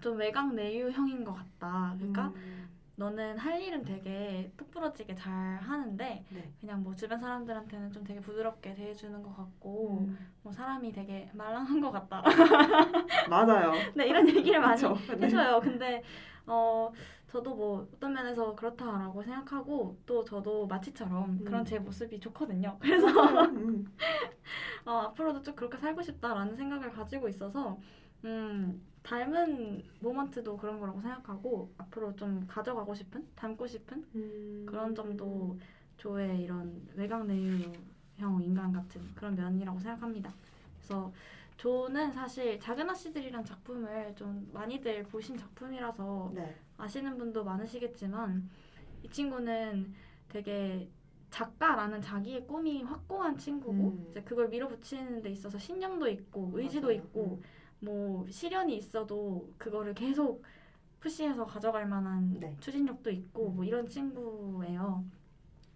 좀 0.00 0.16
외강 0.16 0.54
내유형인 0.54 1.24
것 1.24 1.34
같다. 1.34 1.94
그러니까 1.96 2.28
음. 2.28 2.68
너는 3.02 3.36
할 3.36 3.60
일은 3.60 3.82
되게 3.82 4.52
똑부러지게 4.56 5.16
잘 5.16 5.32
하는데 5.32 6.24
네. 6.28 6.52
그냥 6.60 6.84
뭐 6.84 6.94
주변 6.94 7.18
사람들한테는 7.18 7.90
좀 7.90 8.04
되게 8.04 8.20
부드럽게 8.20 8.74
대해주는 8.74 9.20
것 9.24 9.36
같고 9.36 10.04
음. 10.06 10.16
뭐 10.42 10.52
사람이 10.52 10.92
되게 10.92 11.28
말랑한 11.34 11.80
것 11.80 11.90
같다. 11.90 12.22
맞아요. 13.28 13.72
네 13.96 14.06
이런 14.06 14.28
얘기를 14.28 14.60
많이 14.60 14.80
그쵸? 14.80 14.96
네. 15.18 15.26
해줘요. 15.26 15.60
근데 15.60 16.04
어 16.46 16.92
저도 17.26 17.56
뭐 17.56 17.88
어떤 17.92 18.12
면에서 18.12 18.54
그렇다라고 18.54 19.20
생각하고 19.24 19.98
또 20.06 20.22
저도 20.22 20.68
마치처럼 20.68 21.24
음. 21.40 21.44
그런 21.44 21.64
제 21.64 21.80
모습이 21.80 22.20
좋거든요. 22.20 22.76
그래서 22.78 23.08
음. 23.46 23.84
어, 24.86 24.90
앞으로도 25.08 25.42
쭉 25.42 25.56
그렇게 25.56 25.76
살고 25.76 26.02
싶다라는 26.02 26.54
생각을 26.54 26.92
가지고 26.92 27.28
있어서 27.28 27.80
음 28.24 28.80
닮은 29.02 29.82
모먼트도 30.00 30.56
그런 30.56 30.78
거라고 30.78 31.00
생각하고 31.00 31.72
앞으로 31.78 32.14
좀 32.14 32.46
가져가고 32.46 32.94
싶은 32.94 33.26
닮고 33.34 33.66
싶은 33.66 34.04
음. 34.14 34.64
그런 34.66 34.94
점도 34.94 35.58
조의 35.96 36.42
이런 36.42 36.86
외곽 36.94 37.26
내유형 37.26 38.42
인간 38.42 38.72
같은 38.72 39.02
그런 39.14 39.34
면이라고 39.34 39.78
생각합니다. 39.80 40.32
그래서 40.76 41.12
조는 41.56 42.12
사실 42.12 42.58
작은 42.58 42.88
아씨들이란 42.90 43.44
작품을 43.44 44.14
좀 44.16 44.48
많이들 44.52 45.04
보신 45.04 45.36
작품이라서 45.36 46.32
네. 46.34 46.56
아시는 46.76 47.16
분도 47.18 47.44
많으시겠지만 47.44 48.48
이 49.02 49.08
친구는 49.08 49.94
되게 50.28 50.88
작가라는 51.30 52.00
자기의 52.00 52.46
꿈이 52.46 52.82
확고한 52.82 53.38
친구고 53.38 53.72
음. 53.72 54.06
이제 54.10 54.22
그걸 54.22 54.48
밀어붙이는 54.48 55.22
데 55.22 55.30
있어서 55.30 55.58
신념도 55.58 56.08
있고 56.08 56.50
의지도 56.54 56.88
맞아요. 56.88 56.98
있고 56.98 57.42
뭐 57.82 58.26
시련이 58.30 58.76
있어도 58.78 59.52
그거를 59.58 59.94
계속 59.94 60.44
푸시해서 61.00 61.44
가져갈 61.46 61.86
만한 61.86 62.38
네. 62.40 62.56
추진력도 62.60 63.10
있고 63.10 63.50
뭐 63.50 63.64
음. 63.64 63.68
이런 63.68 63.88
친구예요. 63.88 65.04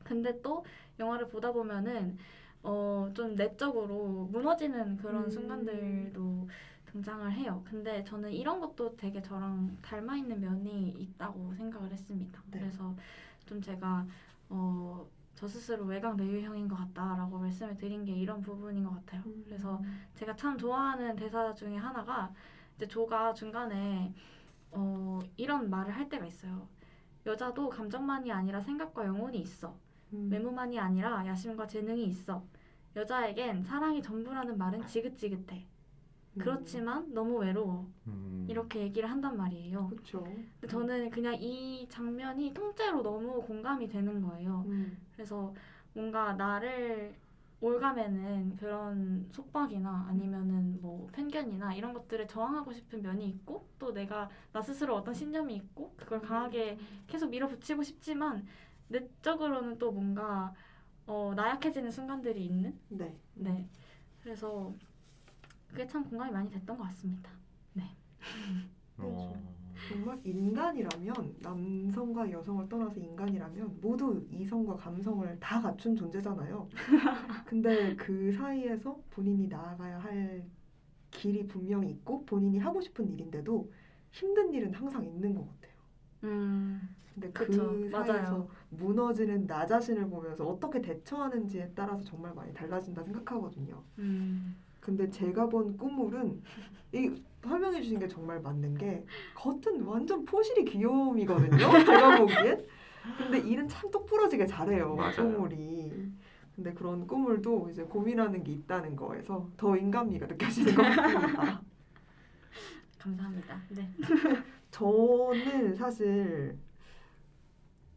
근데 0.04 0.40
또 0.42 0.64
영화를 0.98 1.28
보다 1.28 1.52
보면은 1.52 2.18
어 2.62 3.10
좀 3.14 3.34
내적으로 3.36 4.28
무너지는 4.32 4.96
그런 4.98 5.24
음. 5.24 5.30
순간들도 5.30 6.48
등장을 6.86 7.32
해요. 7.32 7.62
근데 7.66 8.02
저는 8.04 8.32
이런 8.32 8.60
것도 8.60 8.96
되게 8.96 9.22
저랑 9.22 9.78
닮아 9.82 10.16
있는 10.16 10.40
면이 10.40 10.90
있다고 10.98 11.54
생각을 11.54 11.92
했습니다. 11.92 12.42
네. 12.50 12.58
그래서 12.60 12.94
좀 13.46 13.60
제가 13.62 14.06
어 14.50 15.06
저 15.36 15.46
스스로 15.46 15.84
외곽 15.84 16.16
내유형인 16.16 16.66
것 16.66 16.76
같다라고 16.76 17.38
말씀을 17.38 17.76
드린 17.76 18.04
게 18.04 18.12
이런 18.12 18.40
부분인 18.40 18.84
것 18.84 18.90
같아요. 18.94 19.22
음. 19.26 19.44
그래서 19.46 19.80
제가 20.14 20.34
참 20.34 20.56
좋아하는 20.56 21.14
대사 21.14 21.54
중에 21.54 21.76
하나가 21.76 22.32
이제 22.76 22.88
조가 22.88 23.34
중간에 23.34 24.14
어, 24.70 25.20
이런 25.36 25.68
말을 25.68 25.94
할 25.94 26.08
때가 26.08 26.24
있어요. 26.24 26.66
여자도 27.26 27.68
감정만이 27.68 28.32
아니라 28.32 28.60
생각과 28.60 29.04
영혼이 29.04 29.38
있어. 29.38 29.76
음. 30.14 30.28
외모만이 30.32 30.78
아니라 30.78 31.26
야심과 31.26 31.66
재능이 31.66 32.06
있어. 32.06 32.42
여자에겐 32.96 33.62
사랑이 33.62 34.02
전부라는 34.02 34.56
말은 34.56 34.86
지긋지긋해. 34.86 35.66
그렇지만 36.38 37.12
너무 37.12 37.38
외로워. 37.38 37.86
음. 38.06 38.46
이렇게 38.48 38.80
얘기를 38.80 39.10
한단 39.10 39.36
말이에요. 39.36 39.88
그렇죠. 39.88 40.22
근데 40.22 40.66
저는 40.68 41.10
그냥 41.10 41.34
이 41.34 41.86
장면이 41.88 42.54
통째로 42.54 43.02
너무 43.02 43.42
공감이 43.42 43.88
되는 43.88 44.22
거예요. 44.22 44.64
음. 44.66 44.98
그래서 45.14 45.54
뭔가 45.92 46.34
나를 46.34 47.14
올가매는 47.60 48.56
그런 48.56 49.26
속박이나 49.32 50.06
아니면은 50.08 50.78
뭐 50.82 51.08
편견이나 51.12 51.74
이런 51.74 51.94
것들을 51.94 52.28
저항하고 52.28 52.72
싶은 52.72 53.02
면이 53.02 53.26
있고 53.28 53.66
또 53.78 53.92
내가 53.92 54.28
나 54.52 54.60
스스로 54.60 54.94
어떤 54.94 55.14
신념이 55.14 55.54
있고 55.56 55.94
그걸 55.96 56.20
강하게 56.20 56.78
계속 57.06 57.30
밀어붙이고 57.30 57.82
싶지만 57.82 58.46
내적으로는 58.88 59.78
또 59.78 59.90
뭔가 59.90 60.52
어, 61.06 61.32
나약해지는 61.34 61.90
순간들이 61.90 62.44
있는 62.44 62.78
네. 62.88 63.16
네 63.34 63.68
그래서 64.22 64.74
그게 65.68 65.86
참 65.86 66.04
공감이 66.08 66.32
많이 66.32 66.50
됐던 66.50 66.76
것 66.76 66.84
같습니다. 66.84 67.30
어. 68.98 69.34
정말 69.88 70.18
인간이라면 70.24 71.36
남성과 71.40 72.30
여성을 72.30 72.68
떠나서 72.68 72.98
인간이라면 72.98 73.78
모두 73.80 74.26
이성과 74.30 74.76
감성을 74.76 75.38
다 75.38 75.60
갖춘 75.60 75.94
존재잖아요. 75.94 76.68
근데 77.46 77.94
그 77.94 78.32
사이에서 78.32 79.00
본인이 79.10 79.46
나아가야 79.46 79.98
할 79.98 80.44
길이 81.10 81.46
분명히 81.46 81.90
있고 81.90 82.24
본인이 82.24 82.58
하고 82.58 82.80
싶은 82.80 83.08
일인데도 83.12 83.70
힘든 84.10 84.52
일은 84.52 84.74
항상 84.74 85.04
있는 85.04 85.34
것 85.34 85.46
같아요. 85.46 85.76
음 86.24 86.88
근데 87.14 87.30
그 87.32 87.46
그쵸, 87.46 87.88
사이에서 87.90 88.12
맞아요. 88.12 88.48
무너지는 88.70 89.46
나 89.46 89.66
자신을 89.66 90.08
보면서 90.08 90.46
어떻게 90.46 90.82
대처하는지에 90.82 91.72
따라서 91.74 92.02
정말 92.02 92.34
많이 92.34 92.52
달라진다 92.52 93.04
생각하거든요. 93.04 93.82
음. 93.98 94.56
근데 94.86 95.10
제가 95.10 95.48
본 95.48 95.76
꾸물은 95.76 96.40
이 96.92 97.10
설명해 97.42 97.82
주신 97.82 97.98
게 97.98 98.06
정말 98.06 98.40
맞는 98.40 98.78
게 98.78 99.04
겉은 99.34 99.82
완전 99.82 100.24
포실이 100.24 100.64
귀여움이거든요. 100.64 101.58
제가 101.84 102.18
보기엔. 102.18 102.64
근데 103.18 103.38
일은 103.38 103.66
참 103.66 103.90
똑부러지게 103.90 104.46
잘해요. 104.46 104.94
맞아요. 104.94 105.16
꾸물이. 105.16 106.12
근데 106.54 106.72
그런 106.72 107.04
꾸물도 107.04 107.70
이제 107.70 107.82
고민하는 107.82 108.44
게 108.44 108.52
있다는 108.52 108.94
거에서 108.94 109.50
더 109.56 109.76
인간미가 109.76 110.26
느껴지는 110.26 110.74
것 110.76 110.82
같습니다. 110.82 111.62
감사합니다. 112.96 113.60
네. 113.70 113.90
저는 114.70 115.74
사실 115.74 116.56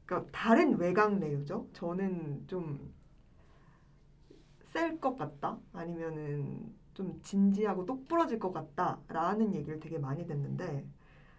그러니까 0.08 0.32
다른 0.32 0.76
외곽 0.80 1.20
내유죠. 1.20 1.68
저는 1.74 2.46
좀 2.48 3.00
셀 4.70 5.00
것 5.00 5.18
같다. 5.18 5.58
아니면은 5.74 6.74
좀 7.00 7.18
진지하고 7.24 7.86
똑부러질 7.86 8.40
것 8.40 8.52
같다라는 8.52 9.56
얘기를 9.56 9.80
되게 9.80 9.98
많이 9.98 10.28
듣는데 10.28 10.86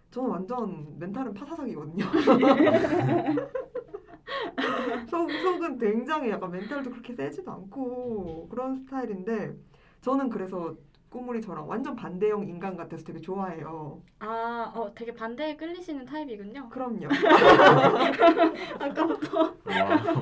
저는 0.09 0.31
완전 0.31 0.97
멘탈은 0.97 1.35
파사삭이거든요. 1.35 2.03
속, 5.07 5.31
속은 5.31 5.77
굉장히 5.77 6.31
약간 6.31 6.49
멘탈도 6.49 6.89
그렇게 6.89 7.13
세지도 7.13 7.51
않고 7.51 8.47
그런 8.49 8.75
스타일인데 8.75 9.53
저는 10.01 10.29
그래서 10.29 10.73
꾸물이 11.09 11.41
저랑 11.41 11.69
완전 11.69 11.95
반대형 11.95 12.47
인간 12.47 12.75
같아서 12.75 13.03
되게 13.03 13.19
좋아해요. 13.19 14.01
아, 14.17 14.71
어, 14.73 14.91
되게 14.95 15.13
반대에 15.13 15.55
끌리시는 15.57 16.05
타입이군요. 16.05 16.69
그럼요. 16.69 17.05
아까부터. 18.79 19.43
와, 19.43 19.53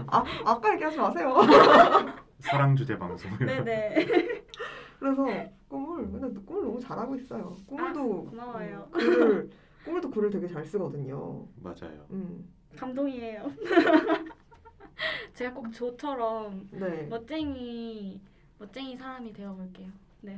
아, 0.07 0.25
아까 0.43 0.73
얘기하지 0.73 0.97
마세요. 0.97 1.33
사랑 2.39 2.75
주제 2.75 2.99
방송. 2.99 3.31
네네. 3.37 4.05
그래서 4.99 5.25
꿈을 5.69 6.11
근데 6.11 6.39
꿈을 6.41 6.63
너무 6.63 6.79
잘하고 6.79 7.15
있어요. 7.15 7.55
꿈을도 7.65 8.25
아, 8.27 8.29
고마워요. 8.29 8.89
음, 8.93 8.99
글을 8.99 9.49
꿈을도 9.85 10.11
글을 10.11 10.29
되게 10.29 10.47
잘 10.47 10.65
쓰거든요. 10.65 11.47
맞아요. 11.61 12.05
음, 12.11 12.47
감동이에요. 12.75 13.51
제가 15.33 15.53
꼭 15.53 15.71
조처럼 15.71 16.67
네. 16.71 17.07
멋쟁이 17.07 18.19
멋쟁이 18.57 18.97
사람이 18.97 19.31
되어볼게요. 19.31 19.87
네. 20.21 20.37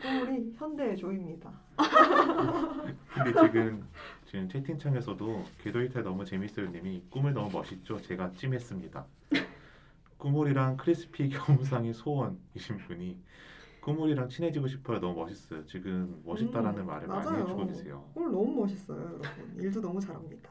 꿈을이 0.00 0.54
현대의 0.56 0.96
조입니다. 0.96 1.52
근데 3.12 3.32
지금 3.42 3.86
지금 4.24 4.48
채팅창에서도 4.48 5.44
궤도이탈 5.62 6.02
너무 6.02 6.24
재밌어요 6.24 6.70
님이 6.70 7.02
꿈을 7.10 7.34
너무 7.34 7.50
멋있죠. 7.50 8.00
제가 8.00 8.32
찜했습니다. 8.32 9.04
꾸물이랑 10.16 10.78
크리스피 10.78 11.28
겸상의 11.28 11.92
소원이신 11.92 12.78
분이 12.78 13.18
꾸물이랑 13.90 14.28
친해지고 14.28 14.66
싶어요. 14.66 14.98
너무 14.98 15.20
멋있어요. 15.20 15.64
지금 15.64 16.20
멋있다라는 16.24 16.80
음, 16.80 16.86
말을 16.86 17.06
맞아요. 17.06 17.24
많이 17.30 17.42
해주고 17.42 17.66
계세요. 17.68 18.10
꿈을 18.14 18.32
너무 18.32 18.52
멋있어요, 18.62 18.98
여러분. 19.00 19.22
일도 19.60 19.80
너무 19.80 20.00
잘합니다. 20.00 20.50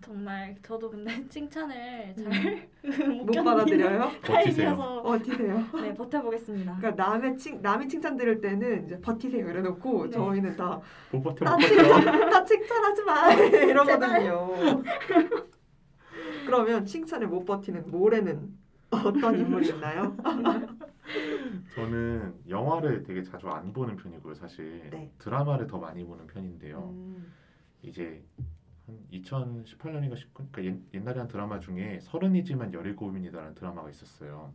정말 0.00 0.56
저도 0.60 0.90
근데 0.90 1.12
칭찬을 1.30 2.14
음. 2.18 2.24
잘못 2.92 3.24
못 3.26 3.44
받아들여요? 3.44 4.10
타입이어서 4.22 5.02
버티세요. 5.04 5.64
네 5.80 5.94
버텨보겠습니다. 5.94 6.76
그러니까 6.78 7.04
남의 7.04 7.38
칭 7.38 7.62
남이 7.62 7.86
칭찬 7.88 8.16
들을 8.16 8.40
때는 8.40 8.86
이제 8.86 9.00
버티세요 9.00 9.48
이래놓고 9.48 10.06
네. 10.06 10.10
저희는 10.10 10.56
다 10.56 10.80
못 11.12 11.22
버텨 11.22 11.44
나못 11.44 11.60
버텨. 11.60 12.26
나 12.28 12.44
칭찬하지 12.44 13.02
마 13.04 13.32
이러거든요. 13.70 14.82
그러면 16.44 16.84
칭찬을 16.84 17.28
못 17.28 17.44
버티는 17.44 17.84
모래는 17.90 18.63
어떤 18.94 19.38
인물이 19.38 19.68
있나요? 19.68 20.16
저는 21.74 22.34
영화를 22.48 23.02
되게 23.02 23.22
자주 23.22 23.48
안 23.48 23.72
보는 23.72 23.96
편이고요. 23.96 24.34
사실 24.34 24.88
네. 24.90 25.12
드라마를 25.18 25.66
더 25.66 25.78
많이 25.78 26.04
보는 26.04 26.26
편인데요. 26.26 26.90
음, 26.90 27.32
이제 27.82 28.24
한 28.86 28.98
2018년인가 29.12 30.16
19, 30.16 30.46
그러니까 30.50 30.64
옛, 30.64 30.80
옛날에 30.94 31.18
한 31.18 31.28
드라마 31.28 31.58
중에 31.60 31.98
서른이지만 32.02 32.72
열일곱입니다라는 32.72 33.54
드라마가 33.54 33.90
있었어요. 33.90 34.52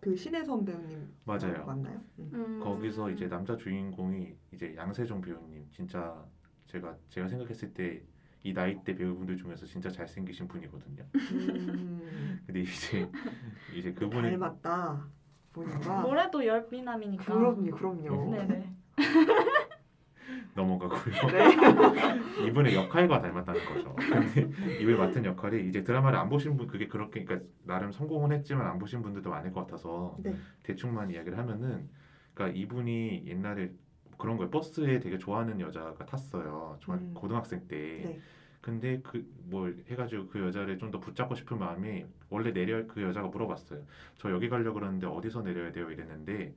그 0.00 0.16
신혜선 0.16 0.64
배우님 0.64 1.12
맞아요. 1.24 1.64
맞나요? 1.66 2.00
음. 2.18 2.30
음. 2.32 2.60
거기서 2.62 3.10
이제 3.10 3.28
남자 3.28 3.56
주인공이 3.56 4.34
이제 4.52 4.74
양세종 4.74 5.20
배우님 5.20 5.66
진짜 5.70 6.24
제가 6.66 6.96
제가 7.10 7.28
생각했을 7.28 7.74
때 7.74 8.02
이 8.42 8.54
나이 8.54 8.82
대 8.84 8.94
배우분들 8.94 9.36
중에서 9.36 9.66
진짜 9.66 9.90
잘생기신 9.90 10.48
분이거든요. 10.48 11.04
음, 11.14 12.29
근데 12.50 12.60
이제 12.62 13.08
이제 13.74 13.92
그분이 13.92 14.30
닮았다 14.30 15.06
본인과 15.52 16.00
뭐래도 16.02 16.44
열미남이니까. 16.44 17.24
그럼요, 17.24 17.70
그럼요. 17.70 18.30
네네. 18.32 18.74
넘어가고요. 20.54 21.14
네. 21.30 22.46
이분의 22.46 22.74
역할과 22.74 23.20
닮았다는 23.20 23.64
거죠. 23.64 23.94
근데 23.94 24.80
이분이 24.80 24.96
맡은 24.96 25.24
역할이 25.24 25.68
이제 25.68 25.84
드라마를 25.84 26.18
안 26.18 26.28
보신 26.28 26.56
분 26.56 26.66
그게 26.66 26.88
그렇게 26.88 27.24
그러니까 27.24 27.48
나름 27.64 27.92
성공은 27.92 28.32
했지만 28.32 28.66
안 28.66 28.78
보신 28.78 29.02
분들도 29.02 29.30
많을 29.30 29.52
것 29.52 29.60
같아서 29.60 30.16
네. 30.18 30.34
대충만 30.64 31.10
이야기를 31.10 31.38
하면은 31.38 31.88
그러니까 32.34 32.58
이분이 32.58 33.26
옛날에 33.26 33.70
그런 34.18 34.36
거에 34.36 34.50
버스에 34.50 34.98
되게 34.98 35.18
좋아하는 35.18 35.60
여자가 35.60 36.04
탔어요. 36.04 36.78
정말 36.80 37.02
음. 37.02 37.14
고등학생 37.14 37.66
때. 37.68 37.76
네. 37.76 38.20
근데 38.60 39.00
그 39.02 39.24
뭘 39.50 39.82
해가지고 39.88 40.28
그 40.28 40.40
여자를 40.40 40.78
좀 40.78 40.90
더 40.90 41.00
붙잡고 41.00 41.34
싶은 41.34 41.58
마음이 41.58 42.04
원래 42.30 42.52
내려 42.52 42.86
그 42.86 43.02
여자가 43.02 43.28
물어봤어요. 43.28 43.84
저 44.16 44.30
여기 44.30 44.48
가려고 44.48 44.74
그러는데 44.74 45.06
어디서 45.06 45.42
내려야 45.42 45.72
돼요? 45.72 45.90
이랬는데 45.90 46.54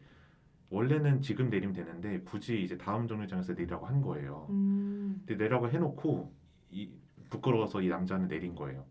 원래는 0.70 1.22
지금 1.22 1.49
내리면 1.49 1.74
되는데 1.76 2.20
굳이 2.22 2.62
이제 2.64 2.78
다음 2.78 3.08
정류장에서 3.08 3.54
내리라고 3.54 3.86
한 3.88 4.01
거예요. 4.01 4.47
음, 4.51 5.24
근데 5.28 5.43
내라고 5.43 5.70
해놓고 5.70 6.34
이 6.72 6.89
부끄러워서 7.30 7.82
이 7.82 7.89
남자는 7.89 8.28
내린 8.28 8.56
거예요. 8.56 8.86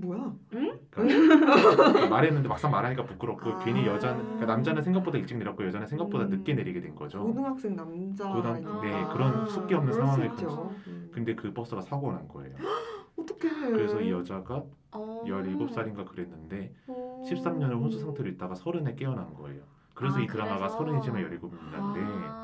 뭐야? 0.00 0.32
그러니까 0.48 2.08
말했는데 2.08 2.48
막상 2.48 2.70
말하니까 2.70 3.04
부끄럽고 3.04 3.50
아. 3.50 3.58
괜히 3.64 3.84
여자는 3.86 4.22
그러니까 4.24 4.46
남자는 4.46 4.82
생각보다 4.82 5.18
일찍 5.18 5.36
내렸고 5.38 5.64
여자는 5.66 5.86
생각보다 5.86 6.24
음. 6.24 6.30
늦게 6.30 6.54
내리게 6.54 6.80
된 6.80 6.94
거죠. 6.94 7.22
고등학생 7.22 7.74
남자 7.74 8.28
고등- 8.32 8.80
네, 8.82 8.94
아, 8.94 9.08
그런 9.12 9.46
숙기 9.48 9.74
없는 9.74 9.92
그럴 9.92 10.06
수 10.06 10.12
상황을 10.12 10.26
있죠. 10.34 10.70
음. 10.86 11.10
근데 11.12 11.34
그 11.34 11.52
버스가 11.52 11.80
사고 11.80 12.12
난 12.12 12.28
거예요. 12.28 12.54
어떡해. 13.18 13.70
그래서 13.72 14.00
이 14.00 14.12
여자가 14.12 14.62
어. 14.92 15.22
17살인가 15.26 16.06
그랬는데 16.06 16.72
어. 16.86 17.24
13년을 17.28 17.72
혼수 17.72 17.98
상태로 17.98 18.28
있다가 18.30 18.54
서른에 18.54 18.94
깨어난 18.94 19.34
거예요. 19.34 19.62
그래서 19.94 20.18
아, 20.18 20.20
이 20.20 20.26
드라마가 20.28 20.58
그래서? 20.58 20.76
서른이지만 20.76 21.22
17입니다인데 21.24 21.98
아, 22.06 22.37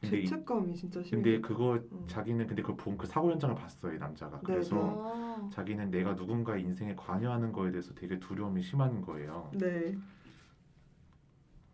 근데 0.00 0.18
이- 0.20 0.26
죄책감이 0.26 0.74
진짜 0.74 1.02
심해. 1.02 1.22
근데 1.22 1.40
그거 1.40 1.74
음. 1.92 2.04
자기는 2.06 2.46
근데 2.46 2.62
그걸 2.62 2.76
본그 2.76 3.06
사고 3.06 3.30
현장을 3.30 3.54
봤어요 3.54 3.94
이 3.94 3.98
남자가. 3.98 4.36
네, 4.38 4.42
그래서 4.44 4.76
어. 4.78 5.48
자기는 5.52 5.90
내가 5.90 6.12
누군가의 6.14 6.62
인생에 6.62 6.94
관여하는 6.94 7.52
거에 7.52 7.70
대해서 7.70 7.94
되게 7.94 8.18
두려움이 8.18 8.62
심한 8.62 9.00
거예요. 9.00 9.50
네. 9.54 9.94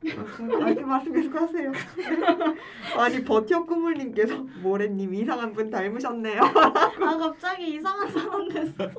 아, 0.05 0.69
이렇게 0.69 0.81
말씀 0.85 1.13
계속 1.13 1.33
하세요. 1.35 1.71
아니 2.99 3.23
버텨 3.23 3.65
꾸물님께서 3.65 4.37
모래님 4.61 5.15
이상한 5.15 5.53
분 5.53 5.71
닮으셨네요. 5.71 6.41
아 6.43 7.17
갑자기 7.19 7.75
이상한 7.77 8.09
사람 8.11 8.49
됐어. 8.49 8.91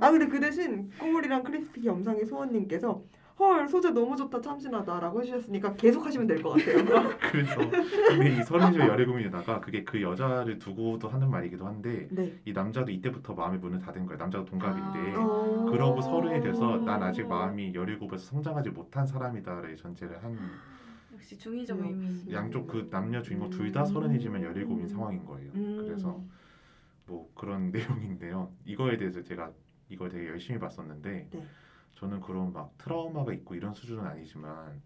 아 0.00 0.10
근데 0.10 0.26
그 0.28 0.38
대신 0.38 0.88
꾸물이랑 0.98 1.42
크리스피 1.42 1.80
겸상의 1.82 2.26
소원님께서 2.26 3.02
헐 3.38 3.68
소재 3.68 3.90
너무 3.90 4.16
좋다 4.16 4.40
참신하다라고 4.40 5.20
해주셨으니까 5.20 5.74
계속 5.74 6.06
하시면 6.06 6.26
될 6.26 6.42
것 6.42 6.50
같아요. 6.50 7.10
그래서 7.20 7.56
근데 8.08 8.34
이 8.34 8.42
서른이죠 8.42 8.80
열애고민에다가 8.80 9.60
그게 9.60 9.84
그 9.84 10.00
여자를 10.00 10.58
두고도 10.58 11.08
하는 11.08 11.30
말이기도 11.30 11.66
한데 11.66 12.08
네. 12.10 12.32
이 12.46 12.52
남자도 12.54 12.90
이때부터 12.90 13.34
마음의 13.34 13.58
문을 13.58 13.78
닫은 13.80 14.06
거예요. 14.06 14.16
남자도 14.18 14.46
동갑인데 14.46 15.14
어. 15.18 15.66
그러고 15.70 16.00
서른이 16.00 16.40
돼서 16.40 16.78
난 16.78 17.02
아직 17.02 17.26
마음이 17.26 17.74
열일곱에서 17.74 18.24
성장하지 18.24 18.70
못한 18.70 19.06
사람이다를 19.06 19.76
전제를 19.76 20.24
한 20.24 20.38
역시 21.12 21.36
중의적 21.36 21.78
역시. 21.78 21.90
의미. 21.92 22.32
양쪽 22.32 22.66
그 22.68 22.88
남녀 22.90 23.20
주인공 23.20 23.50
둘 23.50 23.70
다 23.70 23.84
서른이지만 23.84 24.42
열일곱인 24.42 24.88
상황인 24.88 25.24
거예요. 25.26 25.50
음. 25.56 25.82
그래서 25.84 26.22
뭐 27.06 27.30
그런 27.34 27.70
내용인데요. 28.16 28.50
이거에 28.64 28.96
대해서 28.96 29.22
제가 29.22 29.50
이걸 29.90 30.08
되게 30.08 30.26
열심히 30.28 30.58
봤었는데 30.58 31.28
네. 31.30 31.46
저는 31.96 32.20
그런 32.20 32.52
막 32.52 32.76
트라우마가 32.78 33.32
있고 33.34 33.54
이런 33.54 33.74
수준은 33.74 34.04
아니지만 34.04 34.80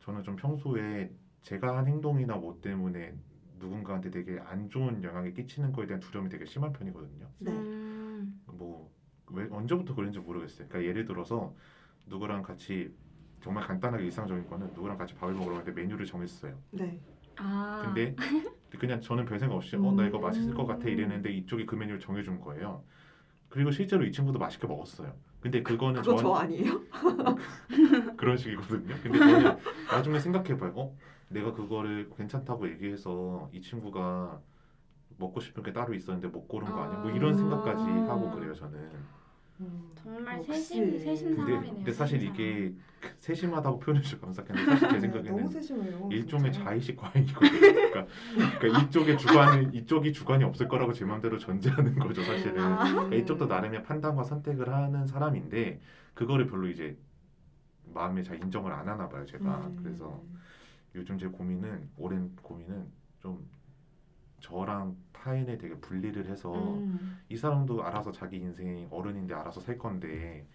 저는 0.00 0.22
좀 0.22 0.36
평소에 0.36 1.10
제가 1.42 1.76
한 1.76 1.86
행동이나 1.86 2.36
뭐 2.36 2.58
때문에 2.60 3.14
누군가한테 3.58 4.10
되게 4.10 4.38
안 4.40 4.68
좋은 4.68 5.02
영향을 5.02 5.34
끼치는 5.34 5.72
거에 5.72 5.86
대한 5.86 6.00
두려움이 6.00 6.28
되게 6.28 6.44
심한 6.44 6.72
편이거든요. 6.72 7.28
네. 7.38 7.50
음. 7.50 8.40
뭐왜 8.46 9.48
언제부터 9.50 9.94
그런지 9.94 10.18
모르겠어요. 10.18 10.68
그러니까 10.68 10.88
예를 10.88 11.04
들어서 11.04 11.54
누구랑 12.06 12.42
같이 12.42 12.92
정말 13.42 13.66
간단하게 13.66 14.04
일상적인 14.04 14.48
거는 14.48 14.68
누구랑 14.68 14.96
같이 14.96 15.14
밥을 15.14 15.34
먹으러 15.34 15.56
갔는데 15.56 15.80
메뉴를 15.80 16.06
정했어요. 16.06 16.58
네. 16.72 17.00
아. 17.36 17.82
근데 17.84 18.16
그냥 18.78 19.00
저는 19.00 19.24
별 19.26 19.38
생각 19.38 19.56
없이 19.56 19.76
어나 19.76 20.06
이거 20.06 20.18
음. 20.18 20.22
맛있을 20.22 20.54
것 20.54 20.66
같아 20.66 20.88
이랬는데 20.88 21.32
이쪽이 21.32 21.66
그 21.66 21.74
메뉴를 21.74 22.00
정해준 22.00 22.40
거예요. 22.40 22.82
그리고 23.48 23.70
실제로 23.70 24.04
이 24.04 24.12
친구도 24.12 24.38
맛있게 24.38 24.66
먹었어요. 24.66 25.14
근데 25.46 25.62
그거는 25.62 26.02
그거 26.02 26.16
저 26.16 26.32
아니에요? 26.32 26.80
그런 28.18 28.36
식이거든요. 28.36 28.96
근데 29.00 29.16
저는 29.16 29.56
나중에 29.88 30.18
생각해봐요. 30.18 30.72
어? 30.74 30.96
내가 31.28 31.52
그거를 31.52 32.10
괜찮다고 32.16 32.68
얘기해서 32.70 33.48
이 33.52 33.60
친구가 33.60 34.40
먹고 35.18 35.38
싶은 35.38 35.62
게 35.62 35.72
따로 35.72 35.94
있었는데 35.94 36.26
못 36.26 36.48
고른 36.48 36.72
거 36.72 36.82
아니야? 36.82 36.98
뭐 36.98 37.12
이런 37.12 37.34
아. 37.34 37.36
생각까지 37.36 37.84
하고 37.84 38.32
그래요. 38.32 38.54
저는. 38.54 38.90
음, 39.60 39.90
정말 39.94 40.38
역시. 40.38 40.52
세심 40.52 40.98
세심 40.98 41.28
근데, 41.36 41.52
사람이네요. 41.52 41.74
근데 41.76 41.92
사실 41.92 42.18
세심 42.20 42.32
이게 42.34 42.74
그 43.00 43.08
세심하다고 43.18 43.78
표현해 43.78 44.02
주셔서 44.02 44.20
감사한데 44.20 44.64
사실 44.64 44.88
제 44.88 44.94
네, 44.94 45.00
생각에는 45.00 45.36
너무 45.36 45.50
세심해요. 45.50 46.08
일종의 46.12 46.52
진짜. 46.52 46.64
자의식 46.68 46.96
과잉이거든요. 46.96 47.60
그러니까, 47.60 48.06
그러니까 48.58 48.82
이쪽에 48.82 49.16
주관이 49.16 49.76
이쪽이 49.78 50.12
주관이 50.12 50.44
없을 50.44 50.68
거라고 50.68 50.92
제 50.92 51.04
마음대로 51.04 51.38
전제하는 51.38 51.98
거죠. 51.98 52.22
사실은. 52.22 52.62
아. 52.62 52.84
그러니까 52.84 53.16
이쪽도 53.16 53.46
나름의 53.46 53.82
판단과 53.84 54.24
선택을 54.24 54.68
하는 54.72 55.06
사람인데 55.06 55.80
그거를 56.14 56.46
별로 56.46 56.68
이제 56.68 56.96
마음에 57.94 58.22
잘 58.22 58.36
인정을 58.42 58.72
안 58.72 58.88
하나 58.88 59.08
봐요. 59.08 59.24
제가 59.24 59.66
음. 59.68 59.76
그래서 59.82 60.22
요즘 60.94 61.18
제 61.18 61.26
고민은 61.28 61.90
오랜 61.96 62.34
고민은 62.42 62.86
좀 63.20 63.48
저랑 64.46 64.96
타인에 65.12 65.58
되게 65.58 65.74
분리를 65.76 66.24
해서 66.26 66.52
음. 66.54 67.18
이 67.28 67.36
사람도 67.36 67.82
알아서 67.82 68.12
자기 68.12 68.36
인생 68.36 68.86
어른인데 68.90 69.34
알아서 69.34 69.60
살 69.60 69.76
건데 69.76 70.46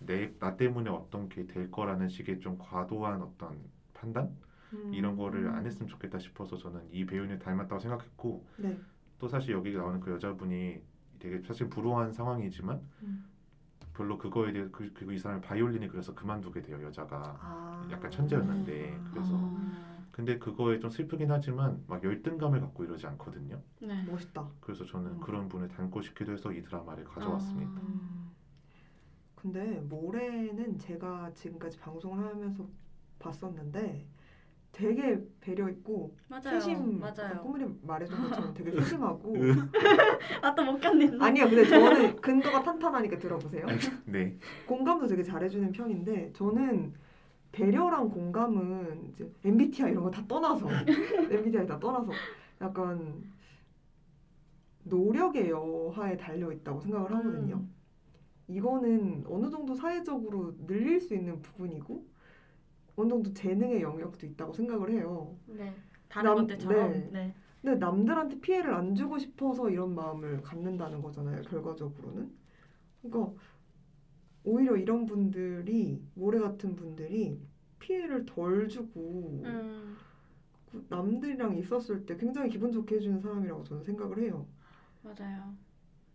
내 0.00 0.32
나 0.38 0.56
때문에 0.56 0.90
어떤 0.90 1.28
게 1.28 1.46
될 1.46 1.70
거라는 1.70 2.08
식의 2.08 2.40
좀 2.40 2.56
과도한 2.58 3.20
어떤 3.22 3.58
판단 3.92 4.34
음. 4.72 4.92
이런 4.94 5.16
거를 5.16 5.48
안 5.48 5.66
했으면 5.66 5.88
좋겠다 5.88 6.18
싶어서 6.18 6.56
저는 6.56 6.88
이 6.90 7.04
배우를 7.04 7.38
닮았다고 7.38 7.78
생각했고 7.78 8.46
네. 8.56 8.78
또 9.18 9.28
사실 9.28 9.52
여기 9.52 9.72
나오는 9.74 10.00
그 10.00 10.12
여자분이 10.12 10.80
되게 11.18 11.42
사실 11.46 11.68
불우한 11.68 12.12
상황이지만 12.12 12.80
음. 13.02 13.24
별로 13.94 14.16
그거에 14.18 14.52
대해 14.52 14.66
그, 14.72 14.90
그리고 14.94 15.12
이 15.12 15.18
사람이 15.18 15.42
바이올린이 15.42 15.86
그래서 15.88 16.14
그만두게 16.14 16.62
돼요 16.62 16.82
여자가 16.82 17.38
아. 17.40 17.88
약간 17.92 18.10
천재였는데 18.10 19.00
그래서 19.10 19.30
아. 19.34 19.93
근데 20.14 20.38
그거에 20.38 20.78
좀 20.78 20.90
슬프긴 20.90 21.28
하지만 21.32 21.82
막 21.88 22.04
열등감을 22.04 22.60
갖고 22.60 22.84
이러지 22.84 23.04
않거든요 23.08 23.60
네. 23.80 24.00
멋있다. 24.04 24.48
그래서 24.60 24.84
저는 24.84 25.10
음. 25.10 25.20
그런 25.20 25.48
분을 25.48 25.66
닮고 25.66 26.02
싶기도 26.02 26.30
해서 26.30 26.52
이 26.52 26.62
드라마를 26.62 27.02
가져왔습니다 27.02 27.72
아. 27.72 27.82
음. 27.82 28.30
근데 29.34 29.80
모래는 29.80 30.78
제가 30.78 31.32
지금까지 31.34 31.80
방송을 31.80 32.24
하면서 32.28 32.64
봤었는데 33.18 34.06
되게 34.70 35.20
배려 35.40 35.68
있고 35.70 36.16
맞아요. 36.28 36.60
세심 36.60 37.00
맞아요. 37.00 37.42
꾸물이 37.42 37.66
말해준 37.82 38.16
것처럼 38.22 38.54
되게 38.54 38.70
세심하고 38.70 39.34
아또 40.42 40.62
못 40.64 40.78
견딘다. 40.80 41.24
아니요 41.26 41.48
근데 41.48 41.64
저는 41.64 42.16
근거가 42.20 42.62
탄탄하니까 42.62 43.18
들어보세요 43.18 43.66
네 44.06 44.38
공감도 44.68 45.08
되게 45.08 45.24
잘해주는 45.24 45.72
편인데 45.72 46.32
저는 46.34 46.94
배려랑 47.54 48.10
공감은 48.10 49.10
이제 49.12 49.30
MBTI 49.44 49.92
이런 49.92 50.04
거 50.04 50.10
다 50.10 50.24
떠나서 50.26 50.66
MBTI 51.30 51.66
다 51.66 51.78
떠나서 51.78 52.10
약간 52.60 53.22
노력의 54.84 55.50
여하에 55.50 56.16
달려 56.16 56.52
있다고 56.52 56.80
생각을 56.80 57.10
하거든요. 57.12 57.56
음. 57.56 57.74
이거는 58.48 59.24
어느 59.28 59.48
정도 59.50 59.74
사회적으로 59.74 60.54
늘릴 60.66 61.00
수 61.00 61.14
있는 61.14 61.40
부분이고 61.40 62.04
어느 62.96 63.08
정도 63.08 63.32
재능의 63.32 63.80
영역도 63.82 64.26
있다고 64.26 64.52
생각을 64.52 64.90
해요. 64.90 65.34
네. 65.46 65.72
다른 66.08 66.34
남- 66.34 66.46
것들처럼. 66.46 66.92
네. 66.92 67.08
네. 67.12 67.34
근데 67.62 67.78
남들한테 67.78 68.40
피해를 68.40 68.74
안 68.74 68.94
주고 68.94 69.16
싶어서 69.18 69.70
이런 69.70 69.94
마음을 69.94 70.42
갖는다는 70.42 71.00
거잖아요. 71.00 71.40
결과적으로는. 71.42 72.30
그러니까 73.00 73.32
오히려 74.44 74.76
이런 74.76 75.06
분들이 75.06 76.00
모래 76.14 76.38
같은 76.38 76.76
분들이 76.76 77.40
피해를 77.78 78.24
덜 78.26 78.68
주고 78.68 79.42
음. 79.44 79.96
그 80.70 80.84
남들이랑 80.88 81.56
있었을 81.56 82.04
때 82.04 82.16
굉장히 82.16 82.50
기분 82.50 82.70
좋게 82.70 82.96
해주는 82.96 83.20
사람이라고 83.20 83.64
저는 83.64 83.82
생각을 83.82 84.18
해요. 84.18 84.46
맞아요. 85.02 85.54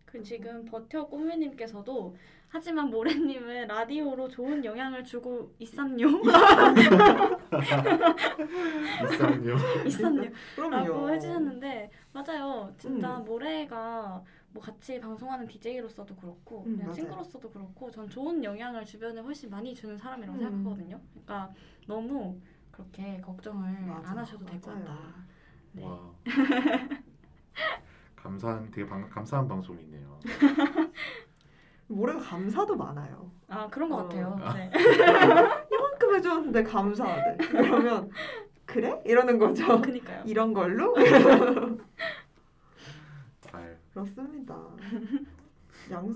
그 0.06 0.24
지금 0.24 0.66
버텨 0.66 1.08
꼬미님께서도 1.08 2.16
하지만 2.48 2.90
모래님은 2.90 3.68
라디오로 3.68 4.28
좋은 4.28 4.66
영향을 4.66 5.04
주고 5.04 5.54
있었요 5.60 6.08
이상요 9.06 9.56
있었요 9.86 10.32
그럼요. 10.56 10.76
라고 10.88 11.10
해주셨는데 11.12 11.92
맞아요. 12.12 12.74
진짜 12.80 13.20
음. 13.20 13.26
모래가 13.26 14.24
뭐 14.52 14.64
같이 14.64 15.00
방송하는 15.00 15.48
DJ로서도 15.48 16.16
그렇고 16.16 16.60
음, 16.66 16.72
그냥 16.72 16.80
맞아요. 16.88 16.94
친구로서도 16.94 17.50
그렇고 17.52 17.92
전 17.92 18.10
좋은 18.10 18.44
영향을 18.44 18.84
주변에 18.86 19.22
훨씬 19.22 19.50
많이 19.50 19.76
주는 19.76 19.98
사람이라고 19.98 20.38
음. 20.38 20.44
생각하거든요. 20.44 21.00
그러니까 21.12 21.54
너무 21.88 22.40
그렇게 22.72 23.20
걱정을 23.22 23.82
맞아, 23.82 24.12
안 24.12 24.18
하셔도 24.18 24.46
될 24.46 24.60
것. 24.62 24.74
같다. 24.74 24.98
네. 25.74 25.86
와 25.86 26.12
감사한 28.16 28.70
되게 28.72 28.88
방, 28.88 29.08
감사한 29.10 29.48
방송이네요 29.48 30.20
모래가 31.88 32.20
감사도 32.20 32.76
많아요. 32.76 33.32
아 33.48 33.68
그런 33.68 33.90
것 33.90 33.98
어. 33.98 34.04
같아요. 34.04 34.36
네. 34.56 34.72
이만큼 35.72 36.16
해줬는데 36.16 36.64
감사하대. 36.64 37.38
그러면 37.48 38.10
그래? 38.66 39.02
이러는 39.06 39.40
거죠. 39.40 39.82
그니까요. 39.82 40.24
이런 40.26 40.54
걸로? 40.54 40.94
잘 44.06 44.16
그렇습니다. 44.16 44.58
양 45.92 46.14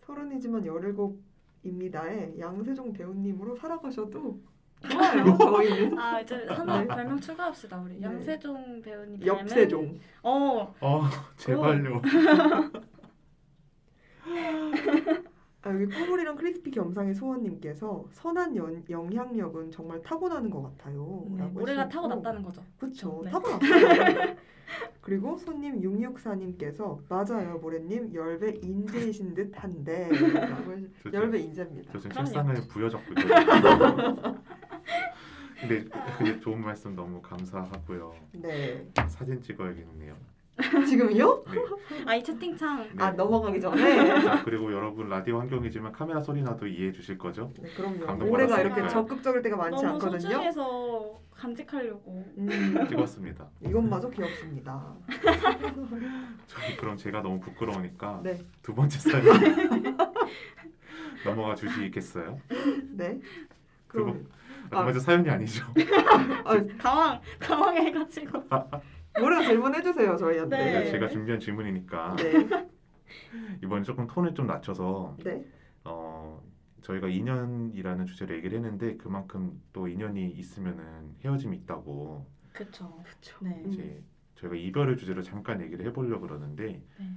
서른이지만 0.00 0.64
열일곱입니다에 0.64 2.38
양세종 2.38 2.92
배우님으로 2.92 3.56
살아가셔도 3.56 4.40
좋아요. 4.88 5.36
저희는 5.38 5.98
아 5.98 6.20
이제 6.20 6.46
하나 6.48 6.80
네. 6.80 6.86
별명 6.86 7.20
추가합시다 7.20 7.78
우리 7.80 7.94
네. 7.96 8.02
양세종 8.02 8.80
배우님 8.82 9.26
엽세종. 9.26 9.98
어 10.22 10.72
어 10.80 11.02
제발요 11.36 12.00
아, 15.62 15.70
여기 15.74 15.86
꾸물이랑 15.86 16.36
크리스피 16.36 16.70
겸상의 16.70 17.14
소원님께서 17.14 18.04
선한 18.12 18.54
연, 18.56 18.84
영향력은 18.88 19.70
정말 19.72 20.00
타고나는 20.02 20.48
것 20.50 20.62
같아요. 20.62 21.26
네, 21.30 21.44
해주셨고. 21.44 21.88
타고났다는 21.88 22.42
거죠. 22.42 22.62
그쵸 22.78 23.20
네. 23.24 23.30
타고났어요. 23.30 24.36
그리고 25.08 25.38
손님 25.38 25.80
664님께서 25.80 27.00
맞아요 27.08 27.58
모래님. 27.62 28.12
열배 28.14 28.58
인재이신 28.62 29.32
듯한데. 29.34 30.10
열배 31.10 31.38
인재입니다. 31.38 31.92
저 31.94 31.98
지금. 31.98 32.14
책상을 32.26 32.54
부여잡고 32.68 33.14
있거든요. 33.14 34.42
근데 35.60 35.84
근데 36.18 36.38
좋은 36.40 36.60
말씀 36.60 36.94
너무 36.94 37.22
감사하고요. 37.22 38.14
네. 38.34 38.86
사진 39.08 39.40
찍어야겠네요 39.40 40.14
지금요? 40.86 41.44
네. 41.52 42.04
아이 42.06 42.22
채팅창 42.22 42.88
네. 42.94 43.04
아 43.04 43.10
넘어가기 43.12 43.60
전에 43.60 44.20
자, 44.22 44.42
그리고 44.44 44.72
여러분 44.72 45.08
라디오 45.08 45.38
환경이지만 45.40 45.92
카메라 45.92 46.20
소리 46.20 46.42
나도 46.42 46.66
이해해 46.66 46.92
주실 46.92 47.16
거죠? 47.16 47.52
네, 47.60 47.68
그럼요. 47.70 48.06
받았으니까요. 48.06 48.60
이렇게 48.60 48.88
적극적일 48.88 49.42
때가 49.42 49.56
많지 49.56 49.82
너무 49.82 49.94
않거든요. 49.94 50.20
소중해서 50.20 51.20
간직하려고. 51.34 52.24
음, 52.38 52.86
찍었습니다. 52.88 53.46
이것마저 53.60 54.10
귀엽습니다. 54.10 54.94
저희 56.48 56.76
그럼 56.76 56.96
제가 56.96 57.22
너무 57.22 57.38
부끄러우니까 57.38 58.20
네, 58.24 58.38
두 58.62 58.74
번째 58.74 58.98
사연 58.98 59.24
넘어가 61.24 61.54
주시겠어요? 61.54 62.40
네. 62.90 63.20
그럼 63.86 64.26
아, 64.70 64.82
맞아 64.82 64.98
사연이 64.98 65.28
아니죠. 65.30 65.64
아, 66.44 66.56
당황 66.78 67.20
당황해가지고. 67.40 68.42
뭐라고 69.20 69.44
질문해 69.44 69.82
주세요 69.82 70.16
저희한테. 70.16 70.56
네. 70.56 70.90
제가 70.90 71.08
준비한 71.08 71.40
질문이니까 71.40 72.16
네. 72.16 72.48
이번에 73.62 73.82
조금 73.82 74.06
톤을 74.06 74.34
좀 74.34 74.46
낮춰서 74.46 75.16
네. 75.24 75.44
어 75.84 76.42
저희가 76.82 77.08
인연이라는 77.08 78.06
주제로 78.06 78.34
얘기를 78.34 78.58
했는데 78.58 78.96
그만큼 78.96 79.60
또 79.72 79.88
인연이 79.88 80.30
있으면은 80.30 81.14
헤어짐이 81.24 81.56
있다고 81.58 82.26
그쵸. 82.52 83.02
그렇죠. 83.04 83.44
네. 83.44 83.62
이제 83.66 84.02
저희가 84.36 84.56
이별을 84.56 84.96
주제로 84.96 85.22
잠깐 85.22 85.60
얘기를 85.60 85.86
해보려고 85.86 86.26
그러는데 86.26 86.82
네. 86.98 87.10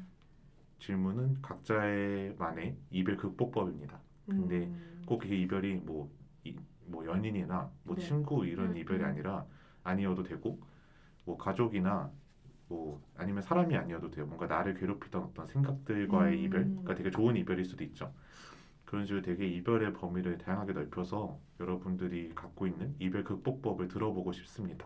질문은 0.80 1.41
각자의 1.41 2.36
만의 2.38 2.76
이별 2.89 3.16
극복법입니다. 3.18 3.99
근데 4.26 4.66
음. 4.66 5.04
꼭그 5.06 5.28
이별이 5.28 5.76
뭐, 5.76 6.12
이, 6.43 6.56
뭐 6.86 7.06
연인이나 7.06 7.70
뭐 7.84 7.95
네. 7.95 8.02
친구 8.02 8.45
이런 8.45 8.72
음, 8.72 8.78
이별이 8.78 8.99
음. 8.99 9.06
아니라 9.06 9.45
아니어도 9.84 10.24
되고 10.24 10.60
뭐 11.26 11.38
가족이나 11.38 12.10
뭐 12.68 13.02
아니면 13.18 13.42
사람이 13.42 13.76
아니어도 13.76 14.12
돼요. 14.12 14.26
뭔가 14.26 14.48
나를 14.48 14.76
괴롭히던 14.76 15.24
어떤 15.24 15.46
생각들과의 15.46 16.38
음. 16.38 16.44
이별, 16.44 16.64
그러니까 16.64 16.96
되게 16.96 17.12
좋은 17.12 17.36
이별일 17.36 17.66
수도 17.66 17.84
있죠. 17.84 18.12
그런 18.86 19.06
식으로 19.06 19.22
되게 19.22 19.48
이별의 19.48 19.94
범위를 19.94 20.38
다양하게 20.38 20.74
넓혀서 20.74 21.38
여러분들이 21.60 22.32
갖고 22.36 22.68
있는 22.68 22.94
이별 23.00 23.24
극복법을 23.24 23.88
들어보고 23.88 24.32
싶습니다. 24.34 24.86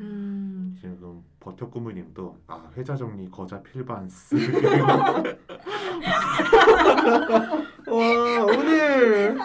음. 0.00 0.76
지금 0.78 1.22
버텨꾸물님도 1.40 2.38
아 2.46 2.70
회자 2.76 2.94
정리 2.94 3.30
거자 3.30 3.62
필반스 3.62 4.34
와 7.88 8.44
오늘 8.44 9.38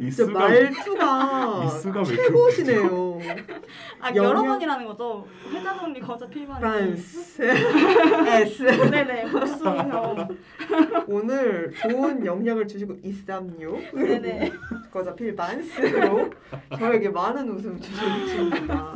이 0.00 0.10
진짜 0.10 0.24
수가 0.26 0.38
말투가 0.38 1.64
이 1.64 1.68
수가 1.68 2.00
왜 2.02 2.06
이렇게 2.08 2.22
최고시네요. 2.26 3.05
아 4.00 4.08
영양- 4.14 4.24
여러 4.24 4.42
번이라는 4.42 4.86
거죠. 4.86 5.26
회자 5.52 5.74
정리 5.78 6.00
거자 6.00 6.26
필반이. 6.28 6.60
프랑스 6.60 7.42
S 7.42 8.62
네네 8.90 9.30
복수형. 9.30 10.28
오늘 11.08 11.72
좋은 11.72 12.24
영향을 12.24 12.66
주시고 12.66 12.96
있삼요. 13.02 13.76
네네. 13.94 14.52
거자 14.90 15.14
필반스로 15.14 16.30
저에게 16.78 17.08
많은 17.08 17.48
웃음 17.50 17.80
주십니다. 17.80 18.94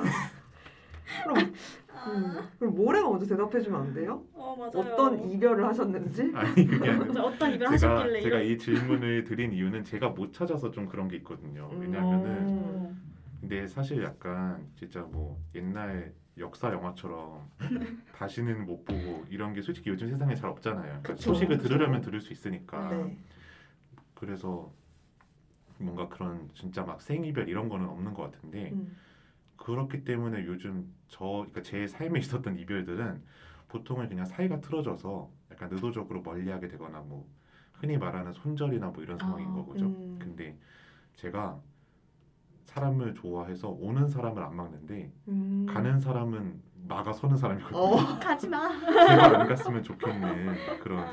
그럼 1.25 1.53
음, 2.07 2.35
그럼 2.59 2.75
모래가 2.75 3.11
먼저 3.11 3.27
대답해주면 3.27 3.79
안 3.79 3.93
돼요? 3.93 4.23
어 4.33 4.57
맞아요. 4.59 4.71
어떤 4.95 5.29
이별을 5.31 5.67
하셨는지? 5.67 6.33
아니 6.35 6.67
그게 6.67 6.89
아니라 6.89 7.05
맞아, 7.05 7.23
어떤 7.23 7.53
이별 7.53 7.77
제가 7.79 7.93
하셨길래 7.99 8.21
제가 8.23 8.39
이런. 8.39 8.51
이 8.51 8.59
질문을 8.59 9.25
드린 9.25 9.53
이유는 9.53 9.85
제가 9.85 10.09
못 10.09 10.33
찾아서 10.33 10.71
좀 10.71 10.89
그런 10.89 11.09
게 11.09 11.17
있거든요. 11.17 11.69
왜냐하면은 11.79 12.27
음. 12.27 12.60
근데 13.51 13.67
사실 13.67 14.05
약간 14.05 14.65
진짜 14.77 15.01
뭐 15.01 15.37
옛날 15.57 16.15
역사 16.39 16.73
영화처럼 16.73 17.51
다시는 18.15 18.65
못 18.65 18.85
보고 18.85 19.27
이런 19.29 19.53
게 19.55 19.61
솔직히 19.61 19.91
요즘 19.91 20.09
세상에 20.09 20.37
잘 20.37 20.49
없잖아요. 20.51 20.85
그러니까 20.85 21.15
그쵸, 21.15 21.35
소식을 21.35 21.57
그쵸. 21.57 21.69
들으려면 21.69 22.01
들을 22.01 22.21
수 22.21 22.33
있으니까 22.33 22.89
네. 22.91 23.19
그래서 24.15 24.73
뭔가 25.79 26.09
그런 26.09 26.49
진짜 26.55 26.85
막 26.85 27.03
생이별 27.03 27.49
이런 27.49 27.69
거는 27.69 27.89
없는 27.89 28.15
것 28.15 28.31
같은데 28.31 28.71
음. 28.71 28.97
그렇기 29.57 30.05
때문에 30.05 30.45
요즘 30.45 30.95
저 31.09 31.25
그러니까 31.25 31.63
제 31.63 31.89
삶에 31.89 32.21
있었던 32.21 32.57
이별들은 32.57 33.21
보통은 33.67 34.09
그냥 34.09 34.27
사이가 34.27 34.61
틀어져서 34.61 35.29
약간 35.51 35.73
의도적으로 35.73 36.23
멀리하게 36.23 36.69
되거나 36.69 37.01
뭐 37.01 37.29
흔히 37.73 37.99
말하는 37.99 38.33
손절이나 38.33 38.91
뭐 38.91 39.03
이런 39.03 39.19
상황인 39.19 39.49
아, 39.49 39.65
거죠. 39.65 39.87
음. 39.87 40.19
근데 40.21 40.57
제가 41.15 41.61
사람을 42.75 43.15
좋아해서 43.15 43.69
오는 43.69 44.07
사람을 44.09 44.43
안 44.43 44.55
막는데 44.57 45.11
음. 45.29 45.67
가는 45.69 45.99
사람은 45.99 46.61
막아 46.89 47.13
서는 47.13 47.37
사람이거든요. 47.37 47.79
어. 47.79 47.97
가지 48.21 48.49
마. 48.49 48.69
제가 48.79 49.41
안 49.41 49.49
갔으면 49.49 49.83
좋겠는 49.83 50.55
그런 50.81 51.05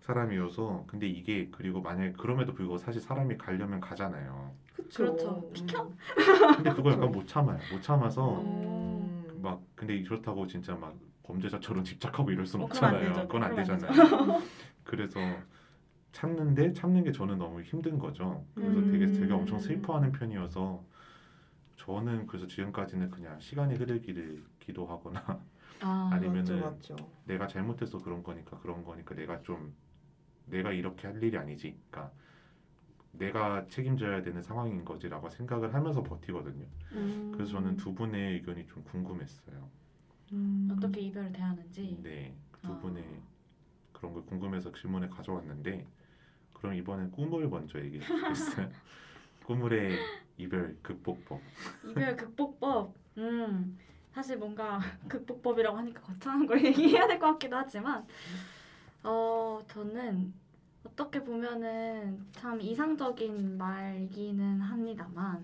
사람이어서 0.00 0.84
근데 0.86 1.06
이게 1.06 1.48
그리고 1.50 1.80
만약에 1.80 2.12
그럼에도 2.12 2.52
불구하고 2.52 2.78
사실 2.78 3.00
사람이 3.00 3.38
가려면 3.38 3.80
가잖아요. 3.80 4.52
그쵸. 4.74 5.04
그렇죠. 5.04 5.50
비켜? 5.52 5.82
음. 5.82 5.96
근데 6.56 6.72
그거 6.72 6.92
약간 6.92 7.10
못 7.10 7.26
참아요. 7.26 7.58
못 7.72 7.80
참아서 7.82 8.40
음. 8.42 9.38
막 9.42 9.60
근데 9.74 10.02
그렇다고 10.02 10.46
진짜 10.46 10.74
막 10.74 10.94
범죄자처럼 11.22 11.84
집착하고 11.84 12.30
이럴 12.30 12.44
순 12.46 12.60
어, 12.62 12.66
그건 12.66 12.84
안 12.84 12.94
없잖아요. 12.94 13.14
되죠. 13.14 13.28
그건 13.28 13.44
안 13.44 13.54
되잖아요. 13.54 14.42
그래서 14.84 15.20
참는데 16.12 16.72
참는 16.74 17.04
게 17.04 17.12
저는 17.12 17.38
너무 17.38 17.62
힘든 17.62 17.98
거죠. 17.98 18.44
그래서 18.54 18.80
되게 18.90 19.06
음. 19.06 19.12
제가 19.12 19.34
엄청 19.36 19.58
슬퍼하는 19.58 20.12
편이어서 20.12 20.84
저는 21.76 22.26
그래서 22.26 22.46
지금까지는 22.46 23.10
그냥 23.10 23.40
시간이 23.40 23.74
흐르기를 23.74 24.44
기도하거나 24.60 25.40
아, 25.80 26.10
아니면은 26.12 26.60
맞죠, 26.60 26.94
맞죠. 26.94 26.96
내가 27.24 27.48
잘못해서 27.48 28.00
그런 28.00 28.22
거니까 28.22 28.58
그런 28.60 28.84
거니까 28.84 29.14
내가 29.14 29.42
좀 29.42 29.74
내가 30.46 30.72
이렇게 30.72 31.08
할 31.08 31.22
일이 31.22 31.36
아니지. 31.36 31.76
그러니까 31.90 32.12
내가 33.12 33.66
책임져야 33.68 34.22
되는 34.22 34.42
상황인 34.42 34.84
거지라고 34.84 35.28
생각을 35.30 35.74
하면서 35.74 36.02
버티거든요. 36.02 36.66
음. 36.92 37.32
그래서 37.34 37.52
저는 37.52 37.76
두 37.76 37.94
분의 37.94 38.34
의견이 38.34 38.66
좀 38.66 38.82
궁금했어요. 38.84 39.68
음. 40.32 40.68
어떻게 40.70 41.00
이별을 41.00 41.32
대하는지. 41.32 41.98
네, 42.02 42.34
그두 42.52 42.72
아. 42.72 42.78
분의 42.80 43.04
그런 43.92 44.14
걸 44.14 44.24
궁금해서 44.26 44.72
질문을 44.72 45.10
가져왔는데 45.10 45.86
그럼 46.62 46.74
이번엔 46.76 47.10
꿈을 47.10 47.48
먼저 47.48 47.78
얘기해 47.80 48.00
주시겠어요? 48.06 48.70
꿈을의 49.44 49.98
이별 50.38 50.76
극복법. 50.80 51.40
이별 51.90 52.16
극복법. 52.16 52.94
음. 53.18 53.76
사실 54.12 54.36
뭔가 54.36 54.78
극복법이라고 55.08 55.76
하니까 55.78 56.00
거창한 56.02 56.46
걸 56.46 56.62
얘기해야 56.64 57.06
될 57.08 57.18
것 57.18 57.32
같기도 57.32 57.56
하지만 57.56 58.06
어 59.02 59.58
저는 59.68 60.32
어떻게 60.84 61.24
보면은 61.24 62.24
참 62.32 62.60
이상적인 62.60 63.56
말이기는 63.58 64.60
합니다만 64.60 65.42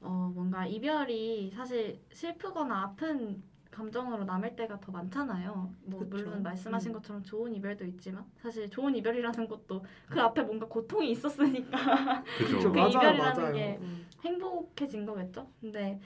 어 0.00 0.30
뭔가 0.34 0.64
이별이 0.66 1.50
사실 1.54 2.00
슬프거나 2.12 2.82
아픈 2.82 3.42
감정으로 3.74 4.24
남을 4.24 4.54
때가 4.56 4.80
더 4.80 4.92
많잖아요. 4.92 5.72
뭐 5.82 6.00
그쵸. 6.00 6.10
물론 6.16 6.42
말씀하신 6.42 6.90
음. 6.90 6.94
것처럼 6.94 7.22
좋은 7.24 7.54
이별도 7.54 7.84
있지만 7.86 8.24
사실 8.40 8.70
좋은 8.70 8.94
이별이라는 8.96 9.48
것도 9.48 9.84
그 10.08 10.20
앞에 10.20 10.42
뭔가 10.42 10.66
고통이 10.66 11.10
있었으니까 11.10 11.76
그 12.38 12.68
맞아요, 12.68 12.88
이별이라는 12.88 13.18
맞아요. 13.18 13.52
게 13.52 13.78
음. 13.80 14.06
행복해진 14.24 15.04
거겠죠. 15.04 15.48
근데 15.60 16.00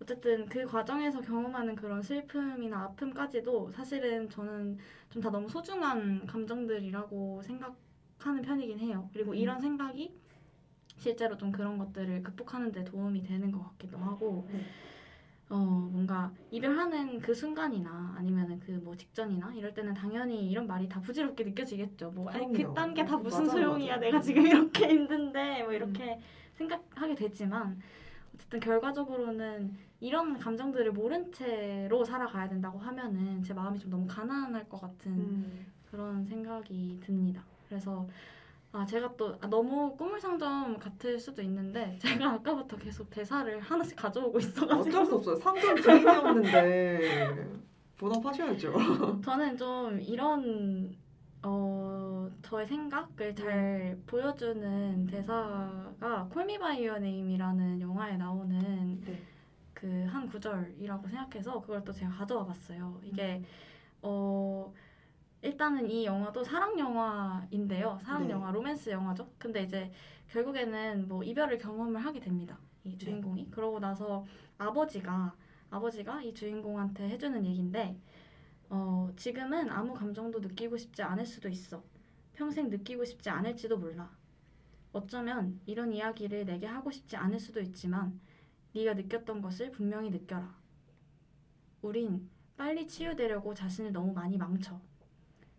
어쨌든 0.00 0.46
그 0.46 0.66
과정에서 0.66 1.22
경험하는 1.22 1.74
그런 1.74 2.02
슬픔이나 2.02 2.82
아픔까지도 2.84 3.72
사실은 3.72 4.28
저는 4.28 4.78
좀 5.10 5.22
다 5.22 5.30
너무 5.30 5.48
소중한 5.48 6.26
감정들이라고 6.26 7.40
생각하는 7.42 8.42
편이긴 8.42 8.78
해요. 8.80 9.08
그리고 9.14 9.30
음. 9.30 9.36
이런 9.36 9.58
생각이 9.58 10.14
실제로 10.98 11.36
좀 11.36 11.50
그런 11.50 11.78
것들을 11.78 12.22
극복하는 12.22 12.72
데 12.72 12.84
도움이 12.84 13.22
되는 13.22 13.50
것 13.50 13.62
같기도 13.70 13.96
하고 13.98 14.46
네. 14.52 14.60
어 15.48 15.54
뭔가 15.92 16.32
이별하는 16.50 17.20
그 17.20 17.32
순간이나 17.32 18.14
아니면은 18.18 18.58
그 18.60 18.72
뭐 18.82 18.96
직전이나 18.96 19.52
이럴 19.54 19.72
때는 19.74 19.94
당연히 19.94 20.50
이런 20.50 20.66
말이 20.66 20.88
다 20.88 21.00
부질없게 21.00 21.44
느껴지겠죠. 21.44 22.10
뭐 22.10 22.28
아니 22.30 22.46
그럼요. 22.52 22.74
그딴 22.74 22.94
게 22.94 23.04
다 23.04 23.16
무슨 23.16 23.44
맞아요, 23.46 23.50
소용이야. 23.50 23.96
맞아요. 23.96 24.00
내가 24.00 24.20
지금 24.20 24.46
이렇게 24.46 24.88
힘든데 24.90 25.62
뭐 25.64 25.72
이렇게 25.72 26.18
생각하게 26.54 27.14
되지만 27.14 27.80
어쨌든 28.34 28.58
결과적으로는 28.60 29.76
이런 30.00 30.38
감정들을 30.38 30.92
모른 30.92 31.30
채로 31.32 32.04
살아가야 32.04 32.48
된다고 32.48 32.78
하면은 32.78 33.42
제 33.42 33.54
마음이 33.54 33.78
좀 33.78 33.90
너무 33.90 34.06
가난할 34.06 34.68
것 34.68 34.80
같은 34.80 35.12
음. 35.12 35.66
그런 35.90 36.24
생각이 36.24 36.98
듭니다. 37.02 37.42
그래서 37.68 38.06
아 38.76 38.84
제가 38.84 39.16
또 39.16 39.34
아, 39.40 39.46
너무 39.46 39.96
꿈을 39.96 40.20
상점 40.20 40.78
같을 40.78 41.18
수도 41.18 41.40
있는데 41.40 41.98
제가 42.02 42.32
아까부터 42.32 42.76
계속 42.76 43.08
대사를 43.08 43.58
하나씩 43.58 43.96
가져오고 43.96 44.38
있어가지고 44.38 44.98
어쩔 44.98 45.06
수 45.06 45.14
없어요. 45.14 45.36
상점 45.36 45.76
주인이었는데 45.76 47.48
본업하셔야죠. 47.96 48.74
저는 49.24 49.56
좀 49.56 49.98
이런 50.02 50.94
어 51.42 52.28
저의 52.42 52.66
생각을 52.66 53.34
잘 53.34 53.98
보여주는 54.06 55.06
대사가 55.06 56.28
Call 56.30 56.49
Me 56.49 56.58
by 56.58 56.84
Your 56.84 56.98
Name이라는 56.98 57.80
영화에 57.80 58.18
나오는 58.18 59.00
네. 59.06 59.22
그한 59.72 60.28
구절이라고 60.28 61.08
생각해서 61.08 61.62
그걸 61.62 61.82
또 61.82 61.92
제가 61.94 62.10
가져와 62.10 62.44
봤어요. 62.44 63.00
이게 63.02 63.42
어 64.02 64.70
일단은 65.46 65.88
이 65.88 66.04
영화도 66.04 66.42
사랑 66.42 66.76
영화인데요. 66.76 68.00
사랑 68.02 68.26
네. 68.26 68.32
영화, 68.32 68.50
로맨스 68.50 68.90
영화죠. 68.90 69.30
근데 69.38 69.62
이제 69.62 69.92
결국에는 70.30 71.06
뭐 71.06 71.22
이별을 71.22 71.58
경험을 71.58 72.04
하게 72.04 72.18
됩니다. 72.18 72.58
네. 72.82 72.90
이 72.90 72.98
주인공이. 72.98 73.50
그러고 73.52 73.78
나서 73.78 74.26
아버지가 74.58 75.36
아버지가 75.70 76.20
이 76.22 76.34
주인공한테 76.34 77.08
해주는 77.10 77.44
얘긴데 77.46 77.96
어, 78.70 79.08
지금은 79.14 79.70
아무 79.70 79.94
감정도 79.94 80.40
느끼고 80.40 80.76
싶지 80.76 81.02
않을 81.02 81.24
수도 81.24 81.48
있어. 81.48 81.82
평생 82.32 82.68
느끼고 82.68 83.04
싶지 83.04 83.30
않을지도 83.30 83.78
몰라. 83.78 84.10
어쩌면 84.92 85.60
이런 85.64 85.92
이야기를 85.92 86.44
내게 86.44 86.66
하고 86.66 86.90
싶지 86.90 87.16
않을 87.16 87.38
수도 87.38 87.60
있지만 87.60 88.20
네가 88.74 88.94
느꼈던 88.94 89.40
것을 89.42 89.70
분명히 89.70 90.10
느껴라. 90.10 90.52
우린 91.82 92.28
빨리 92.56 92.88
치유되려고 92.88 93.54
자신을 93.54 93.92
너무 93.92 94.12
많이 94.12 94.36
망쳐. 94.36 94.80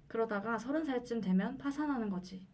그러다가 0.07 0.57
서른 0.57 0.85
살쯤 0.85 1.21
되면 1.21 1.57
파산하는 1.57 2.09
거지. 2.09 2.45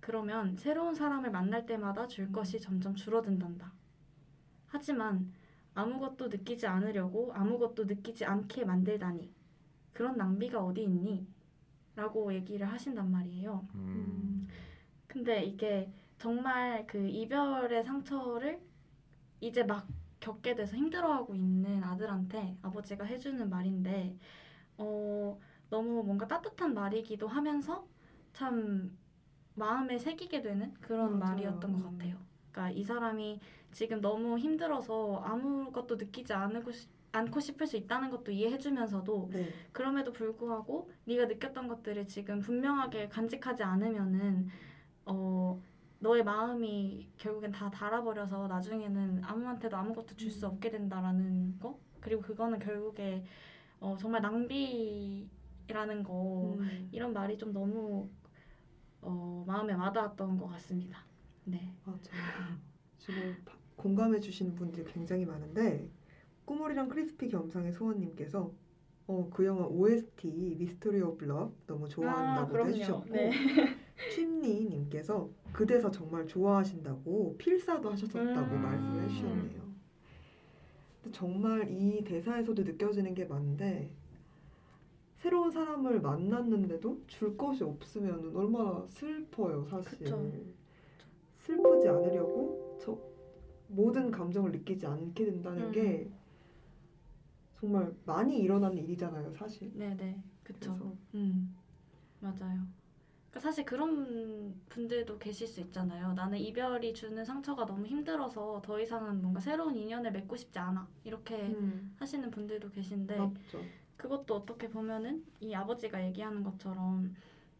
그러면 0.00 0.56
새로운 0.56 0.94
사람을 0.94 1.30
만날 1.30 1.64
때마다 1.66 2.06
줄 2.06 2.30
것이 2.30 2.60
점점 2.60 2.94
줄어든단다. 2.94 3.72
하지만 4.66 5.32
아무것도 5.74 6.28
느끼지 6.28 6.66
않으려고 6.66 7.32
아무것도 7.32 7.84
느끼지 7.84 8.24
않게 8.24 8.64
만들다니. 8.64 9.32
그런 9.92 10.16
낭비가 10.16 10.62
어디 10.62 10.82
있니? 10.82 11.26
라고 11.96 12.34
얘기를 12.34 12.66
하신단 12.66 13.10
말이에요. 13.10 13.66
음. 13.74 14.48
근데 15.06 15.44
이게 15.44 15.90
정말 16.18 16.86
그 16.86 17.08
이별의 17.08 17.84
상처를 17.84 18.60
이제 19.40 19.62
막 19.62 19.86
겪게 20.20 20.54
돼서 20.54 20.76
힘들어하고 20.76 21.34
있는 21.34 21.84
아들한테 21.84 22.56
아버지가 22.62 23.04
해주는 23.04 23.48
말인데, 23.48 24.16
어, 24.78 25.38
너무 25.70 26.02
뭔가 26.02 26.26
따뜻한 26.26 26.74
말이기도 26.74 27.26
하면서 27.28 27.86
참 28.32 28.96
마음에 29.54 29.98
새기게 29.98 30.42
되는 30.42 30.74
그런 30.80 31.18
맞아요. 31.18 31.34
말이었던 31.34 31.72
것 31.72 31.90
같아요. 31.90 32.16
그러니까 32.50 32.70
이 32.78 32.82
사람이 32.84 33.40
지금 33.72 34.00
너무 34.00 34.38
힘들어서 34.38 35.16
아무것도 35.24 35.96
느끼지 35.96 36.32
않고, 36.32 36.70
싶- 36.72 36.90
않고 37.12 37.40
싶을 37.40 37.66
수 37.66 37.76
있다는 37.76 38.10
것도 38.10 38.30
이해해주면서도 38.32 39.30
네. 39.32 39.52
그럼에도 39.72 40.12
불구하고 40.12 40.90
네가 41.04 41.26
느꼈던 41.26 41.68
것들을 41.68 42.06
지금 42.06 42.40
분명하게 42.40 43.08
간직하지 43.08 43.62
않으면은 43.62 44.48
어 45.06 45.60
너의 46.00 46.22
마음이 46.24 47.08
결국엔 47.16 47.52
다 47.52 47.70
닳아버려서 47.70 48.46
나중에는 48.48 49.22
아무한테도 49.24 49.76
아무것도 49.76 50.16
줄수 50.16 50.46
음. 50.46 50.52
없게 50.52 50.70
된다라는 50.70 51.58
거 51.60 51.78
그리고 52.00 52.22
그거는 52.22 52.58
결국에 52.58 53.24
어 53.80 53.96
정말 53.98 54.22
낭비 54.22 55.28
라는 55.68 56.02
거 56.02 56.54
음. 56.58 56.88
이런 56.92 57.12
말이 57.12 57.36
좀 57.38 57.52
너무 57.52 58.08
어 59.00 59.44
마음에 59.46 59.72
와닿았던 59.72 60.38
것 60.38 60.46
같습니다. 60.48 60.98
네. 61.44 61.72
맞아요. 61.84 61.98
지금 62.98 63.36
바- 63.44 63.56
공감해 63.76 64.20
주시는 64.20 64.54
분들이 64.54 64.84
굉장히 64.92 65.24
많은데 65.26 65.88
꾸물이랑 66.44 66.88
크리스피 66.88 67.28
겸상의 67.28 67.72
소원님께서 67.72 68.52
어, 69.06 69.28
그 69.30 69.44
영화 69.44 69.66
OST 69.66 70.56
Mystery 70.58 71.00
of 71.02 71.24
Love 71.24 71.54
너무 71.66 71.88
좋아한다고 71.88 72.52
그럼요. 72.52 72.70
해주셨고 72.70 73.10
네. 73.14 73.30
취미님께서 74.14 75.28
그 75.52 75.66
대사 75.66 75.90
정말 75.90 76.26
좋아하신다고 76.26 77.36
필사도 77.36 77.90
하셨었다고 77.90 78.54
음. 78.54 78.62
말씀해 78.62 79.08
주셨네요. 79.08 79.64
정말 81.12 81.70
이 81.70 82.02
대사에서도 82.04 82.62
느껴지는 82.62 83.14
게 83.14 83.26
많은데 83.26 83.90
새로운 85.24 85.50
사람을 85.50 86.02
만났는데도 86.02 87.00
줄 87.06 87.34
것이 87.34 87.64
없으면 87.64 88.36
얼마나 88.36 88.86
슬퍼요 88.86 89.64
사실. 89.64 89.98
그쵸. 90.00 90.30
슬프지 91.38 91.88
않으려고 91.88 92.76
저 92.78 92.98
모든 93.68 94.10
감정을 94.10 94.52
느끼지 94.52 94.86
않게 94.86 95.24
된다는 95.24 95.62
음. 95.68 95.72
게 95.72 96.10
정말 97.54 97.94
많이 98.04 98.38
일어나는 98.38 98.76
일이잖아요 98.76 99.32
사실. 99.32 99.72
네네. 99.72 100.22
그쵸. 100.42 100.94
음, 101.14 101.56
맞아요. 102.20 102.66
그러니까 103.30 103.40
사실 103.40 103.64
그런 103.64 104.60
분들도 104.68 105.18
계실 105.18 105.46
수 105.46 105.62
있잖아요. 105.62 106.12
나는 106.12 106.38
이별이 106.38 106.92
주는 106.92 107.24
상처가 107.24 107.64
너무 107.64 107.86
힘들어서 107.86 108.60
더 108.62 108.78
이상은 108.78 109.22
뭔가 109.22 109.40
새로운 109.40 109.74
인연을 109.74 110.12
맺고 110.12 110.36
싶지 110.36 110.58
않아. 110.58 110.86
이렇게 111.02 111.46
음, 111.46 111.96
하시는 111.98 112.30
분들도 112.30 112.70
계신데 112.72 113.16
맞죠. 113.16 113.64
그것도 113.96 114.34
어떻게 114.34 114.68
보면은 114.68 115.24
이 115.40 115.54
아버지가 115.54 116.04
얘기하는 116.06 116.42
것처럼 116.42 117.14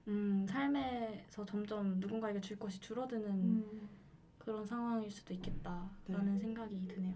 음, 0.09 0.47
삶에서 0.49 1.45
점점 1.45 1.99
누군가에게 2.01 2.41
줄 2.41 2.59
것이 2.59 2.81
줄어드는 2.81 3.27
음. 3.27 3.89
그런 4.39 4.65
상황일 4.65 5.11
수도 5.11 5.33
있겠다라는 5.33 6.39
생각이 6.39 6.87
드네요. 6.87 7.15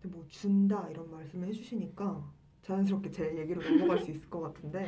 근데 0.00 0.16
뭐 0.16 0.24
준다 0.28 0.88
이런 0.88 1.10
말씀을 1.10 1.48
해주시니까 1.48 2.32
자연스럽게 2.62 3.10
제 3.10 3.36
얘기로 3.36 3.62
넘어갈 3.62 3.98
수 3.98 4.10
있을 4.10 4.30
것 4.30 4.40
같은데 4.40 4.86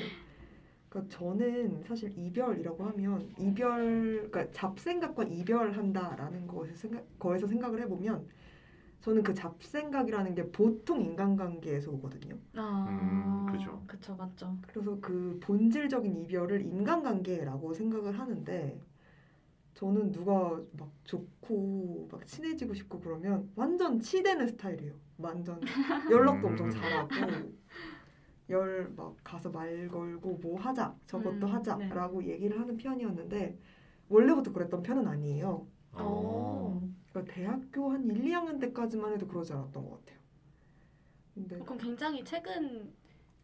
그러니까 0.88 1.16
저는 1.16 1.82
사실 1.82 2.16
이별이라고 2.16 2.84
하면 2.84 3.28
이별 3.38 4.28
그러니까 4.30 4.50
잡생각과 4.52 5.24
이별한다라는 5.24 6.46
것에서 6.46 6.76
생각, 6.76 7.18
거에서 7.18 7.46
생각을 7.46 7.82
해보면 7.82 8.26
저는 9.00 9.22
그 9.22 9.34
잡생각이라는 9.34 10.34
게 10.34 10.50
보통 10.50 11.00
인간관계에서 11.02 11.90
오거든요. 11.92 12.38
아, 12.54 12.62
음, 12.86 13.44
그죠. 13.46 13.82
그쵸, 13.86 14.16
맞죠. 14.16 14.58
그래서 14.66 14.98
그 15.00 15.38
본질적인 15.42 16.16
이별을 16.16 16.62
인간관계라고 16.62 17.74
생각을 17.74 18.18
하는데 18.18 18.80
저는 19.74 20.12
누가 20.12 20.60
막 20.78 20.92
좋고 21.04 22.08
막 22.10 22.26
친해지고 22.26 22.74
싶고 22.74 23.00
그러면 23.00 23.50
완전 23.56 24.00
치대는 24.00 24.48
스타일이에요. 24.48 24.94
완전 25.18 25.70
연락도 26.08 26.48
엄청 26.48 26.68
음. 26.68 26.70
잘하고 26.70 27.54
열 28.50 28.92
막 28.96 29.16
가서 29.24 29.50
말 29.50 29.88
걸고 29.88 30.38
뭐 30.42 30.58
하자 30.60 30.96
저것도 31.06 31.46
음, 31.46 31.48
하자라고 31.48 32.24
얘기를 32.24 32.58
하는 32.60 32.76
편이었는데 32.76 33.58
원래부터 34.08 34.52
그랬던 34.52 34.82
편은 34.82 35.06
아니에요. 35.08 35.66
어. 35.92 36.80
그러니까 37.16 37.34
대학교 37.34 37.90
한 37.90 38.04
1, 38.10 38.24
2학년 38.24 38.60
때까지만 38.60 39.14
해도 39.14 39.26
그러지 39.26 39.52
않았던 39.54 39.84
것 39.84 40.04
같아요. 40.04 40.18
근데 41.34 41.58
그럼 41.60 41.78
굉장히 41.78 42.24
최근 42.24 42.92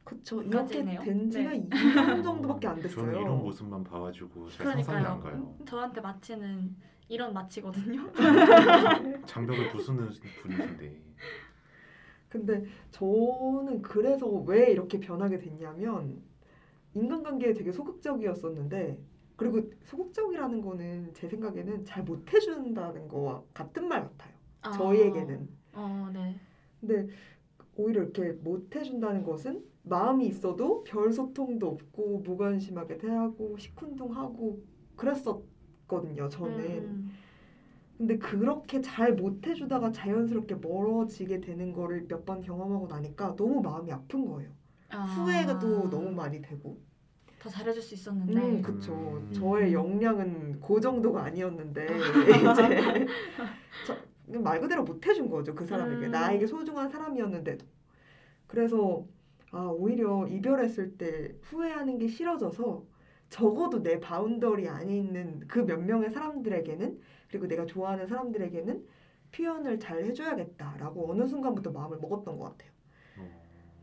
그쵸 0.05 0.43
이렇게. 0.43 0.85
된 0.85 1.31
지가 1.31 1.51
네. 1.51 1.69
2년 1.69 2.23
정도밖에 2.23 2.69
안 2.69 2.77
됐어요. 2.77 3.07
저는 3.07 3.21
이런 3.21 3.39
모습만 3.39 3.85
봐가지고 3.85 4.51
잘 4.51 4.67
상상이 4.67 5.07
안 5.07 5.21
가요. 5.21 5.21
그러니까요. 5.21 5.65
저한테 5.67 6.01
마치는 6.01 6.77
이런 7.09 7.33
마치거든요. 7.33 8.13
장벽을 9.27 9.71
부수는 9.71 10.11
분이신데. 10.43 11.03
근데 12.29 12.65
저는 12.91 13.83
그래서 13.83 14.27
왜 14.27 14.73
이렇게 14.73 14.99
변하게 14.99 15.39
됐냐면 15.39 16.23
인간관계에 16.95 17.53
되게 17.53 17.71
소극적이었었는데 17.71 18.99
그리고 19.37 19.71
소극적이라는 19.85 20.61
거는 20.63 21.13
제 21.15 21.29
생각에는 21.29 21.85
잘 21.85 22.05
못 22.05 22.33
해준다는 22.33 23.09
거와 23.09 23.43
같은 23.55 23.89
말 23.89 24.03
같아요. 24.03 24.35
아, 24.63 24.71
저희에게는. 24.73 25.49
어, 25.75 26.11
네. 26.13 26.37
근데 26.81 27.09
오히려 27.77 28.03
이렇게 28.03 28.33
못 28.33 28.75
해준다는 28.77 29.23
것은 29.25 29.65
마음이 29.85 30.27
있어도 30.29 30.85
별 30.85 31.13
소통도 31.13 31.69
없고 31.69 32.21
무관심하게 32.21 32.99
대하고 32.99 33.57
시큰둥하고 33.59 34.63
그랬었거든요. 34.97 36.29
저는. 36.29 36.61
음, 36.61 37.13
근데 37.99 38.19
그렇게 38.19 38.81
잘 38.81 39.15
못 39.15 39.47
해주다가 39.47 39.93
자연스럽게 39.93 40.57
멀어지게 40.57 41.41
되는 41.41 41.73
거를 41.73 42.07
몇 42.09 42.25
번 42.25 42.41
경험하고 42.43 42.87
나니까 42.89 43.37
너무 43.37 43.61
마음이 43.63 43.93
아픈 43.93 44.27
거예요. 44.27 44.51
아, 44.91 45.05
후회도 45.05 45.89
너무 45.91 46.11
많이 46.11 46.41
되고. 46.43 46.81
더 47.43 47.49
잘해줄 47.51 47.83
수 47.83 47.95
있었는데. 47.95 48.35
음, 48.41 48.63
그쵸. 48.63 48.93
음. 48.95 49.33
저의 49.33 49.73
역량은 49.73 50.61
그 50.61 50.81
정도가 50.81 51.25
아니었는데 51.25 51.87
이제 52.53 53.07
저, 53.87 54.39
말 54.39 54.61
그대로 54.61 54.85
못 54.85 55.05
해준 55.07 55.29
거죠 55.29 55.55
그 55.55 55.67
사람에게 55.67 56.07
음. 56.07 56.11
나에게 56.13 56.47
소중한 56.47 56.89
사람이었는데도. 56.89 57.67
그래서 58.47 59.05
아 59.51 59.65
오히려 59.67 60.27
이별했을 60.29 60.97
때 60.97 61.35
후회하는 61.43 61.99
게 61.99 62.07
싫어져서 62.09 62.85
적어도 63.29 63.83
내 63.83 63.99
boundary 63.99 64.69
안에 64.69 64.97
있는 64.97 65.41
그 65.49 65.61
몇 65.65 65.81
명의 65.81 66.11
사람들에게는 66.11 67.01
그리고 67.29 67.47
내가 67.49 67.67
좋아하는 67.67 68.07
사람들에게는 68.07 68.87
표현을 69.33 69.79
잘 69.81 70.05
해줘야겠다라고 70.05 71.11
어느 71.11 71.27
순간부터 71.27 71.71
마음을 71.73 71.99
먹었던 71.99 72.39
것 72.39 72.45
같아요. 72.51 72.72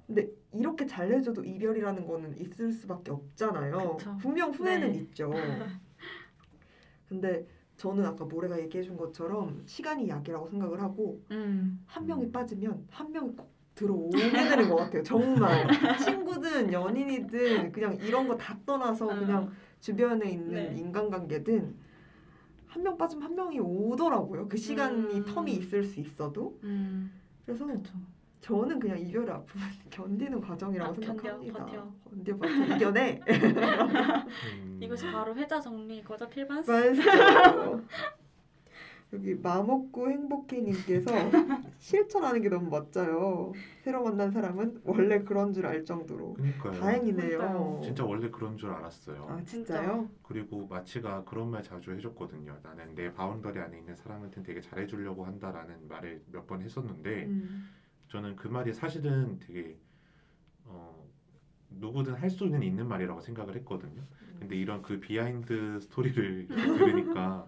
어. 0.09 0.13
근데 0.13 0.29
이렇게 0.51 0.85
잘해줘도 0.87 1.43
이별이라는 1.43 2.07
거는 2.07 2.37
있을 2.39 2.71
수밖에 2.71 3.11
없잖아요. 3.11 3.97
그쵸. 3.97 4.17
분명 4.19 4.51
후회는 4.51 4.91
네. 4.93 4.97
있죠. 4.99 5.31
근데 7.07 7.45
저는 7.77 8.05
아까 8.05 8.25
모래가 8.25 8.59
얘기해준 8.59 8.97
것처럼 8.97 9.63
시간이 9.65 10.09
약이라고 10.09 10.47
생각을 10.49 10.81
하고 10.81 11.21
음, 11.31 11.81
한 11.85 12.05
명이 12.05 12.31
빠지면 12.31 12.85
한 12.89 13.11
명이 13.11 13.35
꼭 13.35 13.51
들어오게 13.75 14.17
되는 14.31 14.67
것 14.69 14.75
같아요. 14.75 15.03
정말 15.03 15.67
친구든 16.03 16.73
연인이든 16.73 17.71
그냥 17.71 17.95
이런 18.03 18.27
거 18.27 18.35
다 18.37 18.57
떠나서 18.65 19.09
음. 19.13 19.19
그냥 19.19 19.51
주변에 19.79 20.29
있는 20.29 20.73
네. 20.73 20.79
인간관계든 20.79 21.75
한 22.67 22.83
명 22.83 22.97
빠지면 22.97 23.23
한 23.23 23.35
명이 23.35 23.59
오더라고요. 23.61 24.47
그 24.49 24.57
시간이 24.57 25.19
음. 25.21 25.25
텀이 25.25 25.49
있을 25.49 25.83
수 25.83 25.99
있어도 26.01 26.59
음, 26.63 27.11
그래서 27.45 27.65
그쵸. 27.65 27.93
저는 28.41 28.79
그냥 28.79 28.97
이별의 28.99 29.29
아픔을 29.29 29.65
견디는 29.91 30.41
과정이라고 30.41 30.91
아, 30.91 30.95
생각합니다. 30.95 31.65
버텨. 31.65 31.93
견뎌 32.09 32.37
버텨 32.37 32.75
이겨내. 32.75 33.19
음. 33.27 34.79
이것이 34.81 35.05
바로 35.11 35.35
회자 35.35 35.59
정리 35.59 36.01
거자 36.03 36.27
필반스. 36.27 36.71
맞어. 36.71 37.81
여기 39.11 39.33
마먹고 39.33 40.07
행복해님께서 40.11 41.09
실천하는 41.79 42.43
게 42.43 42.49
너무 42.49 42.69
멋져요. 42.69 43.53
새로 43.81 44.03
만난 44.03 44.29
사람은 44.29 44.81
원래 44.85 45.23
그런 45.23 45.51
줄 45.51 45.65
알 45.65 45.83
정도로 45.83 46.33
그러니까요. 46.35 46.79
다행이네요. 46.79 47.37
그러니까요. 47.39 47.81
진짜 47.83 48.05
원래 48.05 48.29
그런 48.29 48.55
줄 48.55 48.69
알았어요. 48.69 49.25
아 49.27 49.43
진짜요? 49.43 50.07
그리고 50.21 50.67
마치가 50.67 51.23
그런 51.23 51.49
말 51.49 51.63
자주 51.63 51.91
해줬거든요. 51.91 52.55
나는 52.61 52.93
내 52.93 53.11
boundary 53.11 53.59
안에 53.59 53.79
있는 53.79 53.95
사람한테는 53.95 54.45
되게 54.45 54.61
잘해주려고 54.61 55.25
한다라는 55.25 55.87
말을 55.87 56.21
몇 56.31 56.45
번 56.45 56.61
했었는데 56.61 57.25
음. 57.25 57.67
저는 58.09 58.35
그 58.35 58.47
말이 58.47 58.73
사실은 58.73 59.39
되게 59.39 59.77
어, 60.65 61.07
누구든 61.69 62.15
할 62.15 62.29
수는 62.29 62.63
있는 62.63 62.87
말이라고 62.87 63.21
생각을 63.21 63.55
했거든요. 63.57 64.01
근데 64.39 64.55
이런 64.55 64.81
그 64.81 64.99
behind 64.99 65.79
story를 65.79 66.47
들으니까 66.47 67.47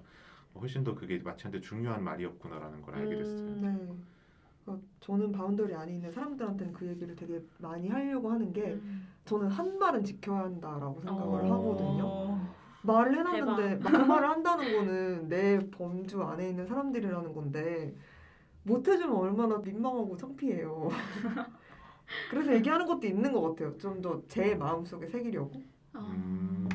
훨씬 0.56 0.84
더 0.84 0.94
그게 0.94 1.18
마치한테 1.20 1.62
중요한 1.62 2.04
말이었구나라는 2.04 2.82
걸 2.82 2.96
알게 2.96 3.16
됐어요. 3.16 3.38
음. 3.38 3.62
네. 3.62 4.12
그러니까 4.64 4.88
저는 5.00 5.32
boundary 5.32 5.74
안에 5.74 5.94
있는 5.94 6.12
사람들한테는 6.12 6.74
그 6.74 6.88
얘기를 6.88 7.16
되게 7.16 7.42
많이 7.58 7.88
하려고 7.88 8.32
하는 8.32 8.54
게 8.54 8.74
음. 8.74 9.08
저는 9.26 9.48
한 9.48 9.80
말은 9.80 10.04
지켜야 10.04 10.42
한다라고 10.42 11.02
생각을 11.02 11.42
어. 11.42 11.54
하거든요. 11.54 12.52
말을 12.84 13.18
해놨는데 13.18 13.80
그 13.80 13.96
말을 13.96 14.30
한다는 14.30 14.76
거는 14.76 15.30
내 15.30 15.60
범주 15.72 16.22
안에 16.22 16.50
있는 16.50 16.66
사람들이라는 16.66 17.34
건데 17.34 17.96
못 18.64 18.88
해주면 18.88 19.16
얼마나 19.16 19.58
민망하고 19.58 20.16
창피해요. 20.18 20.90
그래서 22.30 22.54
얘기하는 22.54 22.86
것도 22.86 23.08
있는 23.08 23.32
것 23.32 23.42
같아요. 23.42 23.78
좀 23.78 24.02
더 24.02 24.22
제 24.28 24.56
마음속에 24.56 25.08
새기려고. 25.08 25.62
어. 25.94 26.00
음. 26.00 26.68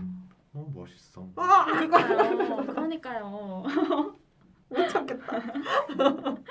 어 0.54 0.70
멋있어. 0.74 1.28
아 1.36 1.64
그거 1.66 1.96
그러니까요. 1.98 2.66
그러니까요. 2.66 3.62
못 4.68 4.88
참겠다. 4.88 5.36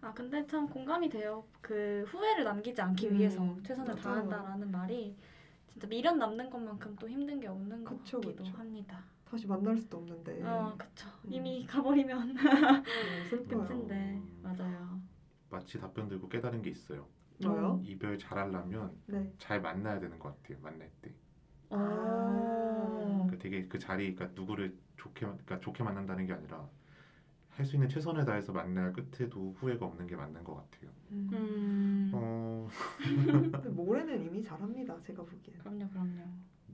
아 0.00 0.12
근데 0.14 0.46
참 0.46 0.66
공감이 0.68 1.08
돼요. 1.08 1.44
그 1.60 2.04
후회를 2.08 2.44
남기지 2.44 2.80
않기 2.80 3.08
음, 3.08 3.18
위해서 3.18 3.56
최선을 3.64 3.94
맞아요. 3.94 4.02
다한다라는 4.02 4.70
말이 4.70 5.16
진짜 5.68 5.86
미련 5.88 6.18
남는 6.18 6.48
것만큼 6.50 6.96
또 6.98 7.08
힘든 7.08 7.40
게 7.40 7.48
없는 7.48 7.84
것 7.84 7.98
그쵸, 7.98 8.20
같기도 8.20 8.44
그쵸. 8.44 8.56
합니다. 8.56 9.04
다시 9.28 9.46
만날 9.46 9.76
수도 9.76 9.98
없는데. 9.98 10.42
어 10.44 10.74
그쵸. 10.78 11.08
음. 11.24 11.32
이미 11.32 11.66
가버리면 11.66 12.34
네, 12.34 13.24
슬퍼요. 13.28 13.64
끝인데 13.64 14.20
맞아요. 14.42 15.00
마치 15.50 15.78
답변 15.80 16.08
들고 16.08 16.28
깨달은 16.28 16.62
게 16.62 16.70
있어요. 16.70 17.06
뭐요? 17.42 17.80
이별 17.84 18.18
잘하려면 18.18 18.96
네. 19.06 19.32
잘 19.38 19.60
만나야 19.60 20.00
되는 20.00 20.18
것 20.18 20.34
같아요. 20.42 20.58
만날 20.62 20.90
때. 21.02 21.12
아. 21.70 23.26
그 23.30 23.38
되게 23.38 23.66
그 23.66 23.78
자리, 23.78 24.14
그러니까 24.14 24.40
누구를 24.40 24.76
좋게, 24.96 25.26
그러니까 25.26 25.60
좋게 25.60 25.82
만난다는 25.82 26.26
게 26.26 26.32
아니라 26.32 26.68
할 27.50 27.64
수 27.66 27.76
있는 27.76 27.88
최선을 27.88 28.24
다해서 28.26 28.52
만날 28.52 28.92
끝에도 28.92 29.52
후회가 29.58 29.86
없는 29.86 30.06
게 30.06 30.14
맞는 30.14 30.44
것 30.44 30.54
같아요. 30.56 30.90
음. 31.10 31.30
음. 31.32 32.10
어, 32.14 32.68
모래는 33.70 34.24
이미 34.24 34.42
잘합니다. 34.42 35.00
제가 35.02 35.22
보기엔. 35.24 35.58
그럼요, 35.58 35.88
그럼요. 35.88 36.22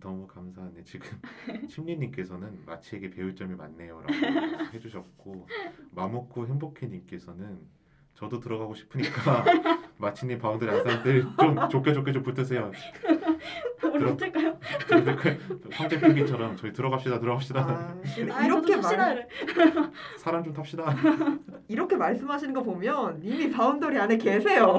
너무 0.02 0.26
감사하네. 0.26 0.82
지금 0.84 1.08
심리님께서는 1.68 2.62
마치에게 2.66 3.10
배울 3.10 3.34
점이 3.36 3.54
많네요라고 3.54 4.08
해주셨고 4.74 5.46
마모코 5.92 6.46
행복해님께서는 6.46 7.60
저도 8.14 8.40
들어가고 8.40 8.74
싶으니까 8.74 9.44
마치님 9.96 10.38
boundary 10.38 10.68
안 10.70 10.82
사람들 10.82 11.26
좀 11.40 11.68
좋게 11.68 11.92
좋게 11.92 12.12
좀 12.12 12.22
붙으세요. 12.22 12.70
우리 13.84 13.98
들어- 13.98 14.12
어떨까요? 14.12 14.58
황제 15.72 15.98
펭귄처럼 15.98 16.56
저희 16.56 16.72
들어갑시다 16.72 17.18
들어갑시다 17.20 17.60
아, 17.60 17.96
아, 18.32 18.44
이렇게. 18.44 18.76
말. 18.76 19.28
사람 20.18 20.44
좀 20.44 20.52
탑시다. 20.52 20.94
이렇게 21.68 21.96
말씀하시는 21.96 22.52
거 22.54 22.62
보면 22.62 23.20
이미 23.22 23.50
boundary 23.50 23.98
안에 23.98 24.18
계세요. 24.18 24.78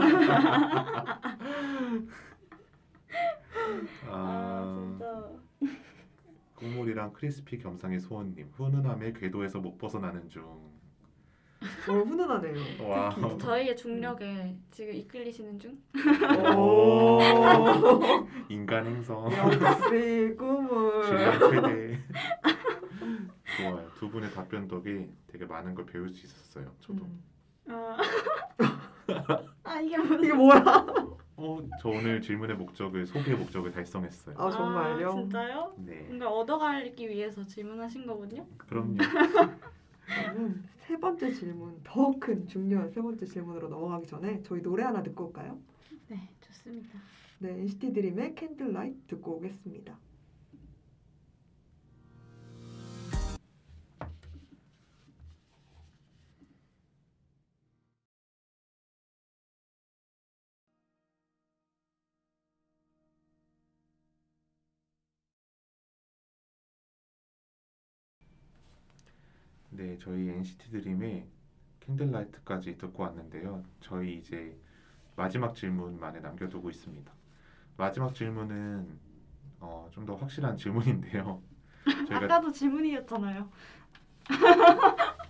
아 4.09 4.11
아, 4.11 4.75
진짜. 4.75 5.29
국물이랑 6.55 7.13
크리스피 7.13 7.57
겸상의 7.57 7.99
소원님 7.99 8.49
훈훈함의 8.53 9.13
궤도에서 9.13 9.59
못 9.59 9.77
벗어나는 9.77 10.29
중. 10.29 10.43
뭘 11.87 12.01
훈훈하네요. 12.05 12.55
Wow. 12.87 13.09
특히. 13.15 13.37
저희의 13.39 13.77
중력에 13.77 14.57
지금 14.71 14.93
이끌리시는 14.93 15.59
중? 15.59 15.77
오. 16.57 17.19
인간 18.49 18.85
행성. 18.85 19.31
역시 19.31 20.35
꿈을. 20.37 21.03
최대. 21.49 21.99
좋아요. 23.57 23.89
두 23.95 24.09
분의 24.09 24.31
답변 24.33 24.67
덕에 24.67 25.09
되게 25.27 25.45
많은 25.45 25.73
걸 25.75 25.85
배울 25.85 26.09
수 26.09 26.25
있었어요. 26.25 26.73
저도. 26.81 27.03
음. 27.05 27.23
아, 27.69 27.97
아 29.63 29.79
이게 29.79 29.97
무슨? 29.97 30.23
이게 30.23 30.33
뭐야? 30.33 30.61
어, 31.35 31.59
저 31.81 31.89
오늘 31.89 32.21
질문의 32.21 32.55
목적을 32.57 33.05
소개의 33.07 33.37
목적을 33.37 33.71
달성했어요. 33.71 34.35
아 34.37 34.51
정말요? 34.51 35.07
아, 35.09 35.11
진짜요? 35.11 35.73
네. 35.77 36.01
뭔가 36.07 36.29
얻어가기 36.31 37.09
위해서 37.09 37.45
질문하신 37.45 38.05
거군요. 38.05 38.45
그럼요. 38.57 38.97
저는 40.25 40.63
세 40.85 40.97
번째 40.99 41.31
질문 41.31 41.79
더 41.83 42.13
큰 42.19 42.47
중요한 42.47 42.89
세 42.91 43.01
번째 43.01 43.25
질문으로 43.25 43.69
넘어가기 43.69 44.05
전에 44.07 44.41
저희 44.43 44.61
노래 44.61 44.83
하나 44.83 45.01
듣고 45.01 45.25
올까요? 45.27 45.57
네, 46.07 46.29
좋습니다. 46.41 46.99
네, 47.39 47.49
NCT 47.61 47.93
드림의 47.93 48.35
캔들라이트 48.35 48.97
듣고 49.07 49.37
오겠습니다. 49.37 49.97
네, 69.83 69.97
저희 69.99 70.29
NCT 70.29 70.71
드림의 70.71 71.25
캔들라이트까지 71.81 72.77
듣고 72.77 73.03
왔는데요. 73.03 73.65
저희 73.81 74.15
이제 74.15 74.57
마지막 75.17 75.53
질문만에 75.53 76.21
남겨두고 76.21 76.69
있습니다. 76.69 77.11
마지막 77.75 78.15
질문은 78.15 78.87
어, 79.59 79.89
좀 79.91 80.05
더 80.05 80.15
확실한 80.15 80.55
질문인데요. 80.55 81.41
저희가 82.07 82.15
아까도 82.25 82.49
질문이었잖아요. 82.49 83.49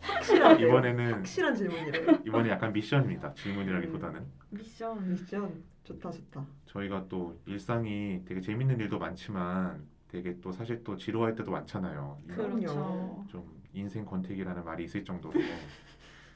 확실한 0.02 0.60
이번에는 0.60 1.14
확실한 1.16 1.56
질문이래요. 1.56 2.20
이번에 2.28 2.50
약간 2.52 2.72
미션입니다. 2.72 3.34
질문이라기보다는 3.34 4.24
미션. 4.52 5.10
미션 5.10 5.64
좋다 5.84 6.12
좋다. 6.12 6.46
저희가 6.68 7.08
또 7.10 7.40
일상이 7.48 8.22
되게 8.26 8.40
재밌는 8.40 8.80
일도 8.80 9.00
많지만 9.00 9.84
되게 10.14 10.40
또 10.42 10.52
사실 10.52 10.84
또 10.84 10.96
지루할 10.96 11.34
때도 11.34 11.50
많잖아요. 11.50 12.22
그럼요. 12.28 12.60
그렇죠. 12.60 13.26
좀 13.30 13.62
인생 13.74 14.06
권태기라는 14.06 14.64
말이 14.64 14.84
있을 14.84 15.04
정도로 15.04 15.34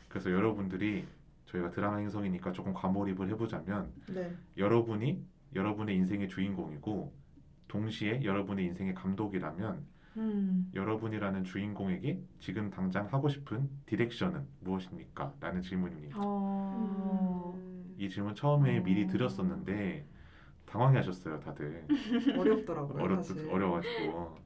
그래서 0.10 0.32
여러분들이 0.32 1.06
저희가 1.46 1.70
드라마 1.70 1.98
행성이니까 1.98 2.54
조금 2.54 2.74
과몰입을 2.74 3.30
해보자면 3.30 3.92
네. 4.08 4.34
여러분이 4.58 5.24
여러분의 5.54 5.96
인생의 5.96 6.28
주인공이고 6.28 7.14
동시에 7.68 8.24
여러분의 8.24 8.66
인생의 8.66 8.96
감독이라면 8.96 9.86
음. 10.18 10.72
여러분이라는 10.74 11.44
주인공에게 11.44 12.20
지금 12.40 12.72
당장 12.72 13.06
하고 13.14 13.30
싶은 13.30 13.70
디렉션은 13.86 14.44
무엇입니까? 14.62 15.36
라는 15.40 15.62
질문입니다. 15.62 16.18
어. 16.20 17.54
음, 17.56 17.94
이 18.00 18.10
질문 18.10 18.34
처음에 18.34 18.80
어. 18.80 18.82
미리 18.82 19.06
드렸었는데 19.06 20.04
당황해하셨어요 20.68 21.40
다들 21.40 21.86
어렵더라고요 22.38 23.04
어렵 23.04 23.24
사실. 23.24 23.50
어려가지고 23.50 24.38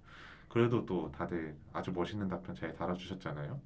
그래도 0.48 0.86
또 0.86 1.12
다들 1.12 1.56
아주 1.74 1.92
멋있는 1.92 2.28
답변 2.28 2.54
잘 2.56 2.74
달아주셨잖아요. 2.76 3.58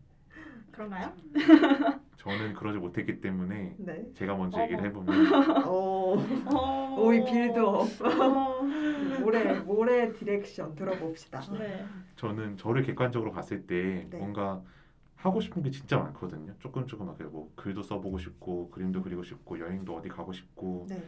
그런가요? 0.71 1.11
저는 2.17 2.53
그러지 2.53 2.77
못했기 2.77 3.21
때문에 3.21 3.75
네. 3.79 4.05
제가 4.13 4.35
먼저 4.35 4.57
어머. 4.57 4.65
얘기를 4.65 4.83
해보면 4.85 5.65
어, 5.65 6.15
어. 6.45 6.95
오이 6.99 7.23
빌드업. 7.25 7.87
어. 8.01 8.61
모래 9.19 9.59
모래 9.61 10.11
direction 10.13 10.75
들어봅시다. 10.75 11.41
네. 11.57 11.85
저는 12.17 12.57
저를 12.57 12.83
객관적으로 12.83 13.31
봤을 13.31 13.65
때 13.65 14.07
네. 14.09 14.17
뭔가 14.19 14.61
하고 15.15 15.41
싶은 15.41 15.63
게 15.63 15.71
진짜 15.71 15.97
많거든요. 15.97 16.53
조금 16.59 16.85
조금하게 16.85 17.23
뭐 17.25 17.51
글도 17.55 17.81
써보고 17.81 18.19
싶고 18.19 18.69
그림도 18.69 19.01
그리고 19.01 19.23
싶고 19.23 19.59
여행도 19.59 19.95
어디 19.95 20.07
가고 20.09 20.31
싶고 20.33 20.85
네. 20.87 21.03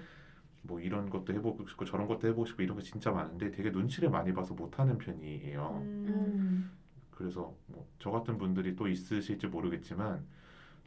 뭐 0.68 0.80
이런 0.82 1.10
것도 1.10 1.34
해보고 1.34 1.68
싶고 1.68 1.86
저런 1.86 2.08
것도 2.08 2.28
해보고 2.28 2.46
싶고 2.46 2.64
이런 2.64 2.76
거 2.78 2.82
진짜 2.84 3.12
많은데 3.12 3.52
되게 3.52 3.72
눈치를 3.72 4.10
많이 4.10 4.34
봐서 4.34 4.54
못하는 4.54 4.98
편이에요. 4.98 5.80
음. 5.84 6.72
그래서 7.12 7.56
뭐 7.68 7.88
저 8.00 8.12
같은 8.12 8.38
분들이 8.38 8.76
또 8.76 8.88
있으실지 8.88 9.48
모르겠지만 9.48 10.26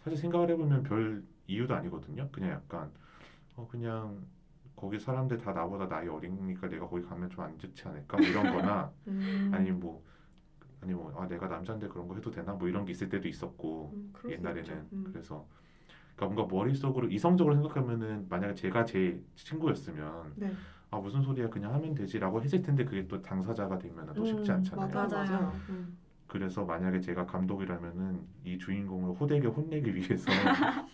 사실 0.05 0.19
생각을 0.19 0.51
해보면 0.51 0.82
별 0.85 1.24
이유도 1.48 1.74
아니거든요. 1.74 2.28
그냥 2.32 2.51
약간 2.52 2.90
어 3.57 3.69
그냥 3.70 4.27
거기 4.77 4.98
사람들 4.98 5.39
다 5.39 5.52
나보다 5.52 5.89
나이 5.89 6.09
어리니까 6.09 6.69
내가 6.69 6.89
거기 6.89 7.02
가면 7.05 7.31
좀 7.31 7.44
안 7.44 7.59
좋지 7.59 7.86
않을까 7.89 8.16
뭐 8.19 8.27
이런 8.27 8.55
거나 8.57 8.93
음. 9.09 9.51
아니면 9.55 9.81
뭐 9.81 10.05
아니 10.82 10.94
뭐 10.94 11.12
아, 11.16 11.27
내가 11.28 11.48
남자인데 11.48 11.89
그런 11.89 12.09
거 12.09 12.15
해도 12.15 12.31
되나 12.31 12.55
뭐 12.55 12.69
이런 12.69 12.85
게 12.86 12.93
있을 12.93 13.09
때도 13.09 13.28
있었고 13.28 13.93
음, 13.94 14.12
옛날에는. 14.31 14.89
음. 14.93 15.05
그래서 15.12 15.47
그러니까 16.20 16.26
뭔가 16.26 16.55
머릿속으로 16.55 17.09
이성적으로 17.09 17.55
생각하면은 17.55 18.26
만약에 18.28 18.55
제가 18.55 18.84
제 18.84 19.18
친구였으면 19.36 20.32
네, 20.36 20.52
아 20.90 20.98
무슨 20.98 21.22
소리야 21.22 21.48
그냥 21.48 21.72
하면 21.74 21.94
되지라고 21.94 22.42
했을 22.42 22.60
텐데 22.60 22.84
그게 22.84 23.06
또 23.09 23.22
당사자가 23.22 23.78
되면 23.78 24.12
또 24.14 24.24
쉽지 24.24 24.51
음, 24.51 24.56
않잖아요. 24.56 24.88
맞아요, 24.92 25.09
맞아요. 25.09 25.30
맞아요. 25.30 25.52
음. 25.70 25.97
그래서 26.26 26.64
만약에 26.64 27.01
제가 27.01 27.24
감독이라면은 27.26 28.20
이 28.44 28.59
주인공을 28.59 29.16
호되게 29.18 29.48
혼내기 29.48 29.94
위해서 29.94 30.30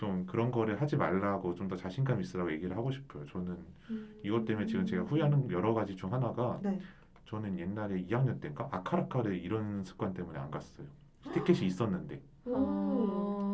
좀 0.00 0.26
그런 0.26 0.50
거를 0.50 0.80
하지 0.80 0.96
말라고 0.96 1.54
좀 1.54 1.68
더 1.68 1.76
자신감 1.76 2.20
있으라고 2.20 2.50
얘기를 2.52 2.76
하고 2.76 2.90
싶어요. 2.90 3.24
저는 3.26 3.56
음. 3.90 4.14
이것 4.24 4.44
때문에 4.44 4.66
지금 4.66 4.84
제가 4.84 5.04
후회하는 5.04 5.50
여러 5.50 5.72
가지 5.74 5.94
중 5.94 6.12
하나가 6.12 6.58
네. 6.62 6.80
저는 7.26 7.56
옛날에 7.58 8.02
2학년 8.04 8.40
때인가 8.40 8.68
아카라카를 8.72 9.36
이런 9.38 9.84
습관 9.84 10.12
때문에 10.12 10.38
안 10.38 10.50
갔어요. 10.50 10.86
티켓이 11.34 11.66
있었는데 11.66 12.20
어, 12.46 13.47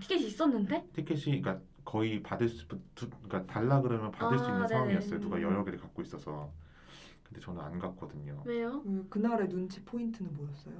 티켓이 0.00 0.26
있었는데? 0.26 0.88
티켓이 0.94 1.40
그러니까 1.40 1.60
거의 1.84 2.22
받을 2.22 2.48
수 2.48 2.66
두, 2.94 3.08
그러니까 3.10 3.44
달라 3.52 3.80
그러면 3.80 4.10
받을 4.10 4.38
수 4.38 4.44
아, 4.44 4.48
있는 4.48 4.66
네네. 4.66 4.68
상황이었어요. 4.68 5.20
누가 5.20 5.36
음. 5.36 5.42
여러 5.42 5.64
개를 5.64 5.78
갖고 5.78 6.02
있어서. 6.02 6.50
근데 7.24 7.40
저는 7.40 7.60
안 7.60 7.78
갔거든요. 7.78 8.42
왜요? 8.44 8.82
그- 8.82 9.06
그날의 9.08 9.48
눈치 9.48 9.82
포인트는 9.84 10.34
뭐였어요? 10.34 10.74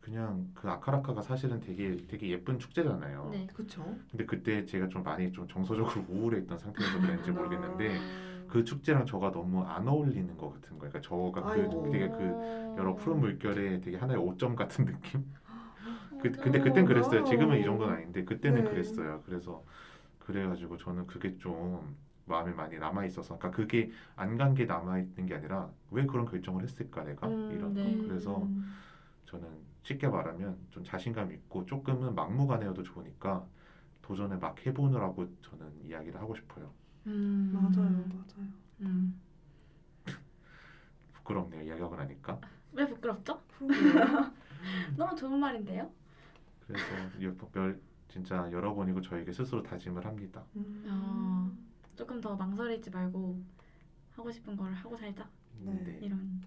그냥 0.00 0.48
그 0.54 0.68
아카라카가 0.70 1.20
사실은 1.20 1.60
되게 1.60 1.96
되게 2.06 2.30
예쁜 2.30 2.58
축제잖아요. 2.58 3.28
네. 3.32 3.46
그쵸? 3.52 3.84
근데 4.10 4.24
그때 4.24 4.64
제가 4.64 4.88
좀 4.88 5.02
많이 5.02 5.30
좀 5.32 5.46
정서적으로 5.48 6.04
우울했던 6.08 6.58
그랬는지 6.72 7.30
모르겠는데 7.30 7.98
아. 7.98 8.00
그 8.48 8.64
축제랑 8.64 9.04
저가 9.04 9.30
너무 9.32 9.62
안 9.64 9.86
어울리는 9.86 10.34
것 10.38 10.54
같은 10.54 10.78
거예요. 10.78 10.92
그러니까 10.92 11.00
저가 11.02 11.50
아이고. 11.50 11.82
그 11.82 11.90
되게 11.90 12.08
그 12.08 12.74
여러 12.78 12.94
푸른 12.94 13.20
물결에 13.20 13.80
되게 13.82 13.96
하나의 13.98 14.18
오점 14.18 14.56
같은 14.56 14.86
느낌? 14.86 15.26
그, 16.18 16.32
어, 16.38 16.40
근데 16.40 16.60
그땐 16.60 16.84
그랬어요. 16.86 17.24
지금은 17.24 17.58
이 17.60 17.64
정도는 17.64 17.94
어. 17.94 17.96
아닌데 17.96 18.24
그때는 18.24 18.64
네. 18.64 18.64
그랬어요. 18.64 19.22
그래서 19.26 19.64
그래가지고 20.20 20.78
저는 20.78 21.06
그게 21.06 21.38
좀 21.38 21.96
마음에 22.26 22.52
많이 22.52 22.78
남아 22.78 23.06
있어서, 23.06 23.38
그러니까 23.38 23.50
그게 23.56 23.90
안 24.16 24.36
간 24.38 24.54
게 24.54 24.66
남아 24.66 24.98
있는 25.00 25.26
게 25.26 25.34
아니라 25.36 25.70
왜 25.90 26.06
그런 26.06 26.26
결정을 26.26 26.62
했을까 26.64 27.04
내가 27.04 27.28
음, 27.28 27.48
이런 27.48 27.74
네. 27.74 27.80
거. 27.80 27.96
그래서 27.98 28.38
음. 28.44 28.84
저는 29.26 29.48
쉽게 29.82 30.08
말하면 30.08 30.58
좀 30.70 30.84
자신감 30.84 31.32
있고 31.32 31.66
조금은 31.66 32.14
막무가내여도 32.14 32.82
좋으니까 32.84 33.46
도전을 34.02 34.38
막 34.38 34.64
해보느라고 34.66 35.28
저는 35.42 35.84
이야기를 35.84 36.20
하고 36.20 36.34
싶어요. 36.36 36.72
음. 37.06 37.50
맞아요, 37.52 38.06
맞아요. 38.12 38.48
음. 38.80 39.20
부끄럽네요. 41.12 41.62
이야기하고 41.62 41.96
나니까. 41.96 42.40
왜 42.72 42.86
부끄럽죠? 42.86 43.42
너무 44.96 45.16
좋은 45.16 45.38
말인데요? 45.38 45.92
그래서 46.68 47.22
여- 47.24 47.34
별 47.52 47.80
진짜 48.08 48.48
여러 48.52 48.74
번이고 48.74 49.00
저에게 49.02 49.32
스스로 49.32 49.62
다짐을 49.62 50.04
합니다. 50.06 50.44
음. 50.56 50.84
어. 50.88 51.50
조금 51.96 52.20
더 52.20 52.36
망설이지 52.36 52.90
말고 52.90 53.42
하고 54.12 54.30
싶은 54.30 54.56
걸 54.56 54.72
하고 54.72 54.96
살자 54.96 55.28
네. 55.60 55.72
네. 55.84 55.98
이런 56.02 56.40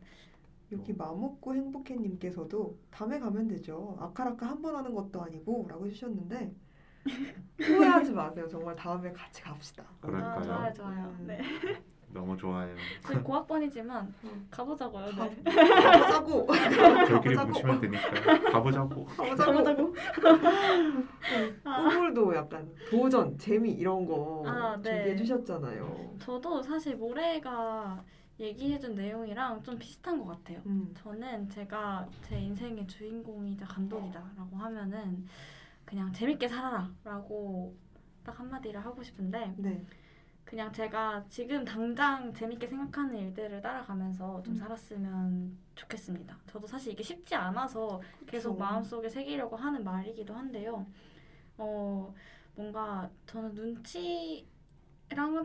여기 0.71 0.93
마먹고 0.93 1.53
행복해님께서도 1.55 2.79
다음에 2.89 3.19
가면 3.19 3.47
되죠. 3.49 3.97
아카라카 3.99 4.47
한 4.47 4.61
번 4.61 4.75
하는 4.75 4.93
것도 4.93 5.21
아니고 5.21 5.67
라고 5.69 5.85
해주셨는데 5.87 6.55
후회하지 7.59 8.13
마세요. 8.13 8.47
정말 8.47 8.75
다음에 8.75 9.11
같이 9.11 9.41
갑시다. 9.41 9.83
그럴까요? 9.99 10.29
아, 10.39 10.41
좋아요 10.43 10.73
좋아요 10.73 11.15
음. 11.19 11.27
네. 11.27 11.41
너무 12.13 12.35
좋아요. 12.37 12.75
저희 13.05 13.21
고학번이지만 13.21 14.13
음. 14.23 14.47
가보자고요 14.51 15.05
가, 15.15 15.29
네. 15.29 15.43
가보자고. 15.43 16.47
저희끼리 17.07 17.35
가보자고. 17.35 17.47
뭉치면 17.47 17.81
되니까 17.81 18.51
가보자고. 18.51 19.05
가보자고. 19.05 19.95
아. 21.63 21.77
꿈물도 21.83 22.35
약간 22.35 22.69
도전, 22.89 23.37
재미 23.37 23.71
이런 23.71 24.05
거 24.05 24.43
아, 24.45 24.75
네. 24.81 24.83
준비해 24.95 25.15
주셨잖아요. 25.15 26.15
저도 26.19 26.61
사실 26.61 26.95
모래가 26.95 28.03
얘기해준 28.39 28.95
내용이랑 28.95 29.61
좀 29.63 29.77
비슷한 29.77 30.17
것 30.17 30.25
같아요 30.25 30.59
음. 30.65 30.91
저는 30.97 31.47
제가 31.49 32.07
제 32.23 32.39
인생의 32.39 32.87
주인공이자 32.87 33.65
감독이다라고 33.67 34.57
하면은 34.57 35.25
그냥 35.85 36.11
재밌게 36.11 36.47
살아라라고 36.47 37.75
딱 38.23 38.39
한마디를 38.39 38.83
하고 38.83 39.03
싶은데 39.03 39.53
네. 39.57 39.85
그냥 40.51 40.69
제가 40.73 41.23
지금 41.29 41.63
당장 41.63 42.33
재밌게 42.33 42.67
생각하는 42.67 43.15
일들을 43.17 43.61
따라가면서 43.61 44.43
좀 44.43 44.53
음. 44.53 44.59
살았으면 44.59 45.57
좋겠습니다. 45.75 46.35
저도 46.45 46.67
사실 46.67 46.91
이게 46.91 47.01
쉽지 47.01 47.33
않아서 47.35 48.01
계속 48.27 48.55
그쵸. 48.55 48.59
마음속에 48.59 49.07
새기려고 49.07 49.55
하는 49.55 49.81
말이기도 49.81 50.33
한데요. 50.33 50.85
어, 51.57 52.13
뭔가 52.53 53.09
저는 53.27 53.53
눈치랑은 53.55 54.45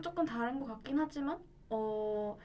조금 0.01 0.25
다른 0.25 0.59
것 0.59 0.65
같긴 0.65 0.99
하지만, 0.99 1.39
어, 1.69 2.37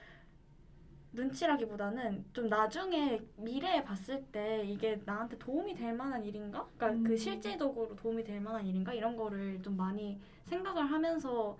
눈치라기보다는 1.14 2.26
좀 2.32 2.48
나중에 2.48 3.20
미래에 3.38 3.82
봤을 3.82 4.22
때 4.26 4.62
이게 4.64 5.02
나한테 5.04 5.36
도움이 5.36 5.74
될 5.74 5.94
만한 5.94 6.24
일인가? 6.24 6.68
그러니까 6.76 7.00
음. 7.00 7.02
그 7.02 7.16
실질적으로 7.16 7.96
도움이 7.96 8.22
될 8.22 8.40
만한 8.40 8.64
일인가? 8.64 8.94
이런 8.94 9.16
거를 9.16 9.60
좀 9.62 9.76
많이 9.76 10.20
생각을 10.44 10.86
하면서 10.86 11.58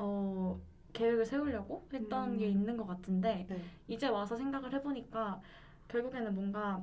어, 0.00 0.60
계획을 0.92 1.24
세우려고 1.24 1.86
했던 1.92 2.32
음. 2.32 2.38
게 2.38 2.48
있는 2.48 2.76
것 2.76 2.86
같은데 2.86 3.46
네. 3.48 3.62
이제 3.88 4.08
와서 4.08 4.36
생각을 4.36 4.72
해보니까 4.74 5.40
결국에는 5.88 6.34
뭔가 6.34 6.82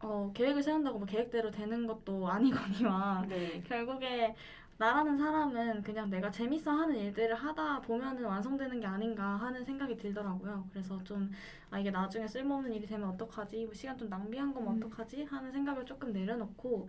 어, 0.00 0.30
계획을 0.34 0.62
세운다고 0.62 0.98
뭐 0.98 1.06
계획대로 1.06 1.50
되는 1.50 1.86
것도 1.86 2.28
아니거니와 2.30 3.26
네. 3.28 3.62
결국에 3.66 4.34
나라는 4.76 5.18
사람은 5.18 5.82
그냥 5.82 6.08
내가 6.08 6.30
재밌어 6.30 6.70
하는 6.70 6.96
일들을 6.96 7.34
하다 7.34 7.80
보면은 7.80 8.24
완성되는 8.24 8.78
게 8.78 8.86
아닌가 8.86 9.24
하는 9.24 9.64
생각이 9.64 9.96
들더라고요. 9.96 10.68
그래서 10.70 11.02
좀, 11.02 11.32
아, 11.70 11.80
이게 11.80 11.90
나중에 11.90 12.28
쓸모없는 12.28 12.72
일이 12.72 12.86
되면 12.86 13.08
어떡하지? 13.08 13.64
뭐 13.64 13.74
시간 13.74 13.98
좀 13.98 14.08
낭비한 14.08 14.54
거면 14.54 14.74
음. 14.74 14.76
어떡하지? 14.76 15.24
하는 15.24 15.50
생각을 15.50 15.84
조금 15.84 16.12
내려놓고 16.12 16.88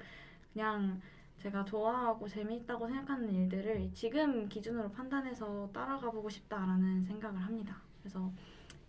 그냥 0.54 1.02
제가 1.40 1.64
좋아하고 1.64 2.28
재미있다고 2.28 2.88
생각하는 2.88 3.34
일들을 3.34 3.92
지금 3.94 4.48
기준으로 4.50 4.92
판단해서 4.92 5.70
따라가 5.74 6.12
보고 6.12 6.30
싶다라는 6.30 7.06
생각을 7.06 7.40
합니다. 7.40 7.78
그래서 8.02 8.32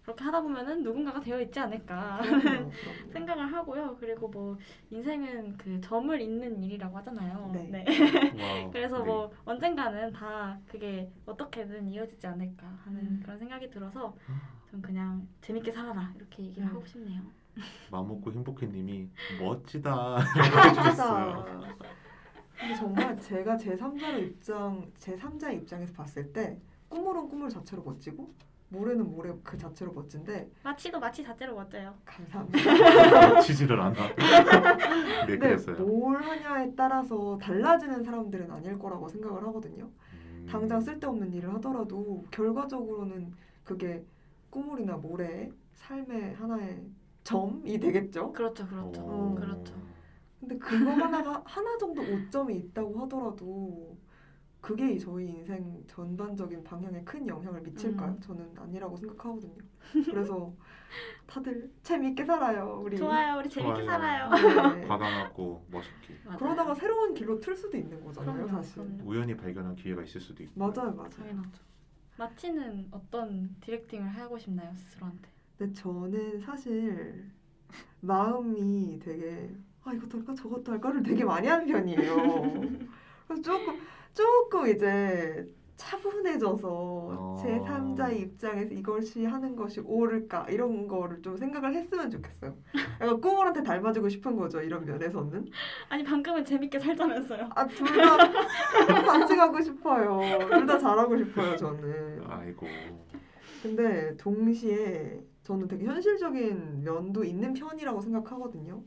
그렇게 0.03 0.25
하다 0.25 0.41
보면은 0.41 0.83
누군가가 0.83 1.21
되어 1.21 1.41
있지 1.41 1.61
않을까. 1.61 2.21
생각을 3.13 3.53
하고요. 3.53 3.97
그리고 4.01 4.29
뭐 4.29 4.59
인생은 4.91 5.57
그 5.57 5.81
점을 5.81 6.21
잇는 6.21 6.63
일이라고 6.63 6.97
하잖아요. 6.99 7.51
네. 7.53 7.85
Wow. 8.37 8.71
그래서 8.73 8.99
네. 8.99 9.05
뭐 9.05 9.33
언젠가는 9.45 10.13
다 10.13 10.59
그게 10.67 11.09
어떻게든 11.27 11.89
이어지지 11.89 12.27
않을까 12.27 12.67
하는 12.85 13.01
음. 13.01 13.21
그런 13.23 13.39
생각이 13.39 13.71
들어서 13.71 14.17
좀 14.71 14.83
그냥 14.83 15.29
재밌게 15.43 15.71
살아라 15.71 16.13
이렇게 16.17 16.45
얘기를 16.45 16.67
음. 16.67 16.75
하고 16.75 16.85
싶네요. 16.87 17.23
마음먹고 17.91 18.33
행복해님이 18.33 19.09
멋지다 19.41 20.17
해주셨어요. 20.19 21.45
근데 22.61 22.75
정말 22.75 23.19
제가 23.19 23.57
제 23.57 23.75
3자의 23.75 24.23
입장, 24.29 24.91
제 24.99 25.17
3자의 25.17 25.55
입장에서 25.63 25.93
봤을 25.95 26.33
때 26.33 26.59
꾸물은 26.89 27.29
꾸물 27.29 27.49
자체로 27.49 27.83
멋지고 27.83 28.33
모래는 28.69 29.11
모래 29.11 29.33
그 29.43 29.57
자체로 29.57 29.93
멋진데 29.93 30.49
마치도 30.63 31.01
마치 31.01 31.25
자체로 31.25 31.55
멋져요. 31.57 31.95
감사합니다. 32.05 32.59
멋지지를 33.35 33.81
않아. 33.81 34.15
네 35.27 35.27
근데 35.27 35.39
그랬어요. 35.39 35.77
뭘 35.77 36.23
하냐에 36.23 36.73
따라서 36.77 37.37
달라지는 37.39 38.05
사람들은 38.05 38.51
아닐 38.51 38.79
거라고 38.79 39.09
생각을 39.09 39.43
하거든요. 39.49 39.91
음. 40.13 40.47
당장 40.49 40.81
쓸데없는 40.81 41.33
일을 41.33 41.53
하더라도 41.55 42.25
결과적으로는 42.31 43.33
그게 43.65 44.05
꾸물이나 44.51 44.97
모래의 44.99 45.53
삶의 45.75 46.35
하나의 46.35 46.85
점이 47.25 47.79
되겠죠. 47.79 48.33
그렇죠, 48.33 48.67
그렇죠, 48.69 49.01
오. 49.01 49.35
그렇죠. 49.35 49.75
근데 50.41 50.59
그거 50.59 50.91
하나가 50.91 51.43
하나 51.45 51.77
정도 51.79 52.03
오점이 52.03 52.57
있다고 52.57 52.99
하더라도 53.01 53.97
그게 54.61 54.99
저희 54.99 55.29
인생 55.29 55.83
전반적인 55.87 56.65
방향에 56.65 57.03
큰 57.05 57.27
영향을 57.27 57.61
미칠까요? 57.63 58.11
음. 58.11 58.21
저는 58.21 58.53
아니라고 58.59 58.97
생각하거든요. 58.97 59.55
그래서 60.07 60.53
다들 61.27 61.71
재밌게 61.83 62.25
살아요, 62.25 62.81
우리. 62.85 62.97
좋아요, 62.97 63.39
우리 63.39 63.49
재밌게 63.49 63.83
좋아요. 63.83 63.87
살아요. 63.87 64.75
네. 64.75 64.81
과감하고 64.89 65.65
멋있게 65.71 66.15
맞아요. 66.25 66.39
그러다가 66.39 66.75
새로운 66.75 67.15
길로 67.15 67.39
틀 67.41 67.57
수도 67.57 67.77
있는 67.77 68.03
거잖아요, 68.05 68.35
그럼요, 68.35 68.49
사실. 68.63 68.75
그럼요. 68.83 69.05
우연히 69.11 69.37
발견한 69.37 69.77
기회가 69.77 70.03
있을 70.03 70.21
수도 70.21 70.43
있고. 70.43 70.59
맞아요, 70.59 70.93
맞아요. 70.95 71.11
당연하죠. 71.11 71.63
마치는 72.17 72.89
어떤 72.91 73.57
디렉팅을 73.61 74.09
하고 74.11 74.39
싶나요 74.39 74.75
스스로한테? 74.75 75.29
근데 75.57 75.73
저는 75.73 76.41
사실 76.41 77.31
마음이 78.01 78.99
되게 79.03 79.55
아 79.85 79.93
이것도 79.93 80.19
할까 80.19 80.35
저것도 80.35 80.73
할까를 80.73 81.03
되게 81.03 81.25
많이 81.25 81.49
하는 81.49 81.67
편이에요. 81.67 82.17
그래서 83.27 83.43
조금 83.43 83.79
조금 84.13 84.67
이제 84.69 85.49
차분해져서 85.77 86.69
어. 86.69 87.37
제 87.41 87.59
3자의 87.61 88.21
입장에서 88.21 88.75
이것이 88.75 89.25
하는 89.25 89.57
것이 89.57 89.81
옳을까 89.81 90.47
이런 90.51 90.87
거를 90.87 91.23
좀 91.23 91.39
생각을 91.39 91.75
했으면 91.75 92.11
좋겠어요. 92.11 92.55
약간 93.01 93.19
꾸물한테 93.21 93.63
닮아주고 93.63 94.11
싶은 94.11 94.37
거죠 94.37 94.61
이런 94.61 94.85
면에서는. 94.85 95.47
아니 95.89 96.05
방금은 96.05 96.45
재밌게 96.45 96.79
살자면서요. 96.79 97.49
아둘다 97.55 98.17
같이 99.07 99.37
가고 99.37 99.61
싶어요. 99.63 100.21
둘 100.51 100.67
다 100.67 100.79
잘하고 100.79 101.17
싶어요 101.17 101.57
저는. 101.57 102.25
아이고. 102.29 102.67
근데 103.63 104.15
동시에 104.19 105.23
저는 105.45 105.67
되게 105.67 105.87
현실적인 105.87 106.83
면도 106.85 107.25
있는 107.25 107.55
편이라고 107.55 108.03
생각하거든요. 108.03 108.83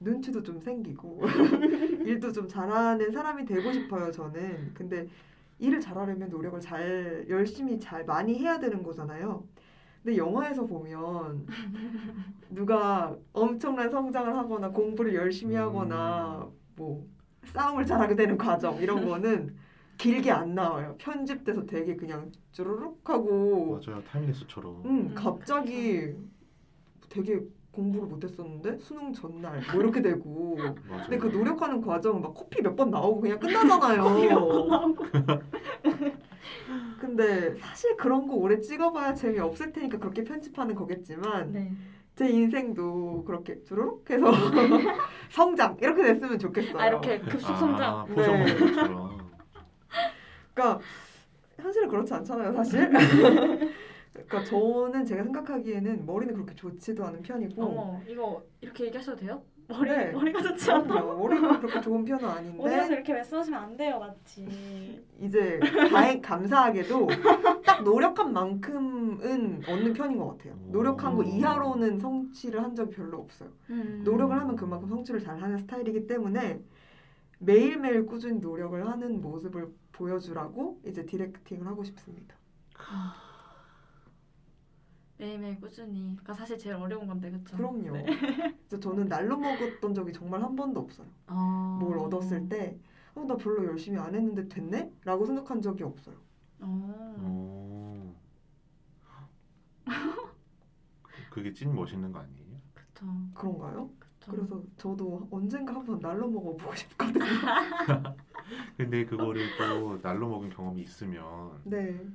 눈치도 0.00 0.42
좀 0.42 0.60
생기고 0.60 1.22
일도 2.04 2.32
좀 2.32 2.48
잘하는 2.48 3.10
사람이 3.10 3.44
되고 3.44 3.72
싶어요 3.72 4.10
저는. 4.10 4.72
근데 4.74 5.08
일을 5.58 5.80
잘하려면 5.80 6.28
노력을 6.28 6.58
잘 6.60 7.24
열심히 7.28 7.78
잘 7.78 8.04
많이 8.04 8.38
해야 8.38 8.58
되는 8.58 8.82
거잖아요. 8.82 9.44
근데 10.02 10.18
영화에서 10.18 10.66
보면 10.66 11.46
누가 12.50 13.16
엄청난 13.32 13.90
성장을 13.90 14.36
하거나 14.36 14.68
공부를 14.70 15.14
열심히 15.14 15.54
하거나 15.54 16.46
뭐 16.76 17.06
싸움을 17.44 17.86
잘하게 17.86 18.14
되는 18.16 18.36
과정 18.36 18.80
이런 18.82 19.06
거는 19.06 19.56
길게 19.96 20.30
안 20.30 20.54
나와요. 20.54 20.96
편집돼서 20.98 21.64
되게 21.64 21.96
그냥 21.96 22.30
쭈르륵 22.52 23.08
하고 23.08 23.80
맞아요. 23.86 24.02
타임레스처럼. 24.04 24.82
음, 24.84 24.84
음, 24.84 25.14
갑자기 25.14 26.14
되게 27.08 27.40
공부를 27.74 28.08
못했었는데 28.08 28.78
수능 28.78 29.12
전날 29.12 29.60
뭐 29.72 29.82
이렇게 29.82 30.00
되고. 30.00 30.56
근데 31.04 31.18
그 31.18 31.26
노력하는 31.28 31.80
과정은 31.80 32.22
막 32.22 32.32
커피 32.34 32.62
몇 32.62 32.74
번 32.76 32.90
나오고 32.90 33.20
그냥 33.20 33.38
끝나잖아요. 33.38 34.02
나오고. 34.30 35.04
근데 37.00 37.54
사실 37.56 37.96
그런 37.96 38.26
거 38.26 38.34
오래 38.34 38.58
찍어봐야 38.60 39.14
재미 39.14 39.38
없을 39.38 39.72
테니까 39.72 39.98
그렇게 39.98 40.24
편집하는 40.24 40.74
거겠지만 40.74 41.52
네. 41.52 41.72
제 42.16 42.28
인생도 42.28 43.24
그렇게 43.26 43.62
주르륵 43.64 44.08
해서 44.10 44.32
성장 45.30 45.76
이렇게 45.80 46.02
됐으면 46.02 46.38
좋겠어요. 46.38 46.78
아 46.78 46.86
이렇게 46.88 47.18
급속 47.20 47.56
성장. 47.56 48.00
아, 48.00 48.06
네. 48.08 48.14
그러니까 50.54 50.80
현실은 51.60 51.88
그렇지 51.88 52.14
않잖아요, 52.14 52.52
사실. 52.52 52.90
그러니까 54.26 54.44
저는 54.44 55.04
제가 55.04 55.22
생각하기에는 55.22 56.06
머리는 56.06 56.34
그렇게 56.34 56.54
좋지도 56.54 57.04
않은 57.04 57.22
편이고 57.22 57.62
어머 57.62 58.00
이거 58.08 58.42
이렇게 58.60 58.86
얘기하셔도 58.86 59.18
돼요? 59.18 59.42
머리 59.66 59.90
네. 59.90 60.12
머리가 60.12 60.42
좋지 60.42 60.70
않아. 60.70 60.82
그럼요. 60.82 61.18
머리는 61.18 61.60
그렇게 61.60 61.80
좋은 61.80 62.04
편은 62.04 62.24
어디 62.24 62.74
아닌데 62.74 62.94
이렇게 62.94 63.14
말씀하시면 63.14 63.62
안 63.62 63.76
돼요, 63.76 63.98
맞지? 63.98 65.02
이제 65.20 65.58
다행 65.90 66.20
감사하게도 66.20 67.08
딱 67.64 67.82
노력한 67.82 68.32
만큼은 68.32 69.62
얻는 69.66 69.92
편인 69.94 70.18
것 70.18 70.28
같아요. 70.28 70.54
노력한 70.66 71.14
거 71.14 71.20
오. 71.20 71.22
이하로는 71.22 71.98
성취를 71.98 72.62
한 72.62 72.74
적이 72.74 72.94
별로 72.94 73.18
없어요. 73.20 73.48
음. 73.70 74.02
노력을 74.04 74.38
하면 74.38 74.56
그만큼 74.56 74.88
성취를 74.88 75.20
잘 75.20 75.40
하는 75.40 75.56
스타일이기 75.56 76.06
때문에 76.06 76.60
매일매일 77.38 78.06
꾸준히 78.06 78.40
노력을 78.40 78.86
하는 78.86 79.22
모습을 79.22 79.68
보여주라고 79.92 80.80
이제 80.86 81.06
디렉팅을 81.06 81.66
하고 81.66 81.84
싶습니다. 81.84 82.34
매일매일 85.16 85.60
꾸준히. 85.60 86.00
그러니까 86.00 86.34
사실 86.34 86.58
제일 86.58 86.76
어려운 86.76 87.06
건데 87.06 87.30
그렇죠? 87.30 87.56
그럼요. 87.56 88.04
그래서 88.68 88.80
저는 88.80 89.08
날로 89.08 89.36
먹었던 89.36 89.94
적이 89.94 90.12
정말 90.12 90.42
한 90.42 90.56
번도 90.56 90.80
없어요. 90.80 91.06
어... 91.28 91.78
뭘 91.80 91.98
얻었을 91.98 92.48
때, 92.48 92.78
어, 93.14 93.24
나 93.24 93.36
별로 93.36 93.64
열심히 93.64 93.98
안 93.98 94.14
했는데 94.14 94.48
됐네? 94.48 94.92
라고 95.04 95.24
생각한 95.24 95.62
적이 95.62 95.84
없어요. 95.84 96.16
어. 96.60 97.16
오. 97.22 98.14
그게 101.30 101.52
찐 101.52 101.74
멋있는 101.74 102.12
거 102.12 102.18
아니에요? 102.20 102.44
그쵸. 102.74 103.06
그런가요? 103.34 103.90
그쵸. 103.98 104.32
그래서 104.32 104.62
저도 104.76 105.28
언젠가 105.30 105.74
한번 105.74 106.00
날로 106.00 106.28
먹어보고 106.28 106.74
싶거든요. 106.74 107.24
근데 108.76 109.04
그거를 109.04 109.46
또 109.56 110.00
날로 110.02 110.28
먹은 110.28 110.50
경험이 110.50 110.82
있으면 110.82 111.60
네. 111.64 112.06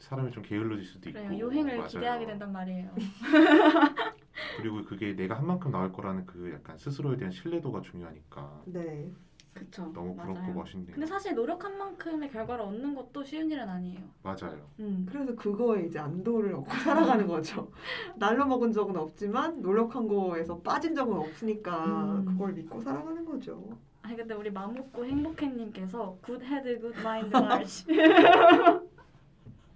사람이 0.00 0.30
좀 0.32 0.42
게을러질 0.42 0.84
수도 0.84 1.08
있고 1.10 1.20
그래요. 1.22 1.38
요행을 1.40 1.76
맞아요. 1.76 1.88
기대하게 1.88 2.26
된단 2.26 2.52
말이에요. 2.52 2.90
그리고 4.56 4.82
그게 4.84 5.14
내가 5.14 5.36
한 5.36 5.46
만큼 5.46 5.70
나올 5.70 5.92
거라는 5.92 6.26
그 6.26 6.50
약간 6.52 6.76
스스로에 6.78 7.16
대한 7.16 7.30
신뢰도가 7.30 7.82
중요하니까 7.82 8.62
네. 8.66 9.10
그쵸. 9.52 9.90
너무 9.92 10.14
부럽고. 10.14 10.52
멋있네요. 10.52 10.92
근데 10.92 11.04
사실 11.06 11.34
노력한 11.34 11.76
만큼의 11.76 12.30
결과를 12.30 12.64
얻는 12.64 12.94
것도 12.94 13.24
쉬운 13.24 13.50
일은 13.50 13.68
아니에요. 13.68 14.00
맞아요. 14.22 14.64
음. 14.78 15.04
그래서 15.10 15.34
그거에 15.34 15.82
이제 15.82 15.98
안도를 15.98 16.54
얻고 16.54 16.72
살아가는 16.72 17.26
거죠. 17.26 17.70
날로 18.16 18.46
먹은 18.46 18.72
적은 18.72 18.96
없지만 18.96 19.60
노력한 19.60 20.06
거에서 20.08 20.58
빠진 20.60 20.94
적은 20.94 21.14
없으니까 21.16 21.84
음. 21.84 22.24
그걸 22.24 22.52
믿고 22.52 22.80
살아가는 22.80 23.24
거죠. 23.24 23.76
아니 24.02 24.16
근데 24.16 24.34
우리 24.34 24.50
마먹고 24.50 25.04
행복해님께서 25.04 26.16
good 26.22 26.42
head 26.42 26.80
good 26.80 26.94
mind 27.02 27.36
말시 27.36 27.84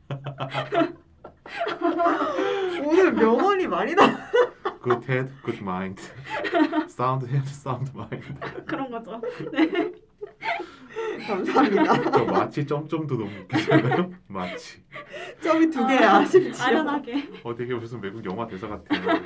오늘 2.85 3.13
명언이 3.13 3.67
많이 3.67 3.95
나. 3.95 4.05
Good 4.83 5.05
head, 5.11 5.31
good 5.45 5.61
mind. 5.63 6.01
Sound 6.89 7.27
head, 7.27 7.47
sound 7.49 7.91
mind. 7.95 8.25
그런 8.67 8.91
거죠. 8.91 9.21
감사합니다. 11.27 12.11
저 12.11 12.25
마치 12.27 12.67
점점도 12.67 13.17
너무 13.17 13.31
웃기잖아요. 13.43 14.11
마치. 14.27 14.83
점이 15.43 15.71
두 15.71 15.87
개야 15.87 16.25
심지어. 16.25 16.65
아련하게. 16.65 17.29
어 17.45 17.55
되게 17.55 17.75
무슨 17.75 18.03
외국 18.03 18.25
영화 18.25 18.47
대사 18.47 18.69
같아요. 18.69 19.21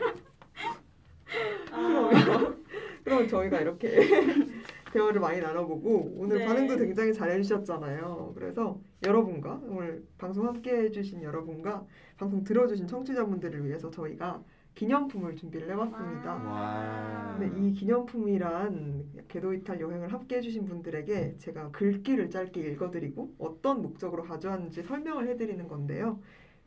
아, 1.72 2.10
그럼, 2.24 2.64
그럼 3.04 3.28
저희가 3.28 3.60
이렇게 3.60 3.98
대화를 4.92 5.20
많이 5.20 5.40
나눠보고 5.40 6.14
오늘 6.16 6.38
네. 6.38 6.46
반응도 6.46 6.76
굉장히 6.76 7.12
잘 7.12 7.30
해주셨잖아요. 7.30 8.32
그래서 8.36 8.78
여러분과 9.04 9.60
오늘 9.68 10.04
방송 10.18 10.46
함께 10.46 10.76
해주신 10.76 11.22
여러분과 11.22 11.86
방송 12.16 12.42
들어주신 12.42 12.86
청취자분들을 12.88 13.64
위해서 13.64 13.90
저희가 13.90 14.42
기념품을 14.74 15.36
준비를 15.36 15.70
해봤습니다. 15.70 16.34
와. 16.34 17.36
네, 17.40 17.50
이 17.56 17.72
기념품이란 17.72 19.24
궤도 19.28 19.52
이탈 19.52 19.80
여행을 19.80 20.12
함께 20.12 20.36
해주신 20.36 20.66
분들에게 20.66 21.38
제가 21.38 21.70
글귀를 21.70 22.30
짧게 22.30 22.60
읽어드리고 22.60 23.34
어떤 23.38 23.82
목적으로 23.82 24.22
가져왔는지 24.24 24.82
설명을 24.82 25.28
해드리는 25.28 25.66
건데요. 25.66 26.20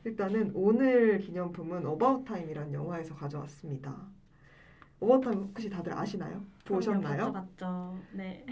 일단은 0.04 0.52
오늘 0.56 1.20
기념품은 1.20 1.86
어바웃 1.86 2.26
타임이란 2.26 2.74
영화에서 2.74 3.16
가져왔습니다. 3.16 3.96
어바웃 5.00 5.24
타임 5.24 5.40
혹시 5.44 5.70
다들 5.70 5.98
아시나요? 5.98 6.44
보셨나요? 6.66 7.32
봤죠, 7.32 7.34
봤죠. 7.34 7.96
네. 8.14 8.46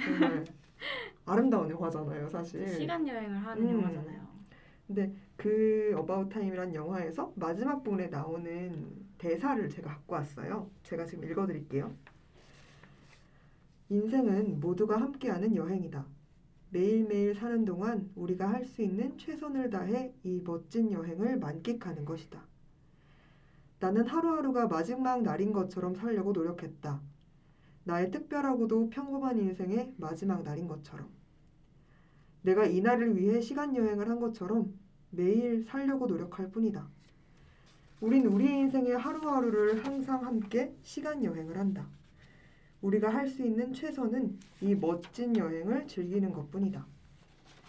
아름다운 1.25 1.69
영화잖아요, 1.69 2.29
사실. 2.29 2.67
시간 2.67 3.07
여행을 3.07 3.37
하는 3.37 3.63
음. 3.63 3.81
영화잖아요. 3.81 4.27
근데 4.87 5.13
그 5.37 5.93
어바웃 5.97 6.29
타임이란 6.29 6.73
영화에서 6.73 7.31
마지막 7.35 7.83
부분에 7.83 8.07
나오는 8.07 8.87
대사를 9.17 9.69
제가 9.69 9.89
갖고 9.89 10.15
왔어요. 10.15 10.69
제가 10.83 11.05
지금 11.05 11.29
읽어 11.29 11.45
드릴게요. 11.45 11.93
인생은 13.89 14.59
모두가 14.59 14.99
함께하는 14.99 15.55
여행이다. 15.55 16.05
매일매일 16.71 17.33
사는 17.35 17.65
동안 17.65 18.11
우리가 18.15 18.49
할 18.49 18.65
수 18.65 18.81
있는 18.83 19.17
최선을 19.17 19.69
다해 19.71 20.13
이 20.23 20.41
멋진 20.43 20.91
여행을 20.91 21.39
만끽하는 21.39 22.05
것이다. 22.05 22.39
나는 23.79 24.05
하루하루가 24.05 24.67
마지막 24.67 25.21
날인 25.23 25.53
것처럼 25.53 25.95
살려고 25.95 26.31
노력했다. 26.31 27.01
나의 27.89 28.11
특별하고도 28.11 28.91
평범한 28.91 29.39
인생의 29.39 29.95
마지막 29.97 30.43
날인 30.43 30.67
것처럼. 30.67 31.09
내가 32.43 32.65
이 32.65 32.81
날을 32.81 33.17
위해 33.17 33.41
시간 33.41 33.75
여행을 33.75 34.07
한 34.07 34.19
것처럼 34.19 34.71
매일 35.09 35.63
살려고 35.63 36.05
노력할 36.05 36.51
뿐이다. 36.51 36.87
우린 37.99 38.27
우리의 38.27 38.59
인생의 38.59 38.95
하루하루를 38.95 39.83
항상 39.83 40.23
함께 40.23 40.75
시간 40.83 41.23
여행을 41.23 41.57
한다. 41.57 41.87
우리가 42.81 43.09
할 43.09 43.27
수 43.27 43.41
있는 43.43 43.73
최선은 43.73 44.37
이 44.61 44.75
멋진 44.75 45.35
여행을 45.35 45.87
즐기는 45.87 46.31
것뿐이다. 46.31 46.85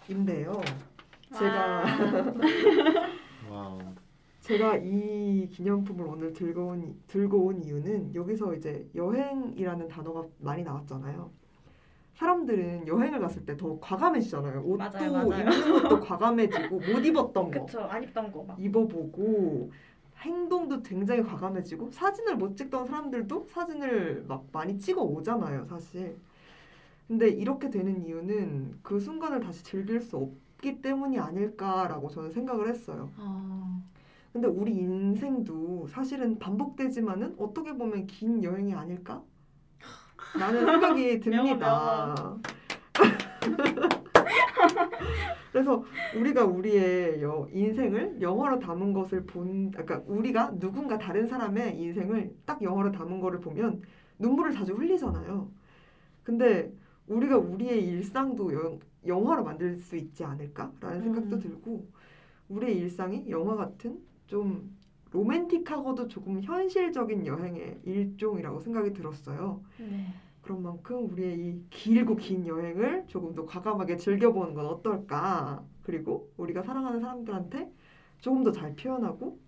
인데요. 0.07 0.61
제가 1.33 1.83
Wow. 3.49 3.79
제가 4.51 4.75
이 4.83 5.47
기념품을 5.49 6.05
오늘 6.05 6.33
들고 6.33 6.65
온, 6.67 6.95
들고 7.07 7.37
온 7.45 7.63
이유는 7.63 8.13
여기서 8.13 8.53
이제 8.55 8.85
여행이라는 8.93 9.87
단어가 9.87 10.25
많이 10.39 10.61
나왔잖아요. 10.63 11.31
사람들은 12.15 12.85
여행을 12.85 13.19
갔을 13.21 13.45
때 13.45 13.55
더 13.55 13.79
과감해지잖아요. 13.79 14.61
옷도 14.65 14.77
맞아요, 14.77 15.13
맞아요. 15.29 15.49
입는 15.49 15.83
것도 15.83 15.99
과감해지고 16.01 16.75
못 16.79 17.05
입었던 17.05 17.51
거 17.51 17.65
그쵸. 17.65 17.79
안 17.79 18.03
입던 18.03 18.29
거 18.33 18.43
막. 18.43 18.61
입어보고 18.61 19.71
행동도 20.17 20.81
굉장히 20.83 21.23
과감해지고 21.23 21.91
사진을 21.91 22.35
못 22.35 22.57
찍던 22.57 22.85
사람들도 22.87 23.47
사진을 23.49 24.25
막 24.27 24.45
많이 24.51 24.77
찍어 24.77 25.01
오잖아요, 25.01 25.65
사실. 25.65 26.17
근데 27.07 27.29
이렇게 27.29 27.69
되는 27.69 28.05
이유는 28.05 28.79
그 28.83 28.99
순간을 28.99 29.39
다시 29.39 29.63
즐길 29.63 30.01
수 30.01 30.17
없기 30.17 30.81
때문이 30.81 31.17
아닐까라고 31.19 32.09
저는 32.09 32.31
생각을 32.31 32.67
했어요. 32.69 33.09
어, 33.17 33.81
근데 34.33 34.47
우리 34.47 34.73
인생도 34.75 35.87
사실은 35.87 36.39
반복되지만은 36.39 37.35
어떻게 37.37 37.73
보면 37.75 38.07
긴 38.07 38.41
여행이 38.43 38.73
아닐까? 38.73 39.21
라는 40.39 40.65
생각이 40.65 41.19
듭니다. 41.19 42.37
그래서 45.51 45.83
우리가 46.17 46.45
우리의 46.45 47.21
여- 47.21 47.45
인생을 47.51 48.21
영어로 48.21 48.59
담은 48.59 48.93
것을 48.93 49.25
본, 49.25 49.69
그러니까 49.71 50.01
우리가 50.07 50.57
누군가 50.57 50.97
다른 50.97 51.27
사람의 51.27 51.77
인생을 51.77 52.33
딱 52.45 52.61
영어로 52.61 52.93
담은 52.93 53.19
거를 53.19 53.41
보면 53.41 53.81
눈물을 54.19 54.53
자주 54.53 54.73
흘리잖아요. 54.75 55.51
근데 56.23 56.71
우리가 57.07 57.37
우리의 57.37 57.85
일상도 57.85 58.53
영, 58.53 58.79
영화로 59.05 59.43
만들 59.43 59.77
수 59.77 59.97
있지 59.97 60.23
않을까라는 60.23 61.01
생각도 61.01 61.35
음. 61.35 61.39
들고 61.41 61.85
우리의 62.47 62.77
일상이 62.77 63.25
영화 63.29 63.57
같은 63.57 63.99
좀 64.31 64.77
로맨틱하고도 65.11 66.07
조금 66.07 66.41
현실적인 66.41 67.25
여행의 67.27 67.81
일종이라고 67.85 68.59
생각이 68.61 68.93
들었어요. 68.93 69.63
네. 69.77 70.13
그런 70.41 70.63
만큼 70.63 71.09
우리의 71.11 71.39
이 71.39 71.65
길고 71.69 72.15
긴 72.15 72.47
여행을 72.47 73.05
조금 73.07 73.35
더 73.35 73.45
과감하게 73.45 73.97
즐겨보는 73.97 74.53
건 74.55 74.65
어떨까? 74.67 75.65
그리고 75.83 76.31
우리가 76.37 76.63
사랑하는 76.63 76.99
사람들한테 77.01 77.71
조금 78.19 78.43
더 78.43 78.51
잘 78.51 78.75
표현하고 78.75 79.39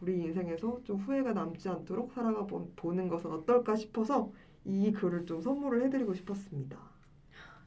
우리 0.00 0.20
인생에서 0.22 0.80
좀 0.84 0.98
후회가 0.98 1.32
남지 1.34 1.68
않도록 1.68 2.12
살아가 2.12 2.46
보- 2.46 2.70
보는 2.76 3.08
것은 3.08 3.30
어떨까 3.32 3.76
싶어서 3.76 4.32
이 4.64 4.92
글을 4.92 5.26
좀 5.26 5.40
선물을 5.42 5.84
해드리고 5.86 6.14
싶었습니다. 6.14 6.78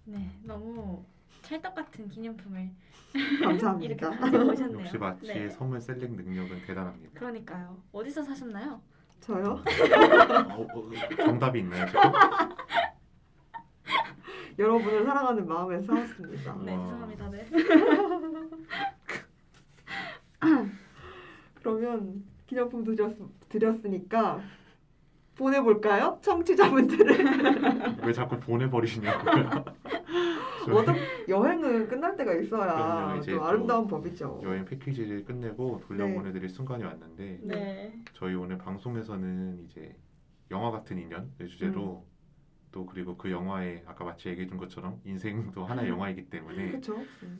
네, 0.05 0.39
너무 0.43 1.05
찰떡 1.47 1.73
같은 1.75 2.09
기념품을 2.09 2.69
이렇게 3.13 3.45
감사합니다. 3.45 4.09
가지고 4.09 4.51
오셨네요. 4.51 4.79
역시 4.81 4.97
마치의 4.97 5.33
네. 5.33 5.49
선물 5.49 5.79
셀렉 5.79 6.11
능력은 6.11 6.61
대단합니다. 6.65 7.17
그러니까요. 7.17 7.81
어디서 7.93 8.21
사셨나요? 8.21 8.81
저요? 9.21 9.53
어, 9.53 9.63
어, 10.61 10.91
정답이 11.15 11.59
있나요 11.59 11.85
지금? 11.87 12.01
여러분을 14.59 15.05
사랑하는 15.05 15.47
마음에서 15.47 15.85
사왔습니다. 15.85 16.53
네, 16.65 16.75
와. 16.75 16.83
죄송합니다. 16.83 17.29
네. 17.29 17.47
그러면 21.63 22.25
기념품 22.45 22.83
드렸, 22.83 23.15
드렸으니까 23.47 24.41
보내볼까요? 25.37 26.19
청취자분들을. 26.21 27.97
왜 28.05 28.13
자꾸 28.13 28.39
보내버리시냐고요? 28.39 29.65
저희 30.65 30.75
워낙 30.75 30.97
여행은 31.29 31.87
끝날 31.87 32.17
때가 32.17 32.33
있어야 32.33 33.19
또또 33.21 33.45
아름다운 33.45 33.87
법이죠. 33.87 34.41
여행 34.43 34.65
패키지를 34.65 35.23
끝내고 35.23 35.81
돌려보내드릴 35.87 36.49
순간이 36.49 36.83
왔는데 36.83 37.39
네. 37.43 38.03
저희 38.13 38.35
오늘 38.35 38.57
방송에서는 38.57 39.65
이제 39.65 39.95
영화 40.51 40.71
같은 40.71 40.97
인연을 40.97 41.47
주제로 41.47 42.03
음. 42.05 42.17
또 42.71 42.85
그리고 42.85 43.15
그 43.15 43.31
영화에 43.31 43.83
아까 43.85 44.03
마치 44.03 44.27
얘기해준 44.29 44.57
것처럼 44.57 44.99
인생도 45.05 45.65
하나의 45.65 45.89
영화이기 45.89 46.29
때문에 46.29 46.69
그렇죠. 46.71 46.97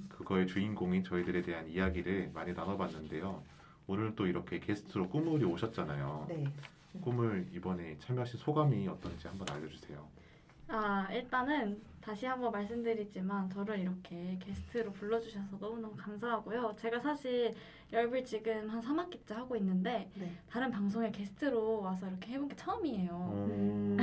그거의 0.08 0.48
주인공인 0.48 1.04
저희들에 1.04 1.42
대한 1.42 1.68
이야기를 1.68 2.32
많이 2.34 2.54
나눠봤는데요. 2.54 3.44
오늘 3.88 4.16
또 4.16 4.26
이렇게 4.26 4.60
게스트로 4.60 5.10
꾸물이 5.10 5.44
오셨잖아요. 5.46 6.28
네. 6.30 6.46
꿈을 7.02 7.48
이번에 7.52 7.98
참여하신 8.00 8.40
소감이 8.40 8.88
어떤지 8.88 9.28
한번 9.28 9.48
알려주세요. 9.50 10.06
아, 10.70 11.08
일단은 11.12 11.82
다시 12.02 12.26
한번 12.26 12.52
말씀드리지만 12.52 13.50
저를 13.50 13.80
이렇게 13.80 14.38
게스트로 14.42 14.92
불러주셔서 14.94 15.58
너무너무 15.60 15.96
감사하고요. 15.96 16.76
제가 16.78 17.00
사실 17.00 17.54
열불 17.92 18.24
지금 18.26 18.70
한 18.70 18.82
3학기째 18.82 19.34
하고 19.34 19.56
있는데 19.58 20.10
네. 20.16 20.38
다른 20.50 20.70
방송에 20.72 21.12
게스트로 21.12 21.82
와서 21.82 22.08
이렇게 22.08 22.34
해본 22.34 22.50
게 22.50 22.56
처음이에요. 22.56 23.48
음, 23.50 23.98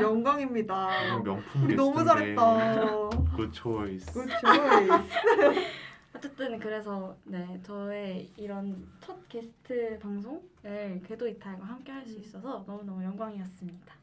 영광입니다. 0.00 1.22
명품 1.22 1.76
너무 1.76 1.94
게스트인데 1.94 2.04
잘했다. 2.04 3.08
Good 3.36 3.52
choice. 3.52 4.12
Good 4.12 4.32
choice. 4.40 5.66
어쨌든 6.16 6.58
그래서 6.58 7.14
네 7.24 7.60
저의 7.62 8.30
이런 8.38 8.88
첫 9.00 9.28
게스트 9.28 9.98
방송을 9.98 11.02
궤도 11.04 11.28
이탈과 11.28 11.62
함께 11.64 11.92
할 11.92 12.06
수 12.06 12.18
있어서 12.18 12.64
너무너무 12.66 13.02
영광이었습니다. 13.04 13.94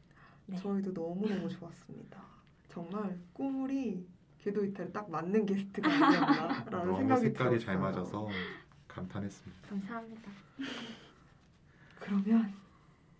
네. 0.46 0.56
저희도 0.56 0.92
너무너무 0.92 1.48
좋았습니다. 1.48 2.22
정말 2.68 3.18
꾸물이 3.32 4.06
궤도 4.38 4.64
이탈에 4.64 4.92
딱 4.92 5.10
맞는 5.10 5.46
게스트가 5.46 5.88
아니었나라는 5.90 6.70
너무 6.70 6.96
생각이 6.98 7.20
색깔이 7.22 7.48
들었어요. 7.50 7.58
잘 7.58 7.78
맞아서 7.78 8.28
감탄했습니다. 8.86 9.68
감사합니다. 9.68 10.30
그러면 11.98 12.52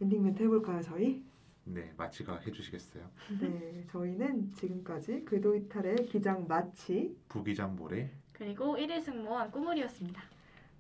엔딩 0.01 0.23
멘트 0.23 0.43
해볼까요, 0.43 0.83
저희? 0.83 1.25
네, 1.65 1.93
마치가 1.97 2.39
해주시겠어요? 2.41 3.11
네, 3.41 3.87
저희는 3.91 4.53
지금까지 4.53 5.25
궤도 5.27 5.55
이탈의 5.57 6.07
기장 6.07 6.47
마치 6.47 7.17
부기장 7.29 7.75
모래 7.75 8.11
그리고 8.35 8.77
1일 8.77 9.01
승무원 9.01 9.51
꾸물이었습니다. 9.51 10.23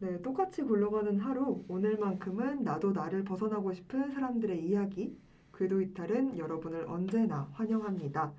네, 0.01 0.21
똑같이 0.23 0.63
굴러가는 0.63 1.19
하루 1.21 1.65
오늘만큼은 1.69 2.63
나도 2.63 2.93
나를 2.93 3.25
벗어나고 3.25 3.73
싶은 3.73 4.11
사람들의 4.11 4.67
이야기 4.67 5.17
궤도 5.57 5.81
이탈은 5.81 6.37
여러분을 6.37 6.87
언제나 6.89 7.49
환영합니다. 7.53 8.33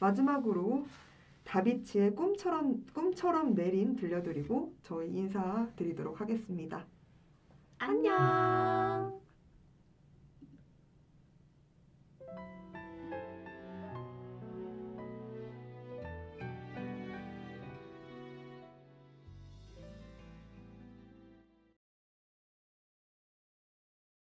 마지막으로 0.00 0.86
다비치의 1.44 2.14
꿈처럼 2.14 2.84
꿈처럼 2.92 3.54
내린 3.54 3.94
들려드리고 3.94 4.74
저희 4.82 5.10
인사드리도록 5.10 6.20
하겠습니다. 6.20 6.84
안녕. 7.78 9.25